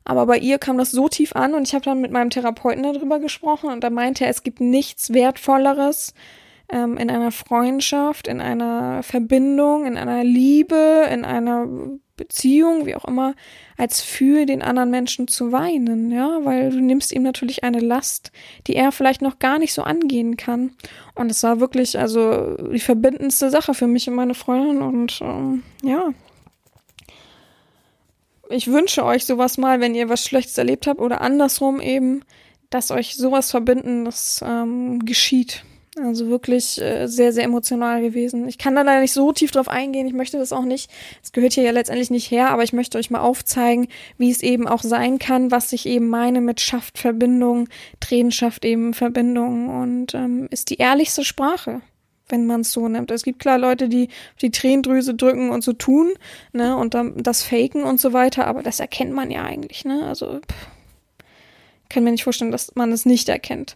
Aber 0.06 0.26
bei 0.26 0.38
ihr 0.38 0.58
kam 0.58 0.78
das 0.78 0.92
so 0.92 1.08
tief 1.08 1.36
an 1.36 1.54
und 1.54 1.68
ich 1.68 1.74
habe 1.74 1.86
dann 1.86 2.02
mit 2.02 2.12
meinem 2.12 2.30
Therapeuten 2.30 2.84
darüber 2.84 3.20
gesprochen 3.20 3.70
und 3.70 3.84
da 3.84 3.89
meinte 3.89 4.26
er, 4.26 4.30
es 4.30 4.44
gibt 4.44 4.60
nichts 4.60 5.13
Wertvolleres 5.13 6.13
ähm, 6.70 6.98
in 6.98 7.10
einer 7.10 7.32
Freundschaft, 7.32 8.28
in 8.28 8.42
einer 8.42 9.04
Verbindung, 9.04 9.86
in 9.86 9.98
einer 9.98 10.24
Liebe, 10.24 11.08
in 11.12 11.24
einer 11.24 11.68
Beziehung, 12.16 12.86
wie 12.86 12.96
auch 12.96 13.06
immer, 13.06 13.34
als 13.76 14.02
für 14.02 14.46
den 14.46 14.62
anderen 14.62 14.92
Menschen 14.92 15.28
zu 15.28 15.52
weinen, 15.52 16.12
ja, 16.12 16.39
weil 16.44 16.70
du 16.70 16.80
nimmst 16.80 17.12
ihm 17.12 17.24
natürlich 17.24 17.63
eine 17.63 17.80
Last, 17.80 18.32
die 18.68 18.76
er 18.76 18.92
vielleicht 18.92 19.22
noch 19.22 19.39
gar 19.39 19.58
nicht 19.58 19.74
so 19.74 19.82
angehen 19.82 20.38
kann. 20.38 20.72
Und 21.16 21.32
es 21.32 21.42
war 21.42 21.60
wirklich, 21.60 21.98
also 21.98 22.56
die 22.72 22.80
verbindendste 22.80 23.50
Sache 23.50 23.74
für 23.74 23.88
mich 23.88 24.08
und 24.08 24.16
meine 24.16 24.36
Freundin 24.36 24.82
und 24.82 25.22
ähm, 25.22 25.63
ja, 25.82 26.12
ich 28.49 28.67
wünsche 28.67 29.06
euch 29.06 29.25
sowas 29.25 29.58
mal, 29.58 29.79
wenn 29.79 29.95
ihr 29.95 30.10
was 30.10 30.25
Schlechtes 30.25 30.58
erlebt 30.58 30.88
habt 30.88 30.99
oder 30.99 31.21
andersrum 31.21 31.79
eben, 31.82 32.23
dass 32.69 32.91
euch 32.91 33.15
sowas 33.15 33.51
Verbindendes 33.51 34.43
ähm, 34.45 34.99
geschieht. 35.06 35.63
Also 36.01 36.27
wirklich 36.27 36.82
äh, 36.82 37.06
sehr, 37.06 37.32
sehr 37.34 37.43
emotional 37.43 38.01
gewesen. 38.01 38.47
Ich 38.47 38.58
kann 38.58 38.73
da 38.73 38.82
leider 38.82 39.01
nicht 39.01 39.13
so 39.13 39.32
tief 39.32 39.51
drauf 39.51 39.67
eingehen. 39.67 40.08
Ich 40.08 40.13
möchte 40.13 40.39
das 40.39 40.51
auch 40.51 40.63
nicht. 40.63 40.89
Es 41.21 41.34
gehört 41.34 41.53
hier 41.53 41.63
ja 41.63 41.71
letztendlich 41.71 42.10
nicht 42.10 42.32
her, 42.32 42.49
aber 42.49 42.63
ich 42.63 42.73
möchte 42.73 42.97
euch 42.97 43.12
mal 43.12 43.19
aufzeigen, 43.19 43.88
wie 44.17 44.32
es 44.32 44.41
eben 44.41 44.67
auch 44.67 44.82
sein 44.82 45.19
kann, 45.19 45.51
was 45.51 45.71
ich 45.71 45.86
eben 45.86 46.10
meine 46.10 46.41
mit 46.41 46.62
schafft 46.62 46.97
Verbindung, 46.97 47.69
Tränen 47.99 48.32
schafft 48.32 48.65
eben 48.65 48.95
Verbindung 48.95 49.69
und 49.69 50.15
ähm, 50.15 50.47
ist 50.49 50.71
die 50.71 50.77
ehrlichste 50.77 51.23
Sprache 51.23 51.82
wenn 52.30 52.46
man 52.46 52.62
es 52.62 52.72
so 52.72 52.88
nimmt. 52.88 53.12
Es 53.12 53.24
gibt 53.24 53.40
klar 53.40 53.58
Leute, 53.58 53.90
die 53.90 54.10
die 54.42 54.52
Tränendrüse 54.52 55.14
drücken 55.14 55.50
und 55.50 55.64
so 55.64 55.74
tun, 55.74 56.14
ne, 56.52 56.76
und 56.78 56.94
dann 56.94 57.18
das 57.18 57.44
faken 57.44 57.84
und 57.84 58.00
so 58.00 58.14
weiter, 58.14 58.48
aber 58.48 58.64
das 58.64 58.80
erkennt 58.80 59.14
man 59.14 59.32
ja 59.32 59.44
eigentlich, 59.44 59.86
ne? 59.86 60.06
Also 60.06 60.40
pff, 60.40 60.68
kann 61.90 62.04
mir 62.04 62.12
nicht 62.12 62.24
vorstellen, 62.24 62.52
dass 62.52 62.76
man 62.76 62.92
es 62.92 63.06
nicht 63.06 63.30
erkennt. 63.30 63.76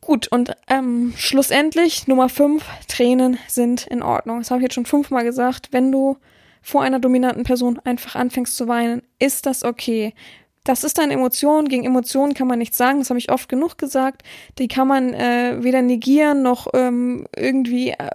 Gut, 0.00 0.28
und 0.28 0.56
ähm, 0.68 1.12
schlussendlich 1.16 2.08
Nummer 2.08 2.28
fünf, 2.28 2.64
Tränen 2.88 3.38
sind 3.48 3.86
in 3.86 4.02
Ordnung. 4.02 4.38
Das 4.38 4.50
habe 4.50 4.60
ich 4.60 4.64
jetzt 4.64 4.74
schon 4.74 4.86
fünfmal 4.86 5.24
gesagt. 5.24 5.68
Wenn 5.72 5.92
du 5.92 6.16
vor 6.62 6.82
einer 6.82 7.00
dominanten 7.00 7.44
Person 7.44 7.78
einfach 7.84 8.16
anfängst 8.16 8.56
zu 8.56 8.66
weinen, 8.66 9.02
ist 9.18 9.46
das 9.46 9.62
okay 9.62 10.14
das 10.64 10.84
ist 10.84 11.00
eine 11.00 11.14
Emotion. 11.14 11.68
Gegen 11.68 11.84
Emotionen 11.84 12.34
kann 12.34 12.46
man 12.46 12.58
nichts 12.58 12.76
sagen. 12.76 12.98
Das 12.98 13.10
habe 13.10 13.18
ich 13.18 13.32
oft 13.32 13.48
genug 13.48 13.78
gesagt. 13.78 14.22
Die 14.58 14.68
kann 14.68 14.88
man 14.88 15.14
äh, 15.14 15.56
weder 15.60 15.82
negieren 15.82 16.42
noch 16.42 16.68
ähm, 16.74 17.26
irgendwie 17.34 17.90
äh, 17.90 18.08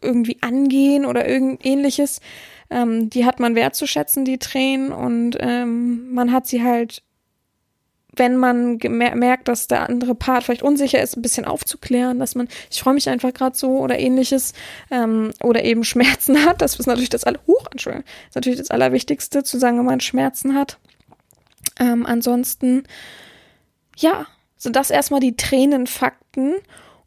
irgendwie 0.00 0.38
angehen 0.42 1.04
oder 1.06 1.26
irgend 1.28 1.64
ähnliches. 1.64 2.20
Ähm, 2.70 3.10
die 3.10 3.24
hat 3.24 3.40
man 3.40 3.54
wertzuschätzen, 3.54 4.24
die 4.24 4.38
Tränen, 4.38 4.92
und 4.92 5.36
ähm, 5.40 6.12
man 6.12 6.32
hat 6.32 6.46
sie 6.46 6.62
halt, 6.62 7.02
wenn 8.16 8.36
man 8.36 8.78
merkt, 8.78 9.48
dass 9.48 9.66
der 9.66 9.88
andere 9.88 10.14
Part 10.14 10.44
vielleicht 10.44 10.62
unsicher 10.62 11.02
ist, 11.02 11.16
ein 11.16 11.22
bisschen 11.22 11.44
aufzuklären, 11.44 12.18
dass 12.18 12.34
man, 12.34 12.48
ich 12.70 12.80
freue 12.80 12.94
mich 12.94 13.08
einfach 13.08 13.34
gerade 13.34 13.56
so 13.56 13.78
oder 13.78 13.98
ähnliches, 13.98 14.52
ähm, 14.90 15.32
oder 15.42 15.64
eben 15.64 15.84
Schmerzen 15.84 16.44
hat. 16.46 16.62
Das 16.62 16.78
ist 16.78 16.86
natürlich 16.86 17.10
das 17.10 17.24
aller, 17.24 17.40
hoch, 17.46 17.66
Entschuldigung, 17.70 18.06
ist 18.28 18.34
natürlich 18.36 18.58
das 18.58 18.70
Allerwichtigste, 18.70 19.42
zu 19.42 19.58
sagen, 19.58 19.78
wenn 19.78 19.86
man 19.86 20.00
Schmerzen 20.00 20.54
hat. 20.54 20.78
Ähm, 21.78 22.06
ansonsten, 22.06 22.84
ja, 23.96 24.26
sind 24.56 24.76
das 24.76 24.90
erstmal 24.90 25.20
die 25.20 25.36
Tränenfakten. 25.36 26.54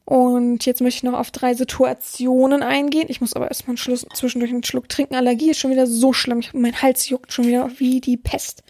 Und 0.05 0.65
jetzt 0.65 0.79
möchte 0.79 0.99
ich 0.99 1.03
noch 1.03 1.19
auf 1.19 1.31
drei 1.31 1.53
Situationen 1.53 2.63
eingehen. 2.63 3.07
Ich 3.09 3.19
muss 3.19 3.33
aber 3.33 3.49
erstmal 3.49 3.71
einen 3.71 3.77
Schluss, 3.77 4.05
zwischendurch 4.13 4.51
einen 4.51 4.63
Schluck 4.63 4.87
trinken. 4.87 5.15
Allergie 5.15 5.51
ist 5.51 5.59
schon 5.59 5.71
wieder 5.71 5.85
so 5.85 6.13
schlimm. 6.13 6.39
Ich, 6.39 6.53
mein 6.53 6.81
Hals 6.81 7.09
juckt 7.09 7.33
schon 7.33 7.45
wieder 7.45 7.69
wie 7.77 7.99
die 7.99 8.15
Pest. 8.15 8.63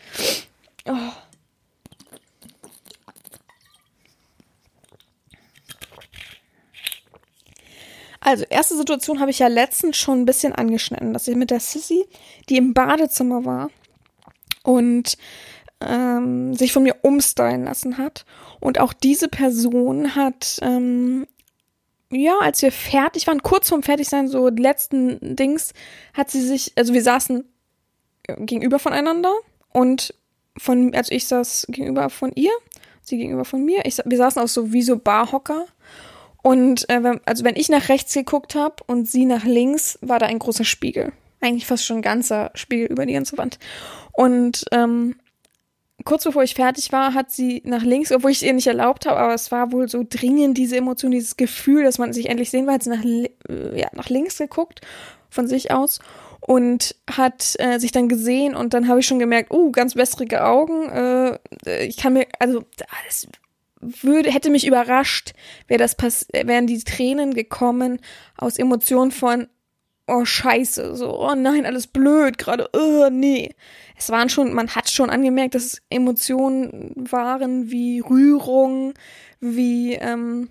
Oh. 0.85 0.93
Also, 8.19 8.45
erste 8.49 8.75
Situation 8.75 9.19
habe 9.19 9.31
ich 9.31 9.39
ja 9.39 9.47
letztens 9.47 9.95
schon 9.95 10.21
ein 10.21 10.25
bisschen 10.25 10.53
angeschnitten, 10.53 11.13
dass 11.13 11.27
ich 11.27 11.35
mit 11.35 11.51
der 11.51 11.59
Sissy, 11.59 12.05
die 12.49 12.57
im 12.57 12.73
Badezimmer 12.73 13.45
war 13.45 13.69
und 14.63 15.17
ähm, 15.81 16.53
sich 16.53 16.73
von 16.73 16.83
mir 16.83 16.95
umstylen 17.01 17.65
lassen 17.65 17.97
hat. 17.97 18.25
Und 18.59 18.79
auch 18.79 18.93
diese 18.93 19.27
Person 19.27 20.15
hat, 20.15 20.59
ähm, 20.61 21.27
ja, 22.09 22.37
als 22.39 22.61
wir 22.61 22.71
fertig 22.71 23.27
waren, 23.27 23.43
kurz 23.43 23.69
vorm 23.69 23.83
Fertigsein, 23.83 24.27
so 24.27 24.47
letzten 24.49 25.35
Dings, 25.35 25.73
hat 26.13 26.31
sie 26.31 26.41
sich, 26.41 26.73
also 26.75 26.93
wir 26.93 27.03
saßen 27.03 27.43
gegenüber 28.39 28.79
voneinander 28.79 29.33
und 29.73 30.13
von, 30.57 30.93
also 30.95 31.11
ich 31.13 31.27
saß 31.27 31.67
gegenüber 31.69 32.09
von 32.09 32.31
ihr, 32.33 32.51
sie 33.01 33.17
gegenüber 33.17 33.45
von 33.45 33.63
mir. 33.63 33.85
Ich, 33.85 34.01
wir 34.03 34.17
saßen 34.17 34.41
auch 34.41 34.47
so 34.47 34.73
wie 34.73 34.81
so 34.81 34.97
Barhocker. 34.97 35.65
Und 36.41 36.89
äh, 36.89 37.19
also 37.25 37.43
wenn 37.43 37.55
ich 37.55 37.69
nach 37.69 37.89
rechts 37.89 38.13
geguckt 38.13 38.55
habe 38.55 38.75
und 38.85 39.07
sie 39.07 39.25
nach 39.25 39.43
links, 39.43 39.99
war 40.01 40.19
da 40.19 40.25
ein 40.25 40.39
großer 40.39 40.63
Spiegel. 40.63 41.11
Eigentlich 41.41 41.67
fast 41.67 41.85
schon 41.85 41.97
ein 41.97 42.01
ganzer 42.01 42.51
Spiegel 42.55 42.87
über 42.87 43.05
die 43.05 43.13
ganze 43.13 43.37
Wand. 43.37 43.59
Und 44.13 44.65
ähm, 44.71 45.15
kurz 46.07 46.23
bevor 46.23 46.41
ich 46.41 46.55
fertig 46.55 46.93
war, 46.93 47.13
hat 47.13 47.31
sie 47.31 47.61
nach 47.65 47.83
links, 47.83 48.13
obwohl 48.13 48.31
ich 48.31 48.37
es 48.37 48.43
ihr 48.43 48.53
nicht 48.53 48.67
erlaubt 48.67 49.05
habe, 49.05 49.19
aber 49.19 49.33
es 49.33 49.51
war 49.51 49.73
wohl 49.73 49.89
so 49.89 50.05
dringend 50.09 50.57
diese 50.57 50.77
Emotion, 50.77 51.11
dieses 51.11 51.35
Gefühl, 51.35 51.83
dass 51.83 51.97
man 51.97 52.13
sich 52.13 52.29
endlich 52.29 52.49
sehen 52.49 52.65
will, 52.65 52.73
hat 52.73 52.83
sie 52.83 52.89
nach, 52.89 53.03
äh, 53.03 53.77
ja, 53.77 53.89
nach 53.91 54.07
links 54.07 54.37
geguckt 54.37 54.79
von 55.29 55.47
sich 55.47 55.71
aus 55.71 55.99
und 56.39 56.95
hat 57.11 57.55
äh, 57.59 57.77
sich 57.79 57.91
dann 57.91 58.07
gesehen 58.07 58.55
und 58.55 58.73
dann 58.73 58.87
habe 58.87 59.01
ich 59.01 59.05
schon 59.05 59.19
gemerkt, 59.19 59.51
uh, 59.51 59.69
ganz 59.73 59.97
wässrige 59.97 60.45
Augen. 60.45 60.87
Äh, 60.89 61.39
ich 61.85 61.97
kann 61.97 62.13
mir, 62.13 62.25
also 62.39 62.63
das 63.05 63.27
würde, 63.81 64.31
hätte 64.31 64.49
mich 64.49 64.65
überrascht, 64.65 65.33
wäre 65.67 65.79
das 65.79 65.95
pass 65.95 66.25
wären 66.31 66.67
die 66.67 66.79
Tränen 66.79 67.33
gekommen 67.33 67.99
aus 68.37 68.57
Emotionen 68.57 69.11
von, 69.11 69.47
oh 70.07 70.25
Scheiße, 70.25 70.95
so, 70.95 71.19
oh 71.19 71.35
nein, 71.35 71.65
alles 71.65 71.87
blöd, 71.87 72.37
gerade, 72.37 72.69
oh 72.73 73.09
nee 73.11 73.53
es 73.97 74.09
waren 74.09 74.29
schon, 74.29 74.53
man 74.53 74.69
hat 74.69 74.89
schon 74.89 75.09
angemerkt, 75.09 75.55
dass 75.55 75.65
es 75.65 75.81
Emotionen 75.89 76.93
waren 76.95 77.71
wie 77.71 77.99
Rührung, 77.99 78.93
wie 79.39 79.93
ähm, 79.93 80.49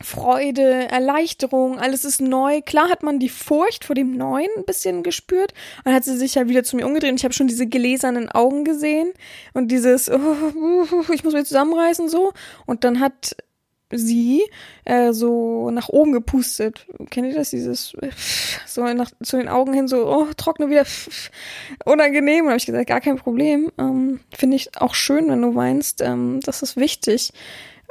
Freude, 0.00 0.88
Erleichterung, 0.88 1.80
alles 1.80 2.04
ist 2.04 2.20
neu. 2.20 2.60
Klar 2.62 2.88
hat 2.88 3.02
man 3.02 3.18
die 3.18 3.28
Furcht 3.28 3.84
vor 3.84 3.96
dem 3.96 4.16
Neuen 4.16 4.48
ein 4.56 4.64
bisschen 4.64 5.02
gespürt. 5.02 5.52
Dann 5.84 5.92
hat 5.92 6.04
sie 6.04 6.16
sich 6.16 6.36
halt 6.36 6.48
wieder 6.48 6.62
zu 6.62 6.76
mir 6.76 6.86
umgedreht 6.86 7.10
und 7.10 7.16
ich 7.16 7.24
habe 7.24 7.34
schon 7.34 7.48
diese 7.48 7.66
gläsernen 7.66 8.28
Augen 8.28 8.64
gesehen 8.64 9.12
und 9.54 9.72
dieses, 9.72 10.08
oh, 10.08 11.02
ich 11.12 11.24
muss 11.24 11.34
mich 11.34 11.46
zusammenreißen 11.46 12.08
so. 12.08 12.32
Und 12.64 12.84
dann 12.84 13.00
hat 13.00 13.36
sie 13.90 14.42
äh, 14.84 15.12
so 15.12 15.70
nach 15.70 15.88
oben 15.88 16.12
gepustet. 16.12 16.86
Kennt 17.10 17.28
ihr 17.28 17.34
das? 17.34 17.50
Dieses 17.50 17.96
so 18.66 18.82
nach 18.82 19.10
zu 19.22 19.36
den 19.36 19.48
Augen 19.48 19.72
hin 19.72 19.88
so 19.88 20.06
oh 20.06 20.26
trockne 20.36 20.68
wieder 20.68 20.84
unangenehm. 21.84 22.44
Und 22.44 22.50
habe 22.50 22.58
ich 22.58 22.66
gesagt 22.66 22.88
gar 22.88 23.00
kein 23.00 23.16
Problem. 23.16 23.70
Ähm, 23.78 24.20
Finde 24.36 24.56
ich 24.56 24.70
auch 24.80 24.94
schön, 24.94 25.28
wenn 25.28 25.42
du 25.42 25.54
weinst. 25.54 26.00
Ähm, 26.02 26.40
das 26.42 26.62
ist 26.62 26.76
wichtig. 26.76 27.32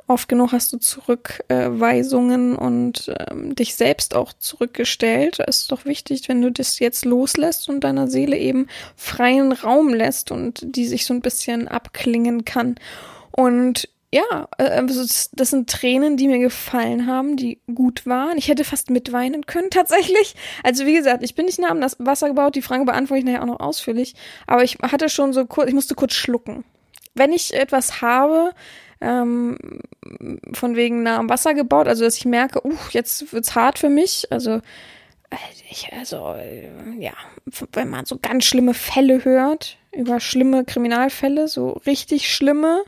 Oft 0.09 0.29
genug 0.29 0.53
hast 0.53 0.71
du 0.71 0.77
Zurückweisungen 0.77 2.53
äh, 2.53 2.57
und 2.57 3.11
ähm, 3.29 3.55
dich 3.55 3.75
selbst 3.75 4.15
auch 4.15 4.31
zurückgestellt. 4.31 5.39
Es 5.45 5.63
ist 5.63 5.71
doch 5.73 5.83
wichtig, 5.83 6.29
wenn 6.29 6.41
du 6.41 6.49
das 6.49 6.79
jetzt 6.79 7.03
loslässt 7.03 7.67
und 7.67 7.83
deiner 7.83 8.07
Seele 8.07 8.37
eben 8.37 8.67
freien 8.95 9.51
Raum 9.51 9.93
lässt 9.93 10.31
und 10.31 10.61
die 10.63 10.87
sich 10.87 11.05
so 11.05 11.13
ein 11.13 11.19
bisschen 11.19 11.67
abklingen 11.67 12.45
kann. 12.45 12.75
Und 13.31 13.89
ja, 14.17 14.47
äh, 14.57 14.83
das 14.85 15.31
sind 15.33 15.69
Tränen, 15.69 16.17
die 16.17 16.27
mir 16.27 16.39
gefallen 16.39 17.07
haben, 17.07 17.37
die 17.37 17.61
gut 17.73 18.05
waren. 18.05 18.37
Ich 18.37 18.47
hätte 18.47 18.63
fast 18.63 18.89
mitweinen 18.89 19.45
können, 19.45 19.69
tatsächlich. 19.71 20.35
Also 20.63 20.85
wie 20.85 20.95
gesagt, 20.95 21.23
ich 21.23 21.35
bin 21.35 21.45
nicht 21.45 21.59
nah 21.59 21.69
am 21.69 21.81
Wasser 21.81 22.27
gebaut. 22.27 22.55
Die 22.55 22.61
Frage 22.61 22.85
beantworte 22.85 23.19
ich 23.19 23.25
nachher 23.25 23.43
auch 23.43 23.47
noch 23.47 23.59
ausführlich. 23.59 24.15
Aber 24.45 24.63
ich 24.63 24.77
hatte 24.81 25.09
schon 25.09 25.33
so 25.33 25.45
kurz, 25.45 25.69
ich 25.69 25.75
musste 25.75 25.95
kurz 25.95 26.13
schlucken. 26.13 26.63
Wenn 27.13 27.33
ich 27.33 27.53
etwas 27.53 28.01
habe, 28.01 28.53
ähm, 29.01 29.57
von 30.53 30.75
wegen 30.75 31.03
nah 31.03 31.17
am 31.17 31.29
Wasser 31.29 31.53
gebaut, 31.53 31.87
also 31.87 32.03
dass 32.03 32.17
ich 32.17 32.25
merke, 32.25 32.65
uh, 32.65 32.73
jetzt 32.91 33.31
wird's 33.33 33.55
hart 33.55 33.79
für 33.79 33.89
mich. 33.89 34.31
Also 34.31 34.61
ich, 35.69 35.91
also, 35.93 36.33
äh, 36.33 36.69
ja, 36.97 37.13
wenn 37.73 37.89
man 37.89 38.05
so 38.05 38.17
ganz 38.17 38.45
schlimme 38.45 38.73
Fälle 38.73 39.25
hört, 39.25 39.77
über 39.91 40.19
schlimme 40.19 40.63
Kriminalfälle, 40.63 41.47
so 41.47 41.71
richtig 41.85 42.33
schlimme, 42.33 42.83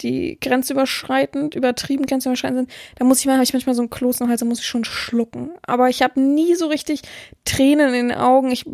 die 0.00 0.38
grenzüberschreitend, 0.40 1.54
übertrieben 1.54 2.06
grenzüberschreitend 2.06 2.68
sind, 2.68 2.70
da 2.96 3.04
muss 3.04 3.20
ich 3.20 3.26
mal, 3.26 3.34
habe 3.34 3.44
ich 3.44 3.52
manchmal 3.52 3.74
so 3.74 3.82
einen 3.82 3.90
Kloß 3.90 4.20
im 4.20 4.28
Hals, 4.28 4.40
da 4.40 4.46
muss 4.46 4.60
ich 4.60 4.66
schon 4.66 4.84
schlucken. 4.84 5.50
Aber 5.62 5.88
ich 5.88 6.02
habe 6.02 6.20
nie 6.20 6.54
so 6.54 6.66
richtig 6.66 7.02
Tränen 7.44 7.94
in 7.94 8.08
den 8.08 8.18
Augen. 8.18 8.50
Ich, 8.50 8.66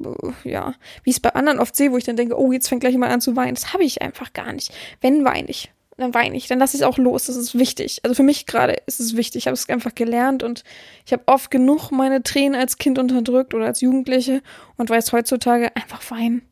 ja, 0.44 0.74
wie 1.04 1.10
ich 1.10 1.16
es 1.16 1.20
bei 1.20 1.34
anderen 1.34 1.58
oft 1.58 1.76
sehe, 1.76 1.92
wo 1.92 1.98
ich 1.98 2.04
dann 2.04 2.16
denke, 2.16 2.38
oh, 2.38 2.52
jetzt 2.52 2.68
fängt 2.68 2.80
gleich 2.80 2.92
jemand 2.92 3.12
an 3.12 3.20
zu 3.20 3.36
weinen. 3.36 3.54
Das 3.54 3.72
habe 3.72 3.84
ich 3.84 4.02
einfach 4.02 4.32
gar 4.32 4.52
nicht. 4.52 4.72
Wenn 5.00 5.24
weine 5.24 5.48
ich 5.48 5.70
dann 6.00 6.14
weine 6.14 6.36
ich, 6.36 6.48
dann 6.48 6.58
lasse 6.58 6.76
ich 6.76 6.82
es 6.82 6.86
auch 6.86 6.98
los. 6.98 7.26
Das 7.26 7.36
ist 7.36 7.56
wichtig. 7.56 8.00
Also 8.02 8.14
für 8.14 8.22
mich 8.22 8.46
gerade 8.46 8.76
ist 8.86 9.00
es 9.00 9.16
wichtig. 9.16 9.42
Ich 9.42 9.46
habe 9.46 9.54
es 9.54 9.68
einfach 9.68 9.94
gelernt 9.94 10.42
und 10.42 10.64
ich 11.06 11.12
habe 11.12 11.22
oft 11.26 11.50
genug 11.50 11.90
meine 11.90 12.22
Tränen 12.22 12.58
als 12.58 12.78
Kind 12.78 12.98
unterdrückt 12.98 13.54
oder 13.54 13.66
als 13.66 13.80
Jugendliche 13.80 14.42
und 14.76 14.90
weiß 14.90 15.12
heutzutage 15.12 15.74
einfach 15.76 16.02
weinen. 16.10 16.42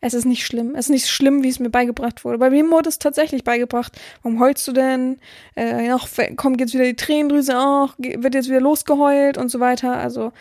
Es 0.00 0.14
ist 0.14 0.24
nicht 0.24 0.46
schlimm. 0.46 0.74
Es 0.74 0.86
ist 0.86 0.90
nicht 0.90 1.08
schlimm, 1.08 1.42
wie 1.42 1.48
es 1.48 1.58
mir 1.58 1.70
beigebracht 1.70 2.24
wurde. 2.24 2.38
Bei 2.38 2.50
mir 2.50 2.68
wurde 2.70 2.88
es 2.88 2.98
tatsächlich 2.98 3.44
beigebracht. 3.44 3.98
Warum 4.22 4.38
heulst 4.40 4.66
du 4.68 4.72
denn? 4.72 5.18
Äh, 5.54 5.90
ach, 5.90 6.08
kommt 6.36 6.60
jetzt 6.60 6.74
wieder 6.74 6.84
die 6.84 6.96
Tränendrüse, 6.96 7.54
ach, 7.56 7.94
wird 7.98 8.34
jetzt 8.34 8.48
wieder 8.48 8.60
losgeheult 8.60 9.38
und 9.38 9.48
so 9.48 9.58
weiter. 9.60 9.96
Also 9.96 10.32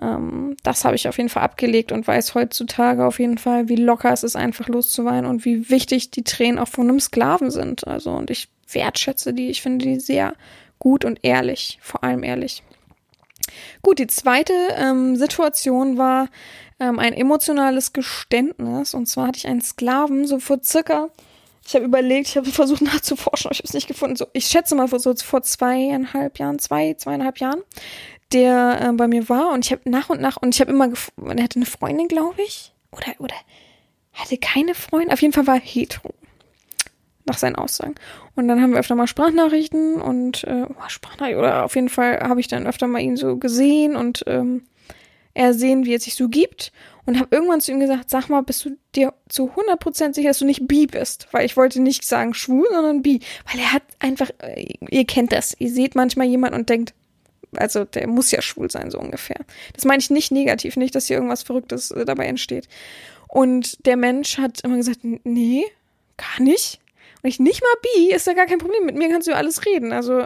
ähm, 0.00 0.56
das 0.62 0.84
habe 0.84 0.96
ich 0.96 1.06
auf 1.08 1.18
jeden 1.18 1.28
Fall 1.28 1.42
abgelegt 1.42 1.92
und 1.92 2.06
weiß 2.06 2.34
heutzutage 2.34 3.04
auf 3.04 3.18
jeden 3.18 3.38
Fall, 3.38 3.68
wie 3.68 3.76
locker 3.76 4.12
es 4.12 4.22
ist, 4.22 4.36
einfach 4.36 4.68
loszuweinen 4.68 5.26
und 5.26 5.44
wie 5.44 5.70
wichtig 5.70 6.10
die 6.10 6.24
Tränen 6.24 6.58
auch 6.58 6.68
von 6.68 6.88
einem 6.88 7.00
Sklaven 7.00 7.50
sind. 7.50 7.86
Also, 7.86 8.10
und 8.10 8.30
ich 8.30 8.48
wertschätze 8.72 9.34
die, 9.34 9.50
ich 9.50 9.62
finde 9.62 9.84
die 9.84 10.00
sehr 10.00 10.34
gut 10.78 11.04
und 11.04 11.20
ehrlich, 11.22 11.78
vor 11.80 12.02
allem 12.02 12.24
ehrlich. 12.24 12.62
Gut, 13.82 13.98
die 13.98 14.06
zweite 14.06 14.54
ähm, 14.76 15.16
Situation 15.16 15.98
war 15.98 16.28
ähm, 16.80 16.98
ein 16.98 17.12
emotionales 17.12 17.92
Geständnis. 17.92 18.94
Und 18.94 19.06
zwar 19.06 19.28
hatte 19.28 19.38
ich 19.38 19.46
einen 19.46 19.62
Sklaven 19.62 20.26
so 20.26 20.38
vor 20.38 20.58
circa, 20.62 21.10
ich 21.66 21.74
habe 21.74 21.84
überlegt, 21.84 22.28
ich 22.28 22.36
habe 22.36 22.50
versucht 22.50 22.82
nachzuforschen, 22.82 23.48
aber 23.48 23.52
ich 23.52 23.60
habe 23.60 23.68
es 23.68 23.74
nicht 23.74 23.88
gefunden. 23.88 24.16
So, 24.16 24.26
ich 24.32 24.46
schätze 24.46 24.74
mal 24.74 24.88
so 24.88 25.14
vor 25.14 25.42
zweieinhalb 25.42 26.38
Jahren, 26.38 26.58
zwei, 26.58 26.94
zweieinhalb 26.94 27.38
Jahren 27.38 27.62
der 28.34 28.80
äh, 28.80 28.92
bei 28.92 29.08
mir 29.08 29.28
war 29.28 29.52
und 29.52 29.64
ich 29.64 29.72
habe 29.72 29.88
nach 29.88 30.10
und 30.10 30.20
nach 30.20 30.36
und 30.36 30.54
ich 30.54 30.60
habe 30.60 30.70
immer 30.70 30.86
er 30.86 31.42
hatte 31.42 31.56
eine 31.56 31.66
Freundin, 31.66 32.08
glaube 32.08 32.42
ich, 32.42 32.72
oder 32.90 33.06
oder 33.18 33.34
hatte 34.12 34.36
keine 34.38 34.74
Freundin, 34.74 35.12
auf 35.12 35.22
jeden 35.22 35.32
Fall 35.32 35.46
war 35.46 35.56
er 35.56 35.60
hetero 35.60 36.14
nach 37.26 37.38
seinen 37.38 37.56
Aussagen. 37.56 37.94
Und 38.34 38.48
dann 38.48 38.60
haben 38.60 38.72
wir 38.72 38.80
öfter 38.80 38.94
mal 38.94 39.06
Sprachnachrichten 39.06 40.00
und 40.00 40.44
äh, 40.44 40.66
oh, 40.68 40.88
Sprachnachrichten 40.88 41.38
oder 41.38 41.64
auf 41.64 41.74
jeden 41.74 41.88
Fall 41.88 42.20
habe 42.20 42.40
ich 42.40 42.48
dann 42.48 42.66
öfter 42.66 42.86
mal 42.86 43.00
ihn 43.00 43.16
so 43.16 43.36
gesehen 43.36 43.96
und 43.96 44.24
ähm, 44.26 44.66
er 45.34 45.52
sehen, 45.52 45.84
wie 45.84 45.94
er 45.94 46.00
sich 46.00 46.14
so 46.14 46.28
gibt 46.28 46.72
und 47.06 47.18
habe 47.18 47.34
irgendwann 47.34 47.60
zu 47.60 47.72
ihm 47.72 47.80
gesagt, 47.80 48.08
sag 48.08 48.28
mal, 48.28 48.42
bist 48.42 48.64
du 48.64 48.76
dir 48.94 49.12
zu 49.28 49.50
100% 49.50 50.14
sicher, 50.14 50.28
dass 50.28 50.38
du 50.38 50.46
nicht 50.46 50.66
bi 50.66 50.86
bist? 50.86 51.28
Weil 51.32 51.44
ich 51.44 51.56
wollte 51.56 51.80
nicht 51.80 52.04
sagen 52.04 52.34
schwul, 52.34 52.66
sondern 52.70 53.02
bi. 53.02 53.20
Weil 53.50 53.60
er 53.60 53.72
hat 53.72 53.82
einfach, 53.98 54.30
äh, 54.38 54.74
ihr 54.88 55.04
kennt 55.04 55.32
das, 55.32 55.54
ihr 55.58 55.70
seht 55.70 55.94
manchmal 55.94 56.26
jemanden 56.26 56.58
und 56.58 56.70
denkt, 56.70 56.94
also 57.56 57.84
der 57.84 58.08
muss 58.08 58.30
ja 58.30 58.42
schwul 58.42 58.70
sein, 58.70 58.90
so 58.90 58.98
ungefähr. 58.98 59.38
Das 59.74 59.84
meine 59.84 60.00
ich 60.00 60.10
nicht 60.10 60.32
negativ, 60.32 60.76
nicht, 60.76 60.94
dass 60.94 61.06
hier 61.06 61.16
irgendwas 61.16 61.42
Verrücktes 61.42 61.90
äh, 61.90 62.04
dabei 62.04 62.26
entsteht. 62.26 62.68
Und 63.28 63.84
der 63.86 63.96
Mensch 63.96 64.38
hat 64.38 64.60
immer 64.62 64.76
gesagt, 64.76 65.00
nee, 65.02 65.64
gar 66.16 66.42
nicht. 66.42 66.80
Und 67.22 67.28
ich 67.28 67.40
nicht 67.40 67.62
mal 67.62 67.74
bi, 67.82 68.14
ist 68.14 68.26
ja 68.26 68.32
gar 68.32 68.46
kein 68.46 68.58
Problem. 68.58 68.86
Mit 68.86 68.96
mir 68.96 69.08
kannst 69.08 69.26
du 69.26 69.32
ja 69.32 69.36
alles 69.36 69.66
reden. 69.66 69.92
Also 69.92 70.24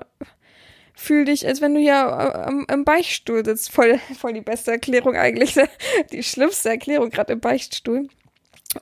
fühl 0.98 1.24
dich, 1.24 1.46
als 1.46 1.60
wenn 1.60 1.74
du 1.74 1.80
ja 1.80 2.08
äh, 2.08 2.48
am, 2.48 2.64
am 2.66 2.84
Beichtstuhl 2.84 3.44
sitzt. 3.44 3.70
Voll, 3.70 4.00
voll 4.18 4.32
die 4.32 4.40
beste 4.40 4.72
Erklärung 4.72 5.14
eigentlich. 5.14 5.54
Die 6.12 6.24
schlimmste 6.24 6.70
Erklärung 6.70 7.10
gerade 7.10 7.34
im 7.34 7.40
Beichtstuhl. 7.40 8.08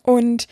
Und 0.03 0.49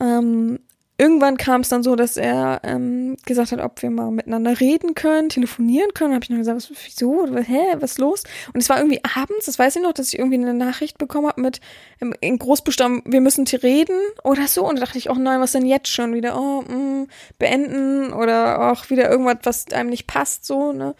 ähm, 0.00 0.60
irgendwann 0.96 1.36
kam 1.36 1.62
es 1.62 1.68
dann 1.68 1.82
so, 1.82 1.96
dass 1.96 2.16
er 2.16 2.60
ähm, 2.62 3.16
gesagt 3.24 3.52
hat, 3.52 3.60
ob 3.60 3.82
wir 3.82 3.90
mal 3.90 4.10
miteinander 4.10 4.60
reden 4.60 4.94
können, 4.94 5.28
telefonieren 5.28 5.92
können. 5.92 6.14
Habe 6.14 6.24
ich 6.24 6.30
noch 6.30 6.38
gesagt, 6.38 6.56
was, 6.56 6.70
wieso? 6.84 7.26
Hä, 7.36 7.76
was 7.80 7.98
los? 7.98 8.22
Und 8.52 8.60
es 8.60 8.68
war 8.68 8.78
irgendwie 8.78 9.00
abends, 9.02 9.46
das 9.46 9.58
weiß 9.58 9.76
ich 9.76 9.82
noch, 9.82 9.92
dass 9.92 10.12
ich 10.12 10.18
irgendwie 10.18 10.36
eine 10.36 10.54
Nachricht 10.54 10.98
bekommen 10.98 11.26
habe 11.26 11.40
mit 11.40 11.60
ähm, 12.00 12.14
in 12.20 12.38
Großbuchstaben, 12.38 13.02
wir 13.06 13.20
müssen 13.20 13.46
reden 13.46 13.98
oder 14.22 14.46
so. 14.46 14.66
Und 14.66 14.76
da 14.76 14.84
dachte 14.84 14.98
ich, 14.98 15.10
oh 15.10 15.14
nein, 15.14 15.40
was 15.40 15.52
denn 15.52 15.66
jetzt 15.66 15.88
schon 15.88 16.14
wieder? 16.14 16.38
Oh, 16.38 16.62
mh, 16.62 16.74
mm, 16.74 17.08
beenden 17.38 18.12
oder 18.12 18.70
auch 18.70 18.88
wieder 18.90 19.10
irgendwas, 19.10 19.38
was 19.42 19.72
einem 19.72 19.90
nicht 19.90 20.06
passt, 20.06 20.44
so, 20.44 20.72
ne? 20.72 20.94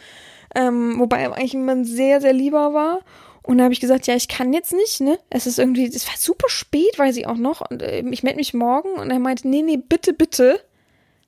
Ähm, 0.56 0.98
wobei 0.98 1.26
eigentlich 1.26 1.54
immer 1.54 1.84
sehr, 1.84 2.20
sehr 2.20 2.32
lieber 2.32 2.74
war. 2.74 3.00
Und 3.44 3.58
da 3.58 3.64
habe 3.64 3.74
ich 3.74 3.80
gesagt, 3.80 4.06
ja, 4.06 4.16
ich 4.16 4.26
kann 4.26 4.54
jetzt 4.54 4.72
nicht, 4.72 5.02
ne? 5.02 5.18
Es 5.28 5.46
ist 5.46 5.58
irgendwie, 5.58 5.84
es 5.86 6.08
war 6.08 6.16
super 6.16 6.48
spät, 6.48 6.98
weiß 6.98 7.14
ich 7.18 7.26
auch 7.26 7.36
noch. 7.36 7.60
Und 7.70 7.82
äh, 7.82 8.02
ich 8.10 8.22
melde 8.22 8.38
mich 8.38 8.54
morgen. 8.54 8.94
Und 8.94 9.10
er 9.10 9.18
meinte, 9.18 9.46
nee, 9.46 9.60
nee, 9.60 9.76
bitte, 9.76 10.14
bitte. 10.14 10.60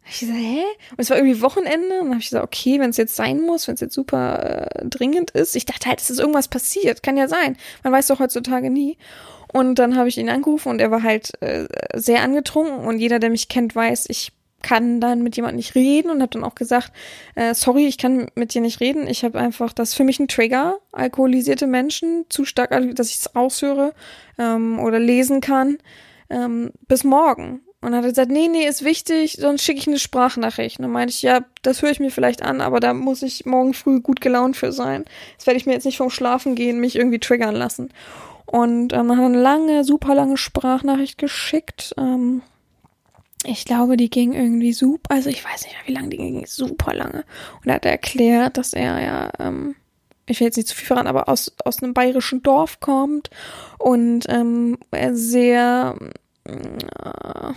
Da 0.02 0.10
ich 0.10 0.20
gesagt, 0.20 0.38
hä? 0.38 0.62
Und 0.92 0.98
es 0.98 1.10
war 1.10 1.18
irgendwie 1.18 1.42
Wochenende. 1.42 2.00
Und 2.00 2.06
dann 2.06 2.10
habe 2.12 2.20
ich 2.20 2.30
gesagt, 2.30 2.44
okay, 2.44 2.80
wenn 2.80 2.88
es 2.88 2.96
jetzt 2.96 3.16
sein 3.16 3.42
muss, 3.42 3.68
wenn 3.68 3.74
es 3.74 3.82
jetzt 3.82 3.94
super 3.94 4.70
äh, 4.74 4.86
dringend 4.86 5.32
ist. 5.32 5.56
Ich 5.56 5.66
dachte 5.66 5.90
halt, 5.90 6.00
es 6.00 6.08
ist 6.08 6.18
irgendwas 6.18 6.48
passiert. 6.48 7.02
Kann 7.02 7.18
ja 7.18 7.28
sein. 7.28 7.58
Man 7.82 7.92
weiß 7.92 8.06
doch 8.06 8.18
heutzutage 8.18 8.70
nie. 8.70 8.96
Und 9.52 9.78
dann 9.78 9.96
habe 9.98 10.08
ich 10.08 10.16
ihn 10.16 10.30
angerufen 10.30 10.70
und 10.70 10.80
er 10.80 10.90
war 10.90 11.02
halt 11.02 11.32
äh, 11.42 11.66
sehr 11.94 12.22
angetrunken. 12.22 12.86
Und 12.86 12.98
jeder, 12.98 13.18
der 13.18 13.28
mich 13.28 13.48
kennt, 13.48 13.76
weiß, 13.76 14.06
ich 14.08 14.32
kann 14.66 15.00
dann 15.00 15.22
mit 15.22 15.36
jemandem 15.36 15.58
nicht 15.58 15.76
reden 15.76 16.10
und 16.10 16.20
habe 16.20 16.32
dann 16.32 16.42
auch 16.42 16.56
gesagt, 16.56 16.90
äh, 17.36 17.54
sorry, 17.54 17.86
ich 17.86 17.98
kann 17.98 18.28
mit 18.34 18.52
dir 18.52 18.60
nicht 18.60 18.80
reden. 18.80 19.06
Ich 19.06 19.24
habe 19.24 19.38
einfach, 19.38 19.72
das 19.72 19.90
ist 19.90 19.94
für 19.94 20.02
mich 20.02 20.18
ein 20.18 20.26
Trigger, 20.26 20.78
alkoholisierte 20.90 21.68
Menschen, 21.68 22.24
zu 22.30 22.44
stark, 22.44 22.70
dass 22.96 23.10
ich 23.10 23.18
es 23.18 23.36
aushöre 23.36 23.92
ähm, 24.38 24.80
oder 24.80 24.98
lesen 24.98 25.40
kann. 25.40 25.78
Ähm, 26.30 26.72
bis 26.88 27.04
morgen. 27.04 27.60
Und 27.80 27.92
dann 27.92 27.98
hat 27.98 28.06
er 28.06 28.08
gesagt, 28.08 28.32
nee, 28.32 28.48
nee, 28.48 28.66
ist 28.66 28.84
wichtig, 28.84 29.36
sonst 29.38 29.62
schicke 29.62 29.78
ich 29.78 29.86
eine 29.86 30.00
Sprachnachricht. 30.00 30.80
Und 30.80 30.82
dann 30.82 30.90
meinte 30.90 31.12
ich, 31.12 31.22
ja, 31.22 31.42
das 31.62 31.82
höre 31.82 31.92
ich 31.92 32.00
mir 32.00 32.10
vielleicht 32.10 32.42
an, 32.42 32.60
aber 32.60 32.80
da 32.80 32.92
muss 32.92 33.22
ich 33.22 33.46
morgen 33.46 33.72
früh 33.72 34.00
gut 34.00 34.20
gelaunt 34.20 34.56
für 34.56 34.72
sein. 34.72 35.04
Das 35.36 35.46
werde 35.46 35.58
ich 35.58 35.66
mir 35.66 35.74
jetzt 35.74 35.84
nicht 35.84 35.98
vom 35.98 36.10
Schlafen 36.10 36.56
gehen, 36.56 36.80
mich 36.80 36.96
irgendwie 36.96 37.20
triggern 37.20 37.54
lassen. 37.54 37.90
Und 38.46 38.92
ähm, 38.92 39.06
dann 39.06 39.10
hat 39.12 39.18
er 39.18 39.26
eine 39.26 39.40
lange, 39.40 39.84
super 39.84 40.16
lange 40.16 40.36
Sprachnachricht 40.36 41.18
geschickt. 41.18 41.94
Ähm, 41.96 42.42
ich 43.46 43.64
glaube, 43.64 43.96
die 43.96 44.10
ging 44.10 44.32
irgendwie 44.32 44.72
super, 44.72 45.14
also 45.14 45.30
ich 45.30 45.44
weiß 45.44 45.64
nicht 45.64 45.74
mehr, 45.74 45.86
wie 45.86 45.92
lange 45.92 46.08
die 46.08 46.16
ging, 46.16 46.46
super 46.46 46.94
lange. 46.94 47.24
Und 47.62 47.68
er 47.68 47.74
hat 47.74 47.86
erklärt, 47.86 48.56
dass 48.56 48.72
er 48.72 49.02
ja, 49.02 49.30
ähm, 49.38 49.76
ich 50.26 50.40
will 50.40 50.46
jetzt 50.46 50.56
nicht 50.56 50.68
zu 50.68 50.74
viel 50.74 50.86
verraten, 50.86 51.08
aber 51.08 51.28
aus, 51.28 51.52
aus 51.64 51.82
einem 51.82 51.94
bayerischen 51.94 52.42
Dorf 52.42 52.80
kommt 52.80 53.30
und 53.78 54.26
ähm, 54.28 54.78
er 54.90 55.14
sehr 55.14 55.96
äh, 56.44 57.52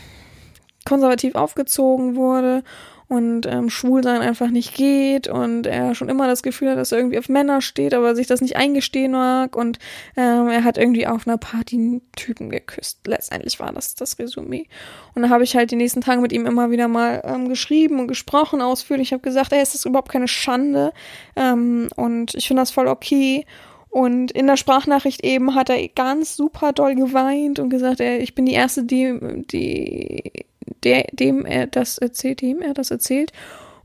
konservativ 0.85 1.35
aufgezogen 1.35 2.15
wurde 2.15 2.63
und 3.09 3.47
ähm, 3.47 3.71
Schwulsein 3.71 4.21
einfach 4.21 4.49
nicht 4.51 4.75
geht 4.75 5.27
und 5.27 5.65
er 5.65 5.95
schon 5.95 6.09
immer 6.09 6.27
das 6.27 6.43
Gefühl 6.43 6.69
hat, 6.69 6.77
dass 6.77 6.91
er 6.91 6.99
irgendwie 6.99 7.17
auf 7.17 7.27
Männer 7.27 7.59
steht, 7.59 7.95
aber 7.95 8.15
sich 8.15 8.27
das 8.27 8.39
nicht 8.39 8.55
eingestehen 8.55 9.13
mag 9.13 9.55
und 9.55 9.79
ähm, 10.15 10.47
er 10.47 10.63
hat 10.63 10.77
irgendwie 10.77 11.07
auf 11.07 11.27
einer 11.27 11.37
Party 11.37 11.75
einen 11.75 12.01
Typen 12.15 12.51
geküsst. 12.51 12.99
Letztendlich 13.07 13.59
war 13.59 13.73
das 13.73 13.95
das 13.95 14.19
Resümee. 14.19 14.67
Und 15.15 15.23
da 15.23 15.29
habe 15.29 15.43
ich 15.43 15.55
halt 15.55 15.71
die 15.71 15.75
nächsten 15.75 16.01
Tage 16.01 16.21
mit 16.21 16.31
ihm 16.31 16.45
immer 16.45 16.69
wieder 16.69 16.87
mal 16.87 17.21
ähm, 17.25 17.49
geschrieben 17.49 17.99
und 17.99 18.07
gesprochen 18.07 18.61
ausführlich. 18.61 19.07
Ich 19.07 19.13
habe 19.13 19.23
gesagt, 19.23 19.53
ey, 19.53 19.61
ist 19.61 19.85
überhaupt 19.85 20.11
keine 20.11 20.27
Schande 20.27 20.93
ähm, 21.35 21.89
und 21.95 22.35
ich 22.35 22.47
finde 22.47 22.61
das 22.61 22.71
voll 22.71 22.87
okay. 22.87 23.43
Und 23.89 24.31
in 24.31 24.45
der 24.45 24.55
Sprachnachricht 24.55 25.23
eben 25.23 25.55
hat 25.55 25.71
er 25.71 25.87
ganz 25.87 26.35
super 26.35 26.73
doll 26.73 26.93
geweint 26.93 27.57
und 27.57 27.71
gesagt, 27.71 28.01
ey, 28.01 28.19
ich 28.19 28.35
bin 28.35 28.45
die 28.45 28.53
Erste, 28.53 28.83
die, 28.83 29.17
die 29.51 30.45
der, 30.83 31.05
dem 31.11 31.45
er 31.45 31.67
das 31.67 31.97
erzählt, 31.97 32.41
dem 32.41 32.61
er 32.61 32.73
das 32.73 32.91
erzählt. 32.91 33.31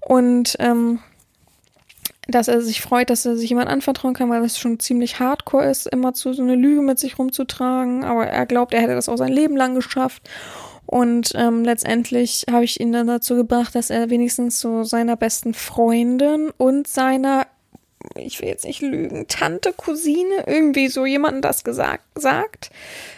Und 0.01 0.57
ähm, 0.59 1.01
dass 2.27 2.49
er 2.49 2.63
sich 2.63 2.81
freut, 2.81 3.11
dass 3.11 3.27
er 3.27 3.37
sich 3.37 3.51
jemand 3.51 3.69
anvertrauen 3.69 4.15
kann, 4.15 4.31
weil 4.31 4.43
das 4.43 4.59
schon 4.59 4.81
ziemlich 4.81 5.21
hardcore 5.21 5.67
ist, 5.67 5.87
immer 5.87 6.15
zu 6.15 6.33
so 6.33 6.43
eine 6.43 6.55
Lüge 6.55 6.81
mit 6.81 6.99
sich 6.99 7.19
rumzutragen. 7.19 8.05
Aber 8.05 8.27
er 8.27 8.47
glaubt, 8.47 8.73
er 8.73 8.81
hätte 8.81 8.95
das 8.95 9.09
auch 9.09 9.17
sein 9.17 9.33
Leben 9.33 9.57
lang 9.57 9.75
geschafft. 9.75 10.23
Und 10.87 11.33
ähm, 11.35 11.65
letztendlich 11.65 12.47
habe 12.51 12.65
ich 12.65 12.81
ihn 12.81 12.93
dann 12.93 13.07
dazu 13.07 13.37
gebracht, 13.37 13.75
dass 13.75 13.91
er 13.91 14.11
wenigstens 14.11 14.61
so 14.61 14.85
seiner 14.85 15.17
besten 15.17 15.55
Freundin 15.55 16.51
und 16.57 16.87
seiner 16.87 17.47
ich 18.17 18.41
will 18.41 18.49
jetzt 18.49 18.65
nicht 18.65 18.81
lügen, 18.81 19.27
Tante, 19.29 19.73
Cousine, 19.73 20.45
irgendwie 20.47 20.89
so 20.89 21.07
jemanden 21.07 21.43
das 21.43 21.65
gesagt, 21.65 22.05
sagt. 22.15 22.71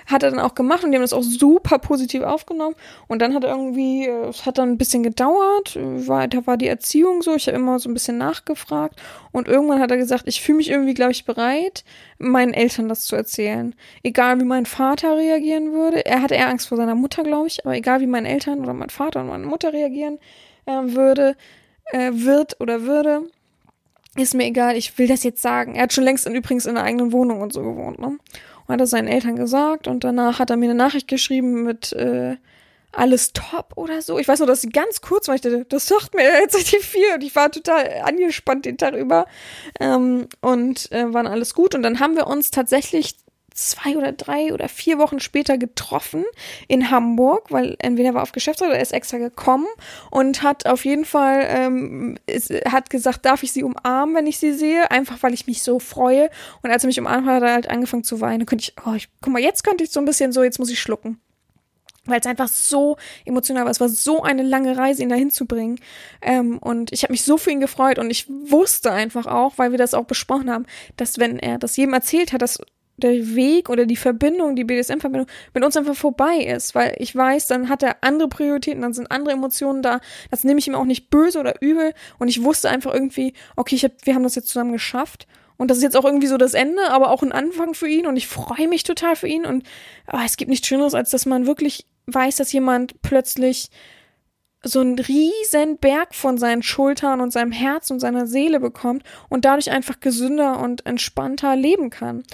Hat 0.06 0.22
er 0.22 0.30
dann 0.30 0.40
auch 0.40 0.54
gemacht 0.54 0.84
und 0.84 0.92
die 0.92 0.96
haben 0.96 1.02
das 1.02 1.12
auch 1.12 1.22
super 1.22 1.78
positiv 1.78 2.22
aufgenommen. 2.22 2.76
Und 3.08 3.20
dann 3.20 3.34
hat 3.34 3.44
er 3.44 3.50
irgendwie, 3.50 4.06
äh, 4.06 4.28
es 4.28 4.46
hat 4.46 4.58
dann 4.58 4.70
ein 4.70 4.78
bisschen 4.78 5.02
gedauert, 5.02 5.76
war, 5.76 6.28
da 6.28 6.46
war 6.46 6.56
die 6.56 6.68
Erziehung 6.68 7.22
so, 7.22 7.34
ich 7.34 7.46
habe 7.48 7.56
immer 7.56 7.78
so 7.78 7.88
ein 7.88 7.94
bisschen 7.94 8.18
nachgefragt. 8.18 9.00
Und 9.32 9.48
irgendwann 9.48 9.80
hat 9.80 9.90
er 9.90 9.96
gesagt, 9.96 10.24
ich 10.26 10.40
fühle 10.40 10.58
mich 10.58 10.70
irgendwie, 10.70 10.94
glaube 10.94 11.12
ich, 11.12 11.24
bereit, 11.24 11.84
meinen 12.18 12.54
Eltern 12.54 12.88
das 12.88 13.04
zu 13.04 13.16
erzählen. 13.16 13.74
Egal 14.02 14.40
wie 14.40 14.44
mein 14.44 14.66
Vater 14.66 15.16
reagieren 15.16 15.72
würde. 15.72 16.06
Er 16.06 16.22
hatte 16.22 16.34
eher 16.34 16.48
Angst 16.48 16.68
vor 16.68 16.76
seiner 16.76 16.94
Mutter, 16.94 17.22
glaube 17.22 17.48
ich, 17.48 17.64
aber 17.64 17.74
egal 17.74 18.00
wie 18.00 18.06
meine 18.06 18.28
Eltern 18.28 18.60
oder 18.60 18.74
mein 18.74 18.90
Vater 18.90 19.20
und 19.20 19.28
meine 19.28 19.46
Mutter 19.46 19.72
reagieren 19.72 20.18
äh, 20.66 20.94
würde, 20.94 21.36
äh, 21.92 22.10
wird 22.12 22.60
oder 22.60 22.82
würde, 22.82 23.22
ist 24.22 24.34
mir 24.34 24.44
egal, 24.44 24.76
ich 24.76 24.96
will 24.98 25.08
das 25.08 25.22
jetzt 25.22 25.42
sagen. 25.42 25.74
Er 25.74 25.84
hat 25.84 25.92
schon 25.92 26.04
längst 26.04 26.26
in, 26.26 26.34
übrigens 26.34 26.66
in 26.66 26.76
einer 26.76 26.86
eigenen 26.86 27.12
Wohnung 27.12 27.40
und 27.40 27.52
so 27.52 27.62
gewohnt, 27.62 27.98
ne? 27.98 28.18
Und 28.66 28.72
hat 28.72 28.80
das 28.80 28.90
seinen 28.90 29.08
Eltern 29.08 29.36
gesagt 29.36 29.86
und 29.86 30.02
danach 30.02 30.38
hat 30.38 30.50
er 30.50 30.56
mir 30.56 30.64
eine 30.66 30.74
Nachricht 30.74 31.06
geschrieben 31.06 31.62
mit 31.62 31.92
äh, 31.92 32.36
alles 32.96 33.32
top 33.32 33.72
oder 33.76 34.02
so. 34.02 34.18
Ich 34.18 34.26
weiß 34.26 34.40
nur, 34.40 34.48
dass 34.48 34.62
sie 34.62 34.70
ganz 34.70 35.00
kurz 35.00 35.28
war. 35.28 35.34
Ich 35.34 35.40
dachte, 35.40 35.64
das 35.68 35.86
sagt 35.86 36.14
mir 36.14 36.24
jetzt 36.24 36.56
richtig 36.56 36.84
viel 36.84 37.14
und 37.14 37.22
ich 37.22 37.34
war 37.36 37.50
total 37.50 38.02
angespannt 38.02 38.64
den 38.64 38.78
Tag 38.78 38.94
über. 38.94 39.26
Ähm, 39.78 40.26
und 40.40 40.90
äh, 40.92 41.12
waren 41.12 41.26
alles 41.26 41.54
gut. 41.54 41.74
Und 41.74 41.82
dann 41.82 42.00
haben 42.00 42.16
wir 42.16 42.26
uns 42.26 42.50
tatsächlich 42.50 43.16
zwei 43.56 43.96
oder 43.96 44.12
drei 44.12 44.52
oder 44.52 44.68
vier 44.68 44.98
Wochen 44.98 45.20
später 45.20 45.58
getroffen 45.58 46.24
in 46.68 46.90
Hamburg, 46.90 47.50
weil 47.50 47.76
entweder 47.78 48.10
er 48.10 48.14
war 48.14 48.22
auf 48.22 48.32
Geschäftsreise 48.32 48.70
oder 48.70 48.78
er 48.78 48.82
ist 48.82 48.92
extra 48.92 49.18
gekommen 49.18 49.66
und 50.10 50.42
hat 50.42 50.66
auf 50.66 50.84
jeden 50.84 51.04
Fall 51.04 51.46
ähm, 51.48 52.18
ist, 52.26 52.50
hat 52.70 52.90
gesagt, 52.90 53.24
darf 53.24 53.42
ich 53.42 53.52
sie 53.52 53.64
umarmen, 53.64 54.14
wenn 54.14 54.26
ich 54.26 54.38
sie 54.38 54.52
sehe, 54.52 54.90
einfach 54.90 55.22
weil 55.22 55.34
ich 55.34 55.46
mich 55.46 55.62
so 55.62 55.78
freue. 55.78 56.30
Und 56.62 56.70
als 56.70 56.84
er 56.84 56.88
mich 56.88 57.00
umarmt 57.00 57.26
hat, 57.26 57.36
hat 57.36 57.42
er 57.42 57.54
halt 57.54 57.70
angefangen 57.70 58.04
zu 58.04 58.20
weinen. 58.20 58.40
Da 58.40 58.44
könnte 58.46 58.62
ich, 58.62 58.74
oh, 58.86 58.94
ich, 58.94 59.08
guck 59.20 59.32
mal, 59.32 59.42
jetzt 59.42 59.64
könnte 59.64 59.84
ich 59.84 59.90
so 59.90 60.00
ein 60.00 60.06
bisschen 60.06 60.32
so, 60.32 60.42
jetzt 60.42 60.58
muss 60.58 60.70
ich 60.70 60.80
schlucken 60.80 61.20
weil 62.06 62.20
es 62.20 62.26
einfach 62.26 62.48
so 62.48 62.96
emotional 63.24 63.64
war. 63.64 63.70
Es 63.70 63.80
war 63.80 63.88
so 63.88 64.22
eine 64.22 64.42
lange 64.42 64.76
Reise, 64.76 65.02
ihn 65.02 65.08
dahin 65.08 65.30
zu 65.30 65.46
bringen. 65.46 65.80
Ähm, 66.22 66.58
und 66.58 66.92
ich 66.92 67.02
habe 67.02 67.12
mich 67.12 67.24
so 67.24 67.36
für 67.36 67.50
ihn 67.50 67.60
gefreut 67.60 67.98
und 67.98 68.10
ich 68.10 68.28
wusste 68.28 68.92
einfach 68.92 69.26
auch, 69.26 69.54
weil 69.56 69.72
wir 69.72 69.78
das 69.78 69.94
auch 69.94 70.04
besprochen 70.04 70.50
haben, 70.50 70.66
dass 70.96 71.18
wenn 71.18 71.38
er 71.38 71.58
das 71.58 71.76
jedem 71.76 71.94
erzählt 71.94 72.32
hat, 72.32 72.42
dass 72.42 72.60
der 72.96 73.34
Weg 73.34 73.68
oder 73.68 73.86
die 73.86 73.96
Verbindung, 73.96 74.56
die 74.56 74.64
BDSM-Verbindung 74.64 75.28
mit 75.54 75.64
uns 75.64 75.76
einfach 75.76 75.94
vorbei 75.94 76.38
ist, 76.38 76.74
weil 76.74 76.94
ich 76.98 77.14
weiß, 77.14 77.46
dann 77.46 77.68
hat 77.68 77.82
er 77.82 77.96
andere 78.02 78.28
Prioritäten, 78.28 78.82
dann 78.82 78.94
sind 78.94 79.10
andere 79.10 79.34
Emotionen 79.34 79.82
da. 79.82 80.00
Das 80.30 80.44
nehme 80.44 80.58
ich 80.58 80.66
ihm 80.66 80.74
auch 80.74 80.84
nicht 80.84 81.10
böse 81.10 81.38
oder 81.38 81.60
übel. 81.60 81.92
Und 82.18 82.28
ich 82.28 82.42
wusste 82.42 82.70
einfach 82.70 82.94
irgendwie, 82.94 83.34
okay, 83.56 83.74
ich 83.74 83.84
hab, 83.84 83.92
wir 84.04 84.14
haben 84.14 84.22
das 84.22 84.34
jetzt 84.34 84.48
zusammen 84.48 84.72
geschafft. 84.72 85.26
Und 85.58 85.70
das 85.70 85.78
ist 85.78 85.84
jetzt 85.84 85.96
auch 85.96 86.04
irgendwie 86.04 86.26
so 86.26 86.36
das 86.36 86.54
Ende, 86.54 86.90
aber 86.90 87.10
auch 87.10 87.22
ein 87.22 87.32
Anfang 87.32 87.74
für 87.74 87.88
ihn. 87.88 88.06
Und 88.06 88.16
ich 88.16 88.26
freue 88.26 88.68
mich 88.68 88.82
total 88.82 89.16
für 89.16 89.28
ihn. 89.28 89.46
Und 89.46 89.64
oh, 90.12 90.18
es 90.24 90.36
gibt 90.36 90.50
nichts 90.50 90.66
Schöneres, 90.66 90.94
als 90.94 91.10
dass 91.10 91.26
man 91.26 91.46
wirklich 91.46 91.86
weiß, 92.06 92.36
dass 92.36 92.52
jemand 92.52 93.00
plötzlich 93.02 93.70
so 94.62 94.80
einen 94.80 94.98
riesen 94.98 95.78
Berg 95.78 96.14
von 96.14 96.38
seinen 96.38 96.62
Schultern 96.62 97.20
und 97.20 97.32
seinem 97.32 97.52
Herz 97.52 97.90
und 97.90 98.00
seiner 98.00 98.26
Seele 98.26 98.60
bekommt 98.60 99.04
und 99.28 99.44
dadurch 99.44 99.70
einfach 99.70 100.00
gesünder 100.00 100.60
und 100.60 100.86
entspannter 100.86 101.56
leben 101.56 101.90
kann. 101.90 102.24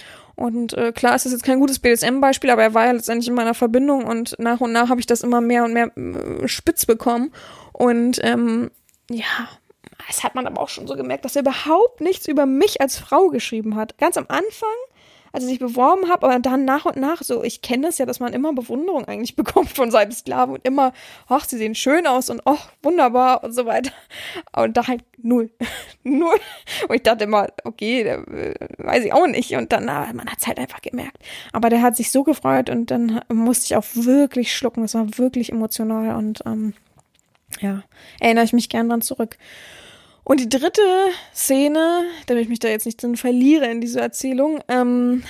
Und 0.43 0.73
äh, 0.73 0.91
klar 0.91 1.15
ist 1.15 1.25
das 1.25 1.31
jetzt 1.31 1.45
kein 1.45 1.61
gutes 1.61 1.79
BDSM-Beispiel, 1.79 2.51
aber 2.51 2.65
er 2.65 2.75
war 2.75 2.87
ja 2.87 2.91
letztendlich 2.91 3.29
in 3.29 3.35
meiner 3.35 3.55
Verbindung 3.55 4.05
und 4.05 4.35
nach 4.41 4.61
und 4.61 4.73
nach 4.73 4.89
habe 4.89 4.99
ich 4.99 5.07
das 5.07 5.23
immer 5.23 5.41
mehr 5.41 5.63
und 5.63 5.73
mehr 5.73 5.97
äh, 5.97 6.49
spitz 6.49 6.85
bekommen. 6.85 7.33
Und 7.73 8.19
ähm, 8.25 8.73
ja, 9.09 9.49
es 10.11 10.25
hat 10.25 10.35
man 10.35 10.49
aber 10.49 10.61
auch 10.61 10.69
schon 10.69 10.89
so 10.89 10.97
gemerkt, 10.97 11.25
dass 11.25 11.37
er 11.37 11.43
überhaupt 11.43 12.01
nichts 12.01 12.27
über 12.27 12.45
mich 12.45 12.81
als 12.81 12.99
Frau 12.99 13.29
geschrieben 13.29 13.77
hat. 13.77 13.99
Ganz 13.99 14.17
am 14.17 14.25
Anfang 14.27 14.69
als 15.33 15.47
ich 15.47 15.59
beworben 15.59 16.11
habe, 16.11 16.27
aber 16.27 16.39
dann 16.39 16.65
nach 16.65 16.85
und 16.85 16.97
nach 16.97 17.23
so, 17.23 17.43
ich 17.43 17.63
kenne 17.63 17.87
das 17.87 17.99
ja, 17.99 18.07
dass 18.07 18.21
man 18.21 18.33
immer 18.33 18.53
Bewunderung 18.53 19.07
eigentlich 19.07 19.37
bekommt 19.37 19.71
von 19.71 19.91
seinen 19.91 20.13
Sklaven 20.13 20.55
und 20.55 20.67
immer, 20.67 20.93
ach, 21.29 21.47
sie 21.47 21.57
sehen 21.57 21.75
schön 21.75 22.07
aus 22.07 22.31
und 22.31 22.43
ach, 22.45 22.71
wunderbar 22.83 23.43
und 23.43 23.53
so 23.53 23.67
weiter. 23.67 23.93
Und 24.55 24.77
da 24.77 24.87
halt 24.87 25.05
null. 25.19 25.51
null. 26.03 26.39
Und 26.89 26.95
ich 26.95 27.03
dachte 27.03 27.25
immer, 27.25 27.49
okay, 27.65 28.05
der, 28.05 28.29
äh, 28.29 28.55
weiß 28.79 29.05
ich 29.05 29.13
auch 29.13 29.27
nicht. 29.27 29.55
Und 29.55 29.73
dann, 29.73 29.87
na, 29.87 30.13
man 30.13 30.29
hat 30.31 30.39
es 30.39 30.47
halt 30.47 30.59
einfach 30.59 30.83
gemerkt. 30.83 31.19
Aber 31.53 31.71
der 31.71 31.83
hat 31.83 31.97
sich 31.97 32.11
so 32.11 32.23
gefreut 32.25 32.71
und 32.71 32.91
dann 32.91 33.21
musste 33.29 33.67
ich 33.67 33.77
auch 33.77 33.85
wirklich 33.95 34.55
schlucken. 34.55 34.85
Es 34.85 34.95
war 34.95 35.07
wirklich 35.19 35.51
emotional 35.51 36.17
und 36.17 36.43
ähm, 36.47 36.75
ja, 37.61 37.83
erinnere 38.21 38.45
ich 38.45 38.53
mich 38.53 38.69
gern 38.69 38.89
dran 38.89 39.03
zurück. 39.03 39.37
Und 40.25 40.41
die 40.41 40.49
dritte 40.49 40.83
Szene, 41.35 42.05
damit 42.27 42.45
ich 42.45 42.49
mich 42.49 42.61
da 42.61 42.69
jetzt 42.69 42.87
nicht 42.87 43.03
drin 43.03 43.17
verliere 43.17 43.67
in 43.67 43.81
dieser 43.81 44.03
Erzählung, 44.03 44.61
ähm, 44.69 45.25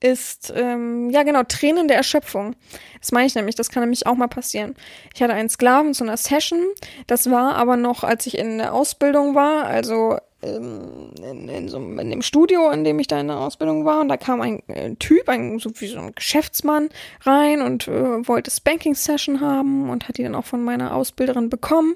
ist, 0.00 0.52
ähm, 0.54 1.08
ja 1.10 1.22
genau, 1.22 1.42
Tränen 1.44 1.88
der 1.88 1.96
Erschöpfung. 1.96 2.54
Das 3.00 3.12
meine 3.12 3.26
ich 3.26 3.34
nämlich, 3.34 3.54
das 3.54 3.70
kann 3.70 3.82
nämlich 3.82 4.06
auch 4.06 4.16
mal 4.16 4.28
passieren. 4.28 4.74
Ich 5.14 5.22
hatte 5.22 5.32
einen 5.32 5.48
Sklaven 5.48 5.94
zu 5.94 6.04
einer 6.04 6.18
Session, 6.18 6.60
das 7.06 7.30
war 7.30 7.54
aber 7.54 7.76
noch, 7.76 8.04
als 8.04 8.26
ich 8.26 8.36
in 8.36 8.58
der 8.58 8.74
Ausbildung 8.74 9.34
war, 9.34 9.64
also 9.64 10.18
ähm, 10.42 11.12
in, 11.22 11.48
in, 11.48 11.68
so, 11.68 11.78
in 11.78 12.10
dem 12.10 12.20
Studio, 12.20 12.70
in 12.70 12.84
dem 12.84 12.98
ich 12.98 13.06
da 13.06 13.18
in 13.18 13.28
der 13.28 13.38
Ausbildung 13.38 13.86
war, 13.86 14.00
und 14.00 14.08
da 14.08 14.18
kam 14.18 14.42
ein 14.42 14.62
äh, 14.68 14.94
Typ, 14.96 15.28
ein, 15.28 15.58
so 15.58 15.70
wie 15.80 15.86
so 15.86 15.98
ein 15.98 16.14
Geschäftsmann 16.14 16.90
rein 17.22 17.62
und 17.62 17.88
äh, 17.88 18.28
wollte 18.28 18.50
Spanking-Session 18.50 19.40
haben 19.40 19.88
und 19.88 20.06
hat 20.06 20.18
die 20.18 20.22
dann 20.22 20.34
auch 20.34 20.44
von 20.44 20.62
meiner 20.62 20.94
Ausbilderin 20.94 21.48
bekommen. 21.48 21.94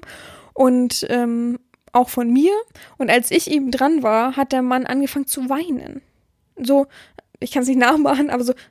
Und 0.53 1.05
ähm, 1.09 1.59
auch 1.93 2.09
von 2.09 2.31
mir. 2.31 2.53
Und 2.97 3.09
als 3.09 3.31
ich 3.31 3.49
eben 3.49 3.71
dran 3.71 4.03
war, 4.03 4.35
hat 4.35 4.51
der 4.51 4.61
Mann 4.61 4.85
angefangen 4.85 5.27
zu 5.27 5.49
weinen. 5.49 6.01
So, 6.57 6.87
ich 7.39 7.51
kann 7.51 7.63
es 7.63 7.69
nicht 7.69 7.79
nachmachen, 7.79 8.29
aber 8.29 8.43
so. 8.43 8.53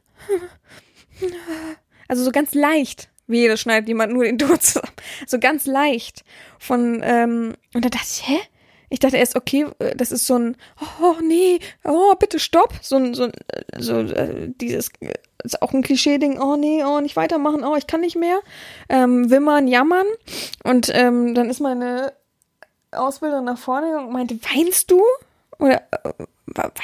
Also 2.10 2.24
so 2.24 2.30
ganz 2.30 2.54
leicht. 2.54 3.10
Wie 3.26 3.46
das 3.46 3.60
schneidet 3.60 3.88
jemand 3.88 4.14
nur 4.14 4.24
den 4.24 4.38
Ton 4.38 4.58
zusammen. 4.60 4.92
So 5.26 5.38
ganz 5.38 5.66
leicht. 5.66 6.24
Von, 6.58 7.02
ähm, 7.04 7.54
und 7.74 7.84
da 7.84 7.90
dachte 7.90 8.06
ich, 8.10 8.26
hä? 8.26 8.38
Ich 8.90 9.00
dachte 9.00 9.18
erst, 9.18 9.36
okay, 9.36 9.66
äh, 9.78 9.94
das 9.94 10.12
ist 10.12 10.26
so 10.26 10.38
ein, 10.38 10.56
oh 11.02 11.16
nee, 11.22 11.58
oh 11.84 12.14
bitte 12.18 12.38
stopp, 12.38 12.72
so 12.80 12.96
ein, 12.96 13.12
so, 13.12 13.28
so 13.76 14.00
äh, 14.00 14.50
dieses, 14.60 14.90
ist 15.44 15.60
auch 15.60 15.74
ein 15.74 15.82
Klischee-Ding, 15.82 16.40
oh 16.40 16.56
nee, 16.56 16.82
oh 16.84 17.00
nicht 17.00 17.16
weitermachen, 17.16 17.64
oh 17.64 17.76
ich 17.76 17.86
kann 17.86 18.00
nicht 18.00 18.16
mehr, 18.16 18.40
ähm, 18.88 19.30
wimmern, 19.30 19.68
jammern 19.68 20.06
und 20.64 20.90
ähm, 20.94 21.34
dann 21.34 21.50
ist 21.50 21.60
meine 21.60 22.14
Ausbilderin 22.92 23.44
nach 23.44 23.58
vorne 23.58 23.98
und 23.98 24.12
meinte, 24.12 24.38
weinst 24.54 24.90
du? 24.90 25.02
Oder 25.58 25.82
äh, 25.90 26.12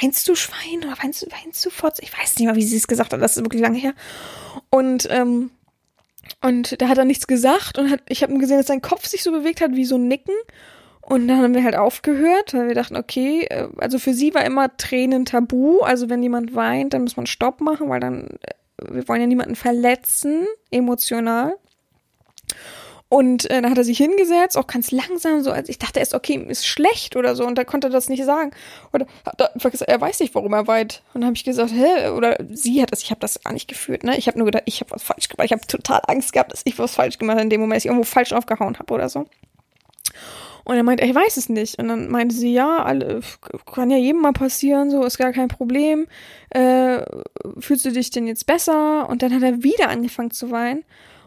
weinst 0.00 0.28
du 0.28 0.34
Schwein? 0.34 0.78
Oder 0.84 0.96
weinst 1.02 1.22
du, 1.22 1.26
weinst 1.30 1.64
du 1.64 1.70
Fotz? 1.70 1.98
Ich 2.00 2.16
weiß 2.16 2.38
nicht 2.38 2.48
mal, 2.48 2.57
wie 2.57 2.62
sie 2.62 2.76
es 2.76 2.86
gesagt 2.86 3.12
hat, 3.12 3.22
das 3.22 3.36
ist 3.36 3.44
wirklich 3.44 3.62
lange 3.62 3.78
her. 3.78 3.94
Und, 4.70 5.09
ähm, 5.11 5.50
und 6.42 6.80
da 6.80 6.88
hat 6.88 6.98
er 6.98 7.05
nichts 7.05 7.26
gesagt 7.26 7.78
und 7.78 7.90
hat, 7.90 8.00
ich 8.09 8.22
habe 8.22 8.36
gesehen, 8.38 8.59
dass 8.59 8.66
sein 8.66 8.82
Kopf 8.82 9.07
sich 9.07 9.22
so 9.22 9.30
bewegt 9.30 9.61
hat 9.61 9.72
wie 9.72 9.84
so 9.84 9.96
ein 9.96 10.09
Nicken. 10.09 10.34
Und 11.07 11.28
dann 11.28 11.42
haben 11.42 11.55
wir 11.55 11.64
halt 11.64 11.76
aufgehört, 11.76 12.55
weil 12.55 12.68
wir 12.68 12.74
dachten, 12.74 12.96
okay, 12.96 13.46
äh, 13.50 13.68
also 13.76 13.98
für 13.98 14.14
sie 14.14 14.34
war 14.34 14.44
immer 14.44 14.74
Tränen 14.76 15.24
tabu. 15.26 15.80
Also 15.80 16.09
wenn 16.09 16.22
jemand 16.22 16.55
weint, 16.55 16.94
dann 16.94 17.02
muss 17.02 17.16
man 17.16 17.26
Stopp 17.26 17.61
machen, 17.61 17.88
weil 17.90 18.00
dann, 18.00 18.28
äh, 18.42 18.94
wir 18.94 19.07
wollen 19.09 19.20
ja 19.20 19.26
niemanden 19.26 19.55
verletzen, 19.55 20.46
emotional. 20.70 21.57
Und 23.14 23.48
äh, 23.48 23.62
dann 23.62 23.70
hat 23.70 23.78
er 23.78 23.84
sich 23.84 23.98
hingesetzt, 23.98 24.58
auch 24.58 24.66
ganz 24.66 24.90
langsam, 24.90 25.40
so 25.40 25.52
als 25.52 25.68
ich 25.68 25.78
dachte 25.78 26.00
erst, 26.00 26.14
okay, 26.14 26.34
ist 26.48 26.66
schlecht 26.66 27.14
oder 27.14 27.36
so, 27.36 27.46
und 27.46 27.56
da 27.56 27.62
konnte 27.62 27.86
er 27.86 27.90
das 27.90 28.08
nicht 28.08 28.24
sagen. 28.24 28.50
Oder 28.92 29.06
hat 29.24 29.40
er 29.40 29.54
einfach 29.54 29.70
gesagt, 29.70 29.88
er 29.88 30.00
weiß 30.00 30.18
nicht, 30.18 30.34
warum 30.34 30.52
er 30.52 30.66
weint. 30.66 31.00
Und 31.14 31.20
dann 31.20 31.26
habe 31.26 31.36
ich 31.36 31.44
gesagt, 31.44 31.70
hä? 31.70 32.08
Oder 32.08 32.38
sie 32.50 32.82
hat 32.82 32.90
das, 32.90 33.04
ich 33.04 33.12
habe 33.12 33.20
das 33.20 33.40
gar 33.44 33.52
nicht 33.52 33.68
gefühlt, 33.68 34.02
ne? 34.02 34.18
Ich 34.18 34.26
habe 34.26 34.36
nur 34.36 34.46
gedacht, 34.46 34.64
ich 34.66 34.80
habe 34.80 34.90
was 34.90 35.04
falsch 35.04 35.28
gemacht. 35.28 35.46
Ich 35.46 35.52
habe 35.52 35.64
total 35.64 36.00
Angst 36.08 36.32
gehabt, 36.32 36.52
dass 36.52 36.62
ich 36.64 36.76
was 36.76 36.96
falsch 36.96 37.18
gemacht 37.18 37.36
habe 37.36 37.44
in 37.44 37.50
dem 37.50 37.60
Moment, 37.60 37.76
dass 37.76 37.84
ich 37.84 37.88
irgendwo 37.88 38.04
falsch 38.04 38.32
aufgehauen 38.32 38.80
habe 38.80 38.92
oder 38.92 39.08
so. 39.08 39.26
Und 40.64 40.74
er 40.74 40.82
meinte, 40.82 41.04
ich 41.04 41.14
weiß 41.14 41.36
es 41.36 41.48
nicht. 41.48 41.78
Und 41.78 41.86
dann 41.86 42.10
meinte 42.10 42.34
sie, 42.34 42.52
ja, 42.52 42.82
alle, 42.82 43.20
kann 43.72 43.92
ja 43.92 43.96
jedem 43.96 44.22
mal 44.22 44.32
passieren, 44.32 44.90
so 44.90 45.04
ist 45.04 45.18
gar 45.18 45.30
kein 45.30 45.46
Problem. 45.46 46.08
Äh, 46.50 47.02
fühlst 47.60 47.84
du 47.84 47.92
dich 47.92 48.10
denn 48.10 48.26
jetzt 48.26 48.46
besser? 48.46 49.08
Und 49.08 49.22
dann 49.22 49.32
hat 49.32 49.44
er 49.44 49.62
wieder 49.62 49.88
angefangen 49.88 50.32
zu 50.32 50.50
weinen. 50.50 50.82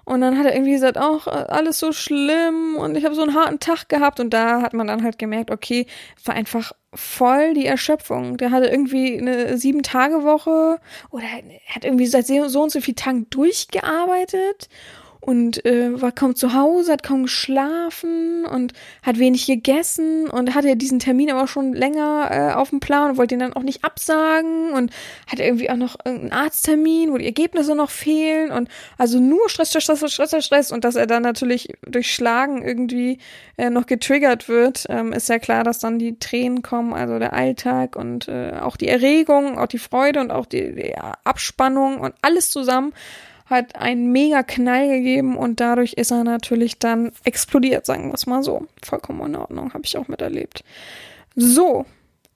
Und 0.08 0.22
dann 0.22 0.38
hat 0.38 0.46
er 0.46 0.54
irgendwie 0.54 0.72
gesagt, 0.72 0.96
ach, 0.96 1.28
alles 1.28 1.80
so 1.80 1.92
schlimm 1.92 2.78
und 2.78 2.96
ich 2.96 3.04
habe 3.04 3.14
so 3.14 3.24
einen 3.24 3.34
harten 3.34 3.60
Tag 3.60 3.90
gehabt. 3.90 4.22
Und 4.22 4.30
da 4.30 4.62
hat 4.62 4.74
man 4.74 4.88
dann 4.88 5.04
halt 5.04 5.20
gemerkt, 5.20 5.52
okay, 5.52 5.86
war 6.24 6.34
einfach 6.34 6.72
voll 6.94 7.54
die 7.54 7.66
Erschöpfung. 7.66 8.38
Der 8.38 8.52
hatte 8.52 8.68
irgendwie 8.68 9.18
eine 9.18 9.58
Sieben-Tage-Woche 9.58 10.80
oder 11.10 11.26
hat 11.68 11.84
irgendwie 11.84 12.08
seit 12.08 12.26
so 12.26 12.64
und 12.64 12.72
so 12.72 12.80
vielen 12.80 12.96
Tagen 12.96 13.30
durchgearbeitet 13.30 14.70
und 15.28 15.66
äh, 15.66 16.02
war 16.02 16.14
kaum 16.14 16.38
zu 16.38 16.54
Hause, 16.54 16.94
hat 16.94 17.04
kaum 17.04 17.24
geschlafen 17.24 18.46
und 18.46 18.72
hat 19.04 19.20
wenig 19.20 19.46
gegessen 19.46 20.30
und 20.30 20.56
hatte 20.56 20.78
diesen 20.78 21.00
Termin 21.00 21.30
aber 21.30 21.50
schon 21.50 21.74
länger 21.74 22.30
äh, 22.32 22.54
auf 22.54 22.70
dem 22.70 22.80
Plan 22.80 23.12
und 23.12 23.18
wollte 23.18 23.36
ihn 23.36 23.42
dann 23.42 23.52
auch 23.52 23.64
nicht 23.64 23.84
absagen 23.84 24.72
und 24.72 24.90
hatte 25.30 25.44
irgendwie 25.44 25.70
auch 25.70 25.76
noch 25.76 25.98
irgendeinen 26.06 26.32
Arzttermin, 26.32 27.12
wo 27.12 27.18
die 27.18 27.26
Ergebnisse 27.26 27.76
noch 27.76 27.90
fehlen 27.90 28.54
und 28.54 28.70
also 28.98 29.20
nur 29.20 29.50
Stress, 29.50 29.72
Stress, 29.72 29.84
Stress, 29.84 30.14
Stress, 30.14 30.46
Stress 30.46 30.72
und 30.72 30.86
dass 30.86 30.96
er 30.96 31.08
dann 31.08 31.24
natürlich 31.24 31.74
durch 31.86 32.14
Schlagen 32.14 32.64
irgendwie 32.64 33.18
äh, 33.58 33.70
noch 33.70 33.86
getriggert 33.86 34.48
wird, 34.48 34.86
ähm, 34.88 35.12
ist 35.12 35.28
ja 35.28 35.40
klar, 35.40 35.66
dass 35.66 35.80
dann 35.80 36.00
die 36.00 36.20
Tränen 36.20 36.62
kommen, 36.62 36.94
also 36.94 37.20
der 37.20 37.34
Alltag 37.34 37.98
und 37.98 38.30
äh, 38.30 38.54
auch 38.62 38.78
die 38.78 38.88
Erregung, 38.88 39.60
auch 39.60 39.68
die 39.68 39.78
Freude 39.78 40.22
und 40.22 40.32
auch 40.32 40.46
die, 40.46 40.74
die 40.74 40.96
Abspannung 41.26 42.00
und 42.00 42.16
alles 42.22 42.50
zusammen 42.50 42.94
hat 43.50 43.76
einen 43.76 44.12
mega 44.12 44.44
Knall 44.44 44.90
gegeben 44.90 45.38
und 45.38 45.60
dadurch 45.60 45.94
ist 45.94 46.12
er 46.12 46.24
natürlich 46.24 46.80
dann 46.80 47.12
explodiert, 47.24 47.86
sagen 47.86 48.08
wir 48.08 48.14
es 48.14 48.28
mal 48.28 48.44
so. 48.44 48.68
Vollkommen 48.84 49.26
in 49.26 49.36
Ordnung, 49.36 49.74
habe 49.74 49.86
ich 49.86 49.98
auch 49.98 50.08
miterlebt. 50.08 50.64
So, 51.36 51.86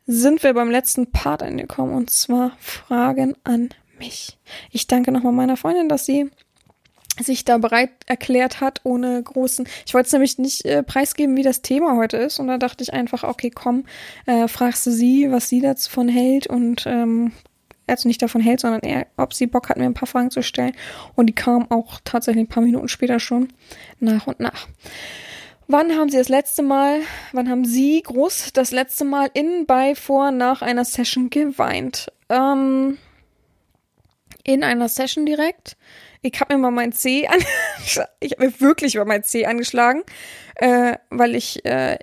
sind 0.07 0.43
wir 0.43 0.53
beim 0.53 0.71
letzten 0.71 1.11
Part 1.11 1.43
angekommen 1.43 1.93
und 1.93 2.09
zwar 2.09 2.51
Fragen 2.59 3.35
an 3.43 3.69
mich. 3.99 4.37
Ich 4.71 4.87
danke 4.87 5.11
nochmal 5.11 5.33
meiner 5.33 5.57
Freundin, 5.57 5.89
dass 5.89 6.05
sie 6.05 6.31
sich 7.19 7.45
da 7.45 7.57
bereit 7.57 7.91
erklärt 8.05 8.61
hat, 8.61 8.81
ohne 8.83 9.21
großen. 9.21 9.67
Ich 9.85 9.93
wollte 9.93 10.07
es 10.07 10.13
nämlich 10.13 10.37
nicht 10.37 10.65
äh, 10.65 10.81
preisgeben, 10.81 11.35
wie 11.35 11.43
das 11.43 11.61
Thema 11.61 11.97
heute 11.97 12.17
ist. 12.17 12.39
Und 12.39 12.47
da 12.47 12.57
dachte 12.57 12.83
ich 12.83 12.93
einfach, 12.93 13.23
okay, 13.23 13.51
komm, 13.51 13.85
äh, 14.25 14.47
fragst 14.47 14.85
du 14.87 14.91
sie, 14.91 15.29
was 15.29 15.49
sie 15.49 15.61
davon 15.61 16.07
hält 16.07 16.47
und 16.47 16.85
ähm, 16.87 17.33
also 17.91 18.07
nicht 18.07 18.21
davon 18.21 18.41
hält, 18.41 18.59
sondern 18.59 18.81
eher, 18.81 19.07
ob 19.17 19.33
sie 19.33 19.47
Bock 19.47 19.69
hat, 19.69 19.77
mir 19.77 19.85
ein 19.85 19.93
paar 19.93 20.07
Fragen 20.07 20.31
zu 20.31 20.41
stellen. 20.41 20.73
Und 21.15 21.27
die 21.27 21.35
kam 21.35 21.69
auch 21.69 21.99
tatsächlich 22.03 22.45
ein 22.45 22.49
paar 22.49 22.63
Minuten 22.63 22.87
später 22.87 23.19
schon 23.19 23.49
nach 23.99 24.27
und 24.27 24.39
nach. 24.39 24.67
Wann 25.67 25.95
haben 25.95 26.09
Sie 26.09 26.17
das 26.17 26.27
letzte 26.27 26.63
Mal, 26.63 26.99
wann 27.31 27.49
haben 27.49 27.63
Sie 27.63 28.01
groß 28.01 28.51
das 28.53 28.71
letzte 28.71 29.05
Mal 29.05 29.29
in, 29.33 29.65
bei, 29.65 29.95
vor, 29.95 30.31
nach 30.31 30.61
einer 30.61 30.83
Session 30.83 31.29
geweint? 31.29 32.11
Ähm, 32.27 32.97
in 34.43 34.63
einer 34.63 34.89
Session 34.89 35.25
direkt. 35.25 35.77
Ich 36.21 36.39
habe 36.39 36.53
mir 36.53 36.59
mal 36.59 36.71
mein 36.71 36.91
C 36.91 37.27
an, 37.27 37.39
ich 38.19 38.31
habe 38.31 38.45
mir 38.45 38.59
wirklich 38.59 38.95
mal 38.95 39.05
mein 39.05 39.23
C 39.23 39.45
angeschlagen, 39.45 40.03
äh, 40.55 40.97
weil 41.09 41.35
ich 41.35 41.63
äh, 41.65 41.97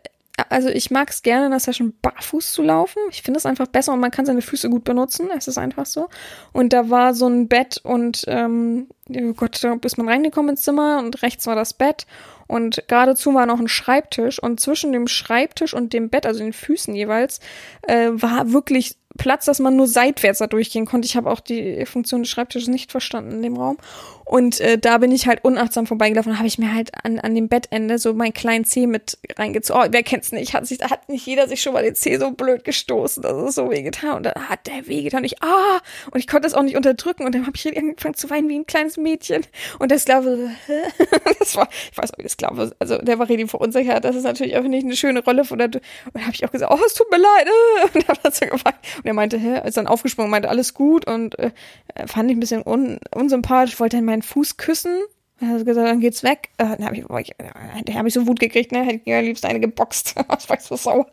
also 0.49 0.69
ich 0.69 0.91
mag 0.91 1.11
es 1.11 1.23
gerne 1.23 1.47
in 1.47 1.51
der 1.51 1.61
Session 1.61 1.95
barfuß 2.01 2.53
zu 2.53 2.63
laufen. 2.63 3.01
Ich 3.11 3.23
finde 3.23 3.39
es 3.39 3.47
einfach 3.47 3.67
besser 3.67 3.93
und 3.93 4.01
man 4.01 4.11
kann 4.11 4.27
seine 4.27 4.43
Füße 4.43 4.71
gut 4.71 4.85
benutzen. 4.85 5.29
Es 5.37 5.49
ist 5.49 5.59
einfach 5.59 5.87
so. 5.87 6.09
Und 6.53 6.73
da 6.73 6.91
war 6.91 7.15
so 7.15 7.27
ein 7.27 7.49
Bett 7.49 7.81
und 7.83 8.25
ähm, 8.29 8.89
oh 9.09 9.33
Gott, 9.35 9.63
da 9.63 9.77
ist 9.83 9.99
man 9.99 10.09
reingekommen 10.09 10.51
ins 10.51 10.63
Zimmer 10.63 10.99
und 10.99 11.23
rechts 11.23 11.47
war 11.47 11.57
das 11.57 11.75
Bett 11.75 12.07
und 12.49 12.83
geradezu 12.89 13.35
war 13.35 13.47
noch 13.47 13.61
ein 13.61 13.69
Schreibtisch 13.69 14.43
und 14.43 14.59
zwischen 14.59 14.93
dem 14.93 15.07
Schreibtisch 15.07 15.75
und 15.75 15.93
dem 15.93 16.09
Bett, 16.09 16.27
also 16.27 16.41
den 16.41 16.53
Füßen 16.53 16.95
jeweils, 16.95 17.41
äh, 17.83 18.09
war 18.11 18.53
wirklich 18.53 18.97
Platz, 19.19 19.45
dass 19.47 19.59
man 19.59 19.77
nur 19.77 19.87
seitwärts 19.87 20.39
da 20.39 20.47
durchgehen 20.47 20.87
konnte. 20.87 21.07
Ich 21.07 21.17
habe 21.17 21.31
auch 21.31 21.41
die 21.41 21.85
Funktion 21.85 22.23
des 22.23 22.31
Schreibtisches 22.31 22.69
nicht 22.69 22.91
verstanden 22.91 23.33
in 23.33 23.43
dem 23.43 23.57
Raum. 23.57 23.77
Und 24.25 24.61
äh, 24.61 24.79
da 24.79 24.99
bin 24.99 25.11
ich 25.11 25.27
halt 25.27 25.43
unachtsam 25.43 25.87
vorbeigelaufen. 25.87 26.37
habe 26.37 26.47
ich 26.47 26.59
mir 26.59 26.75
halt 26.75 26.91
an, 27.03 27.19
an 27.19 27.35
dem 27.35 27.49
Bettende 27.49 27.99
so 27.99 28.13
meinen 28.13 28.35
kleinen 28.35 28.67
Zeh 28.67 28.87
mit 28.87 29.19
reingezogen. 29.37 29.83
Oh, 29.83 29.89
wer 29.91 30.03
kennt's 30.03 30.33
nicht? 30.33 30.53
Hat, 30.53 30.67
sich, 30.67 30.81
hat 30.83 31.09
nicht 31.09 31.27
jeder 31.27 31.49
sich 31.49 31.63
schon 31.63 31.73
mal 31.73 31.83
den 31.83 31.95
Zeh 31.95 32.19
so 32.19 32.31
blöd 32.31 32.63
gestoßen. 32.65 33.23
Das 33.23 33.49
ist 33.49 33.55
so 33.55 33.71
wehgetan. 33.71 34.19
Und 34.19 34.27
dann 34.27 34.49
hat 34.49 34.67
der 34.67 34.87
wehgetan. 34.87 35.21
Und 35.21 35.25
ich, 35.25 35.43
ah! 35.43 35.81
Und 36.11 36.21
ich 36.21 36.27
konnte 36.27 36.47
das 36.47 36.53
auch 36.53 36.63
nicht 36.63 36.77
unterdrücken. 36.77 37.25
Und 37.25 37.35
dann 37.35 37.47
habe 37.47 37.57
ich 37.57 37.77
angefangen 37.77 38.15
zu 38.15 38.29
weinen 38.29 38.49
wie 38.51 38.59
ein 38.59 38.67
kleines 38.67 38.99
Mädchen. 38.99 39.47
Und 39.79 39.91
der 39.91 39.99
Sklave, 39.99 40.51
das 41.39 41.57
war, 41.57 41.69
ich 41.91 41.97
weiß 41.97 42.13
auch, 42.13 42.19
der 42.19 42.29
Sklave, 42.39 42.75
also 42.79 42.99
der 42.99 43.19
war 43.19 43.29
richtig 43.29 43.51
verunsichert. 43.51 44.05
Das 44.05 44.15
ist 44.15 44.23
natürlich 44.23 44.57
auch 44.57 44.63
nicht 44.63 44.85
eine 44.85 44.97
schöne 44.97 45.25
Rolle 45.25 45.45
von 45.45 45.59
der, 45.59 45.67
und 45.67 45.81
dann 46.13 46.23
habe 46.23 46.35
ich 46.35 46.45
auch 46.45 46.53
gesagt, 46.53 46.73
oh, 46.73 46.79
es 46.87 46.95
tut 46.95 47.11
mir 47.11 47.19
leid. 47.19 47.49
Und 47.95 48.05
er 48.05 48.09
hat 48.09 48.25
dann 48.25 48.33
so 48.33 48.47
geweint. 48.47 48.79
Und 48.97 49.07
er 49.07 49.15
meinte, 49.15 49.39
hä, 49.39 49.67
ist 49.67 49.77
dann 49.77 49.87
aufgesprungen, 49.87 50.31
meinte, 50.31 50.49
alles 50.49 50.75
gut. 50.75 51.07
Und 51.07 51.39
äh, 51.39 51.51
fand 52.07 52.31
ich 52.31 52.37
ein 52.37 52.41
bisschen 52.41 52.63
un, 52.65 52.99
unsympathisch, 53.15 53.79
wollte 53.81 53.97
dann 53.97 54.05
meinen 54.05 54.23
Fuß 54.23 54.57
küssen. 54.57 54.97
Er 55.41 55.49
hat 55.49 55.65
gesagt, 55.65 55.87
dann 55.87 56.01
geht's 56.01 56.23
weg. 56.23 56.51
Äh, 56.59 56.77
dann 56.77 56.85
hab 56.85 56.93
ich, 56.95 57.05
boah, 57.07 57.21
ich, 57.21 57.33
äh, 57.39 57.93
hab 57.95 58.07
ich 58.07 58.15
so 58.15 58.27
Wut 58.27 58.41
gekriegt, 58.41 58.73
ne? 58.73 58.83
Hätte 58.83 59.01
ich 59.05 59.15
am 59.15 59.25
liebsten 59.25 59.47
eine 59.47 59.61
geboxt. 59.61 60.15
Was 60.29 60.49
war 60.49 60.57
ich 60.57 60.63
so 60.63 60.77
sauer. 60.77 61.07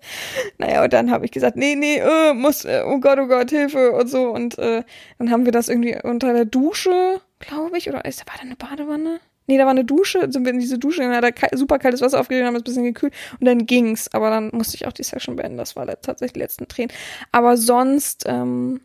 Naja, 0.57 0.83
und 0.83 0.93
dann 0.93 1.11
habe 1.11 1.25
ich 1.25 1.31
gesagt, 1.31 1.57
nee, 1.57 1.75
nee, 1.75 1.97
äh, 1.97 2.33
muss, 2.33 2.65
äh, 2.65 2.83
oh 2.85 2.99
Gott, 2.99 3.19
oh 3.19 3.27
Gott, 3.27 3.49
Hilfe 3.49 3.91
und 3.91 4.07
so. 4.07 4.29
Und 4.29 4.57
äh, 4.57 4.83
dann 5.17 5.31
haben 5.31 5.45
wir 5.45 5.51
das 5.51 5.69
irgendwie 5.69 5.97
unter 6.01 6.33
der 6.33 6.45
Dusche, 6.45 7.21
glaube 7.39 7.77
ich, 7.77 7.89
oder 7.89 8.05
ist 8.05 8.21
da 8.21 8.25
war 8.27 8.35
da 8.37 8.43
eine 8.43 8.55
Badewanne? 8.55 9.19
Nee, 9.47 9.57
da 9.57 9.63
war 9.65 9.71
eine 9.71 9.85
Dusche, 9.85 10.31
sind 10.31 10.45
wir 10.45 10.53
in 10.53 10.59
diese 10.59 10.79
Dusche, 10.79 11.01
dann 11.01 11.15
hat 11.15 11.23
er 11.23 11.57
super 11.57 11.77
kaltes 11.79 12.01
Wasser 12.01 12.19
aufgegeben, 12.19 12.47
haben 12.47 12.55
es 12.55 12.61
ein 12.61 12.65
bisschen 12.65 12.83
gekühlt 12.83 13.13
und 13.39 13.45
dann 13.45 13.65
ging's. 13.65 14.07
Aber 14.13 14.29
dann 14.29 14.49
musste 14.53 14.75
ich 14.75 14.87
auch 14.87 14.93
die 14.93 15.03
Session 15.03 15.35
beenden. 15.35 15.57
Das 15.57 15.75
war 15.75 15.85
tatsächlich 15.85 16.33
die 16.33 16.39
letzten 16.39 16.67
Tränen. 16.67 16.91
Aber 17.31 17.57
sonst, 17.57 18.23
ähm, 18.25 18.81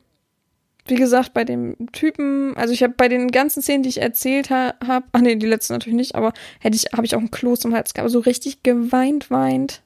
wie 0.86 0.96
gesagt, 0.96 1.32
bei 1.34 1.44
dem 1.44 1.76
Typen, 1.92 2.56
also 2.56 2.74
ich 2.74 2.82
habe 2.82 2.94
bei 2.96 3.08
den 3.08 3.30
ganzen 3.30 3.62
Szenen, 3.62 3.82
die 3.82 3.88
ich 3.88 4.02
erzählt 4.02 4.50
ha 4.50 4.74
habe, 4.86 5.06
ach 5.12 5.20
nee, 5.20 5.36
die 5.36 5.46
letzten 5.46 5.74
natürlich 5.74 5.96
nicht, 5.96 6.14
aber 6.14 6.32
hätte 6.58 6.76
ich, 6.76 6.92
habe 6.92 7.06
ich 7.06 7.14
auch 7.14 7.20
ein 7.20 7.30
Kloß 7.30 7.64
im 7.64 7.74
Hals 7.74 7.94
gehabt, 7.94 8.10
so 8.10 8.20
richtig 8.20 8.62
geweint, 8.62 9.30
weint. 9.30 9.82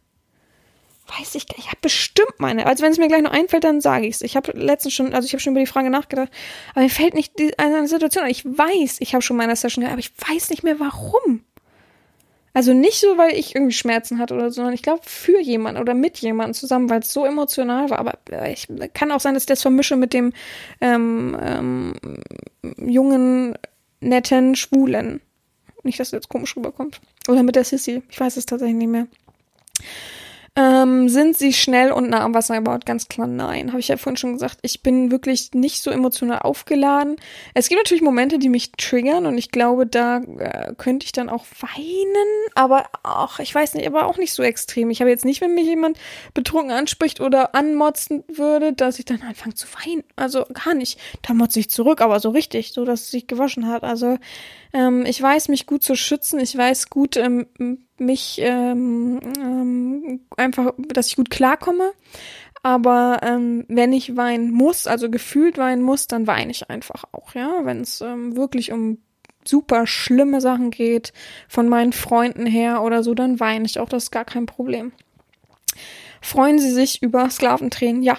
Weiß 1.07 1.35
ich, 1.35 1.47
ich 1.59 1.67
habe 1.67 1.79
bestimmt 1.83 2.35
meine. 2.39 2.67
Also 2.67 2.83
wenn 2.83 2.93
es 2.93 2.99
mir 2.99 3.09
gleich 3.09 3.23
noch 3.23 3.33
einfällt, 3.33 3.65
dann 3.65 3.83
sage 3.83 4.07
ich 4.07 4.17
es. 4.17 4.23
Ich 4.23 4.37
habe 4.37 4.53
letztens 4.53 4.95
schon, 4.95 5.13
also 5.13 5.27
ich 5.27 5.33
habe 5.33 5.41
schon 5.41 5.53
über 5.53 5.61
die 5.61 5.67
Frage 5.67 5.91
nachgedacht, 5.91 6.31
aber 6.73 6.83
mir 6.83 6.91
fällt 6.91 7.15
nicht 7.15 7.39
die, 7.39 7.59
eine 7.59 7.87
Situation. 7.89 8.27
Ich 8.27 8.45
weiß, 8.45 8.97
ich 9.01 9.15
habe 9.15 9.21
schon 9.23 9.37
meine 9.37 9.55
Session 9.55 9.83
gehabt, 9.83 9.93
aber 9.93 10.01
ich 10.01 10.13
weiß 10.29 10.49
nicht 10.49 10.63
mehr 10.63 10.81
warum. 10.81 11.45
Also 12.55 12.73
nicht 12.73 13.01
so, 13.01 13.19
weil 13.19 13.35
ich 13.35 13.57
irgendwie 13.57 13.75
Schmerzen 13.75 14.19
hatte 14.21 14.33
oder 14.33 14.49
so, 14.51 14.57
sondern 14.57 14.75
ich 14.75 14.83
glaube 14.83 15.03
für 15.05 15.41
jemanden 15.41 15.81
oder 15.81 15.93
mit 15.93 16.19
jemandem 16.19 16.55
zusammen, 16.55 16.89
weil 16.89 17.01
es 17.01 17.13
so 17.13 17.27
emotional 17.27 17.91
war. 17.91 17.99
Aber 17.99 18.17
äh, 18.31 18.53
ich 18.53 18.69
kann 18.95 19.11
auch 19.11 19.21
sein, 19.21 19.35
dass 19.35 19.43
ich 19.43 19.49
das 19.49 19.63
vermische 19.63 19.97
mit 19.97 20.13
dem 20.13 20.33
ähm, 20.81 21.37
ähm, 21.43 21.95
jungen, 22.79 23.59
netten 24.01 24.55
Schwulen. 24.55 25.21
Nicht, 25.83 25.99
dass 25.99 26.11
das 26.11 26.19
jetzt 26.19 26.29
komisch 26.29 26.57
rüberkommt. 26.57 27.01
Oder 27.29 27.43
mit 27.43 27.57
der 27.57 27.65
Sissy. 27.65 28.03
Ich 28.09 28.21
weiß 28.21 28.37
es 28.37 28.47
tatsächlich 28.47 28.77
nicht 28.77 28.89
mehr. 28.89 29.09
Ähm, 30.57 31.09
sind 31.09 31.37
sie 31.37 31.53
schnell 31.53 31.91
und 31.91 32.11
nah 32.11 32.21
am 32.21 32.33
Wasser 32.33 32.55
gebaut? 32.55 32.87
Ganz 32.87 33.09
klar 33.09 33.27
nein. 33.27 33.71
Habe 33.71 33.81
ich 33.81 33.89
ja 33.89 33.97
vorhin 33.97 34.17
schon 34.17 34.35
gesagt. 34.35 34.59
Ich 34.63 34.85
bin 34.85 35.11
wirklich 35.11 35.51
nicht 35.53 35.83
so 35.83 35.91
emotional 35.91 36.39
aufgeladen. 36.39 37.17
Es 37.55 37.69
gibt 37.69 37.81
natürlich 37.81 38.05
Momente, 38.05 38.39
die 38.39 38.49
mich 38.49 38.71
triggern 38.71 39.27
und 39.27 39.37
ich 39.37 39.51
glaube, 39.51 39.85
da 39.85 40.19
äh, 40.19 40.75
könnte 40.77 41.07
ich 41.07 41.13
dann 41.13 41.29
auch 41.29 41.45
weinen, 41.59 42.53
aber 42.55 42.87
auch, 43.03 43.41
ich 43.41 43.53
weiß 43.53 43.75
nicht, 43.75 43.89
aber 43.89 44.07
auch 44.07 44.17
nicht 44.17 44.33
so 44.33 44.45
extrem. 44.45 44.91
Ich 44.91 45.01
habe 45.01 45.11
jetzt 45.11 45.25
nicht, 45.25 45.41
wenn 45.41 45.55
mich 45.57 45.67
jemand 45.67 45.99
betrunken 46.35 46.71
anspricht 46.71 47.21
oder 47.21 47.57
anmotzen 47.57 48.23
würde, 48.29 48.73
dass 48.73 49.01
ich 49.01 49.07
dann 49.07 49.23
anfange 49.23 49.57
zu 49.57 49.67
weinen. 49.85 50.05
Also 50.15 50.45
gar 50.53 50.75
nicht. 50.75 51.01
Da 51.23 51.35
motze 51.35 51.59
ich 51.59 51.69
zurück, 51.69 52.01
aber 52.01 52.21
so 52.21 52.31
richtig, 52.31 52.73
so 52.73 52.85
dass 52.85 53.01
es 53.03 53.11
sich 53.11 53.27
gewaschen 53.27 53.67
hat. 53.67 53.83
Also 53.83 54.19
ähm, 54.75 55.07
ich 55.07 55.23
weiß 55.23 55.49
mich 55.49 55.67
gut 55.67 55.83
zu 55.83 55.95
schützen. 55.95 56.41
Ich 56.41 56.57
weiß 56.57 56.91
gut, 56.91 57.17
ähm, 57.17 57.47
mich 57.97 58.39
ähm, 58.43 59.21
ähm, 59.39 60.21
einfach, 60.37 60.75
dass 60.77 61.07
ich 61.07 61.17
gut 61.17 61.31
klarkomme. 61.31 61.93
Aber 62.63 63.21
ähm, 63.23 63.65
wenn 63.69 63.93
ich 63.93 64.17
weinen 64.17 64.51
muss, 64.51 64.87
also 64.87 65.11
gefühlt 65.11 65.59
weinen 65.59 65.83
muss, 65.83 66.07
dann 66.07 66.27
weine 66.27 66.51
ich 66.51 66.71
einfach 66.71 67.05
auch, 67.13 67.35
ja. 67.35 67.65
Wenn 67.65 67.81
es 67.81 68.01
ähm, 68.01 68.37
wirklich 68.37 68.73
um 68.73 68.99
super 69.47 69.87
schlimme 69.87 70.41
Sachen 70.41 70.71
geht, 70.71 71.13
von 71.49 71.69
meinen 71.69 71.93
Freunden 71.93 72.47
her 72.47 72.83
oder 72.83 73.03
so, 73.03 73.15
dann 73.15 73.39
weine 73.39 73.67
ich 73.67 73.79
auch, 73.79 73.89
das 73.89 74.05
ist 74.05 74.11
gar 74.11 74.25
kein 74.25 74.47
Problem. 74.47 74.93
Freuen 76.21 76.59
Sie 76.59 76.71
sich 76.71 77.03
über 77.03 77.29
Sklaventränen? 77.29 78.03
Ja, 78.03 78.17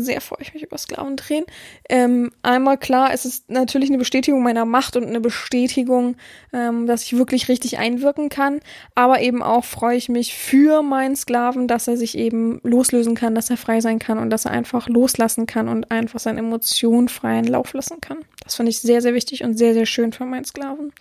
sehr 0.00 0.20
freue 0.20 0.42
ich 0.42 0.54
mich 0.54 0.62
über 0.62 0.78
Sklavendrehen. 0.78 1.44
Ähm, 1.88 2.32
einmal 2.42 2.78
klar, 2.78 3.10
es 3.12 3.24
ist 3.24 3.50
natürlich 3.50 3.88
eine 3.88 3.98
Bestätigung 3.98 4.42
meiner 4.42 4.64
Macht 4.64 4.96
und 4.96 5.06
eine 5.06 5.20
Bestätigung, 5.20 6.16
ähm, 6.52 6.86
dass 6.86 7.02
ich 7.02 7.16
wirklich 7.16 7.48
richtig 7.48 7.78
einwirken 7.78 8.28
kann. 8.28 8.60
Aber 8.94 9.20
eben 9.20 9.42
auch 9.42 9.64
freue 9.64 9.96
ich 9.96 10.08
mich 10.08 10.34
für 10.34 10.82
meinen 10.82 11.16
Sklaven, 11.16 11.68
dass 11.68 11.88
er 11.88 11.96
sich 11.96 12.16
eben 12.16 12.60
loslösen 12.62 13.14
kann, 13.14 13.34
dass 13.34 13.50
er 13.50 13.56
frei 13.56 13.80
sein 13.80 13.98
kann 13.98 14.18
und 14.18 14.30
dass 14.30 14.44
er 14.44 14.52
einfach 14.52 14.88
loslassen 14.88 15.46
kann 15.46 15.68
und 15.68 15.90
einfach 15.90 16.20
seine 16.20 16.40
Emotionen 16.40 17.08
freien 17.08 17.46
Lauf 17.46 17.72
lassen 17.72 18.00
kann. 18.00 18.18
Das 18.42 18.56
finde 18.56 18.70
ich 18.70 18.80
sehr, 18.80 19.02
sehr 19.02 19.14
wichtig 19.14 19.42
und 19.42 19.56
sehr, 19.58 19.74
sehr 19.74 19.86
schön 19.86 20.12
für 20.12 20.24
meinen 20.24 20.44
Sklaven. 20.44 20.92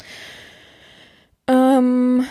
Ähm, 1.47 2.25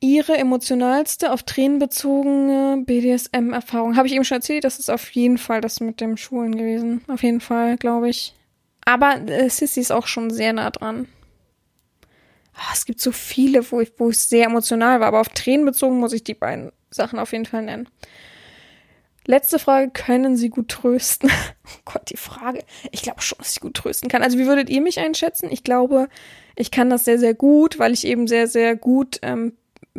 Ihre 0.00 0.38
emotionalste, 0.38 1.30
auf 1.30 1.42
Tränen 1.42 1.78
bezogene 1.78 2.82
BDSM-Erfahrung. 2.86 3.96
Habe 3.96 4.08
ich 4.08 4.14
eben 4.14 4.24
schon 4.24 4.38
erzählt, 4.38 4.64
das 4.64 4.78
ist 4.78 4.90
auf 4.90 5.10
jeden 5.10 5.36
Fall 5.36 5.60
das 5.60 5.80
mit 5.80 6.00
dem 6.00 6.16
Schulen 6.16 6.56
gewesen. 6.56 7.02
Auf 7.06 7.22
jeden 7.22 7.40
Fall, 7.40 7.76
glaube 7.76 8.08
ich. 8.08 8.34
Aber 8.86 9.20
äh, 9.28 9.50
Sissy 9.50 9.80
ist 9.80 9.92
auch 9.92 10.06
schon 10.06 10.30
sehr 10.30 10.54
nah 10.54 10.70
dran. 10.70 11.06
Oh, 12.56 12.72
es 12.72 12.86
gibt 12.86 13.00
so 13.00 13.12
viele, 13.12 13.70
wo 13.70 13.80
ich, 13.80 13.92
wo 13.98 14.10
ich 14.10 14.18
sehr 14.18 14.46
emotional 14.46 15.00
war, 15.00 15.08
aber 15.08 15.20
auf 15.20 15.28
Tränen 15.28 15.66
bezogen 15.66 15.98
muss 15.98 16.14
ich 16.14 16.24
die 16.24 16.34
beiden 16.34 16.72
Sachen 16.90 17.18
auf 17.18 17.32
jeden 17.32 17.46
Fall 17.46 17.62
nennen. 17.62 17.88
Letzte 19.26 19.58
Frage, 19.58 19.90
können 19.90 20.36
Sie 20.36 20.48
gut 20.48 20.68
trösten? 20.68 21.30
Oh 21.72 21.92
Gott, 21.92 22.10
die 22.10 22.16
Frage. 22.16 22.64
Ich 22.90 23.02
glaube 23.02 23.22
schon, 23.22 23.38
dass 23.38 23.52
ich 23.52 23.60
gut 23.60 23.74
trösten 23.74 24.08
kann. 24.08 24.24
Also 24.24 24.38
wie 24.38 24.46
würdet 24.46 24.68
ihr 24.68 24.80
mich 24.80 24.98
einschätzen? 24.98 25.48
Ich 25.52 25.62
glaube, 25.62 26.08
ich 26.56 26.72
kann 26.72 26.90
das 26.90 27.04
sehr, 27.04 27.20
sehr 27.20 27.32
gut, 27.32 27.78
weil 27.78 27.92
ich 27.92 28.04
eben 28.04 28.26
sehr, 28.26 28.48
sehr 28.48 28.74
gut 28.74 29.20
ähm, 29.22 29.52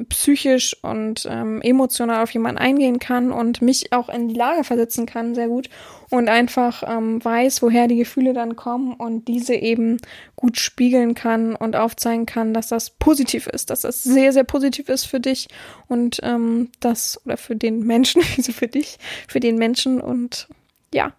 psychisch 0.10 0.76
und 0.84 1.28
ähm, 1.30 1.62
emotional 1.62 2.24
auf 2.24 2.32
jemanden 2.32 2.60
eingehen 2.60 3.00
kann 3.00 3.32
und 3.32 3.62
mich 3.62 3.92
auch 3.92 4.10
in 4.10 4.30
die 4.30 4.36
Lage 4.36 4.64
versetzen 4.64 5.06
kann, 5.06 5.36
sehr 5.36 5.48
gut. 5.48 5.70
Und 6.10 6.30
einfach 6.30 6.84
ähm, 6.88 7.24
weiß, 7.24 7.62
woher 7.62 7.88
die 7.88 7.98
Gefühle 7.98 8.34
dann 8.34 8.56
kommen 8.56 8.94
und 8.94 9.28
diese 9.28 9.56
eben 9.56 9.98
gut 10.36 10.58
spiegeln 10.58 11.14
kann 11.14 11.56
und 11.56 11.76
aufzeigen 11.76 12.26
kann, 12.26 12.54
dass 12.54 12.68
das 12.68 12.90
positiv 12.92 13.48
ist, 13.48 13.70
dass 13.70 13.82
das 13.82 14.04
sehr, 14.04 14.34
sehr 14.34 14.44
positiv 14.44 14.90
ist 14.90 15.06
für 15.06 15.20
dich 15.20 15.48
und 15.88 16.20
ähm, 16.24 16.70
das, 16.80 17.22
oder 17.26 17.38
für 17.38 17.56
den 17.56 17.82
Menschen, 17.86 18.22
wieso 18.36 18.52
für 18.54 18.68
dich, 18.68 18.98
für 19.28 19.40
den 19.40 19.58
Menschen 19.58 20.02
und 20.02 20.48
ja. 20.94 21.14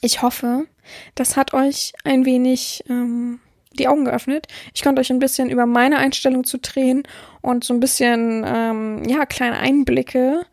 Ich 0.00 0.20
hoffe, 0.22 0.66
das 1.14 1.36
hat 1.36 1.54
euch 1.54 1.92
ein 2.02 2.24
wenig 2.24 2.82
ähm, 2.88 3.40
die 3.78 3.88
Augen 3.88 4.04
geöffnet. 4.04 4.46
Ich 4.74 4.82
konnte 4.82 5.00
euch 5.00 5.10
ein 5.10 5.18
bisschen 5.18 5.50
über 5.50 5.66
meine 5.66 5.98
Einstellung 5.98 6.44
zu 6.44 6.58
Tränen 6.58 7.02
und 7.40 7.64
so 7.64 7.74
ein 7.74 7.80
bisschen, 7.80 8.44
ähm, 8.46 9.02
ja, 9.06 9.26
kleine 9.26 9.58
Einblicke 9.58 10.44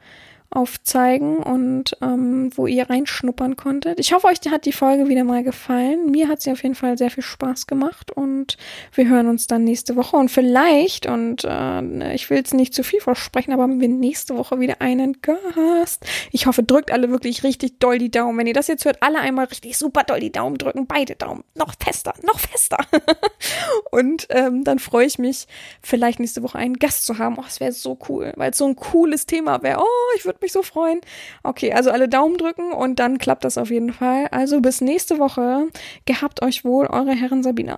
aufzeigen 0.51 1.37
und 1.37 1.95
ähm, 2.01 2.51
wo 2.55 2.65
ihr 2.65 2.89
reinschnuppern 2.89 3.55
konntet. 3.55 3.99
Ich 3.99 4.13
hoffe, 4.13 4.27
euch 4.27 4.39
hat 4.49 4.65
die 4.65 4.71
Folge 4.71 5.07
wieder 5.07 5.23
mal 5.23 5.43
gefallen. 5.43 6.09
Mir 6.09 6.27
hat 6.27 6.41
sie 6.41 6.51
auf 6.51 6.63
jeden 6.63 6.75
Fall 6.75 6.97
sehr 6.97 7.11
viel 7.11 7.23
Spaß 7.23 7.67
gemacht 7.67 8.11
und 8.11 8.57
wir 8.93 9.07
hören 9.07 9.27
uns 9.27 9.47
dann 9.47 9.63
nächste 9.63 9.95
Woche 9.95 10.17
und 10.17 10.29
vielleicht, 10.29 11.05
und 11.05 11.43
äh, 11.45 12.13
ich 12.13 12.29
will 12.29 12.37
jetzt 12.37 12.53
nicht 12.53 12.73
zu 12.73 12.83
viel 12.83 12.99
versprechen, 12.99 13.53
aber 13.53 13.63
haben 13.63 13.79
wir 13.79 13.89
nächste 13.89 14.37
Woche 14.37 14.59
wieder 14.59 14.81
einen 14.81 15.21
Gast. 15.21 16.05
Ich 16.31 16.47
hoffe, 16.47 16.63
drückt 16.63 16.91
alle 16.91 17.11
wirklich 17.11 17.43
richtig 17.43 17.79
doll 17.79 17.99
die 17.99 18.11
Daumen. 18.11 18.37
Wenn 18.37 18.47
ihr 18.47 18.53
das 18.53 18.67
jetzt 18.67 18.85
hört, 18.85 19.03
alle 19.03 19.19
einmal 19.19 19.45
richtig 19.45 19.77
super 19.77 20.03
doll 20.03 20.19
die 20.19 20.31
Daumen 20.31 20.57
drücken. 20.57 20.87
Beide 20.87 21.15
Daumen. 21.15 21.43
Noch 21.55 21.73
fester, 21.79 22.13
noch 22.23 22.39
fester. 22.39 22.77
und 23.91 24.27
ähm, 24.29 24.63
dann 24.63 24.79
freue 24.79 25.05
ich 25.05 25.19
mich, 25.19 25.47
vielleicht 25.81 26.19
nächste 26.19 26.41
Woche 26.41 26.57
einen 26.57 26.77
Gast 26.77 27.05
zu 27.05 27.17
haben. 27.19 27.37
Oh, 27.37 27.43
es 27.47 27.59
wäre 27.59 27.71
so 27.71 27.99
cool, 28.09 28.33
weil 28.35 28.51
es 28.51 28.57
so 28.57 28.65
ein 28.65 28.75
cooles 28.75 29.25
Thema 29.25 29.61
wäre. 29.61 29.79
Oh, 29.79 30.15
ich 30.15 30.25
würde 30.39 30.45
mich 30.45 30.51
so 30.53 30.63
freuen. 30.63 31.01
Okay, 31.43 31.73
also 31.73 31.91
alle 31.91 32.07
Daumen 32.07 32.37
drücken 32.37 32.71
und 32.71 32.99
dann 32.99 33.17
klappt 33.17 33.43
das 33.43 33.57
auf 33.57 33.69
jeden 33.69 33.93
Fall. 33.93 34.27
Also 34.31 34.61
bis 34.61 34.81
nächste 34.81 35.19
Woche. 35.19 35.67
Gehabt 36.05 36.41
euch 36.41 36.63
wohl, 36.63 36.87
eure 36.87 37.11
Herren 37.11 37.43
Sabina. 37.43 37.77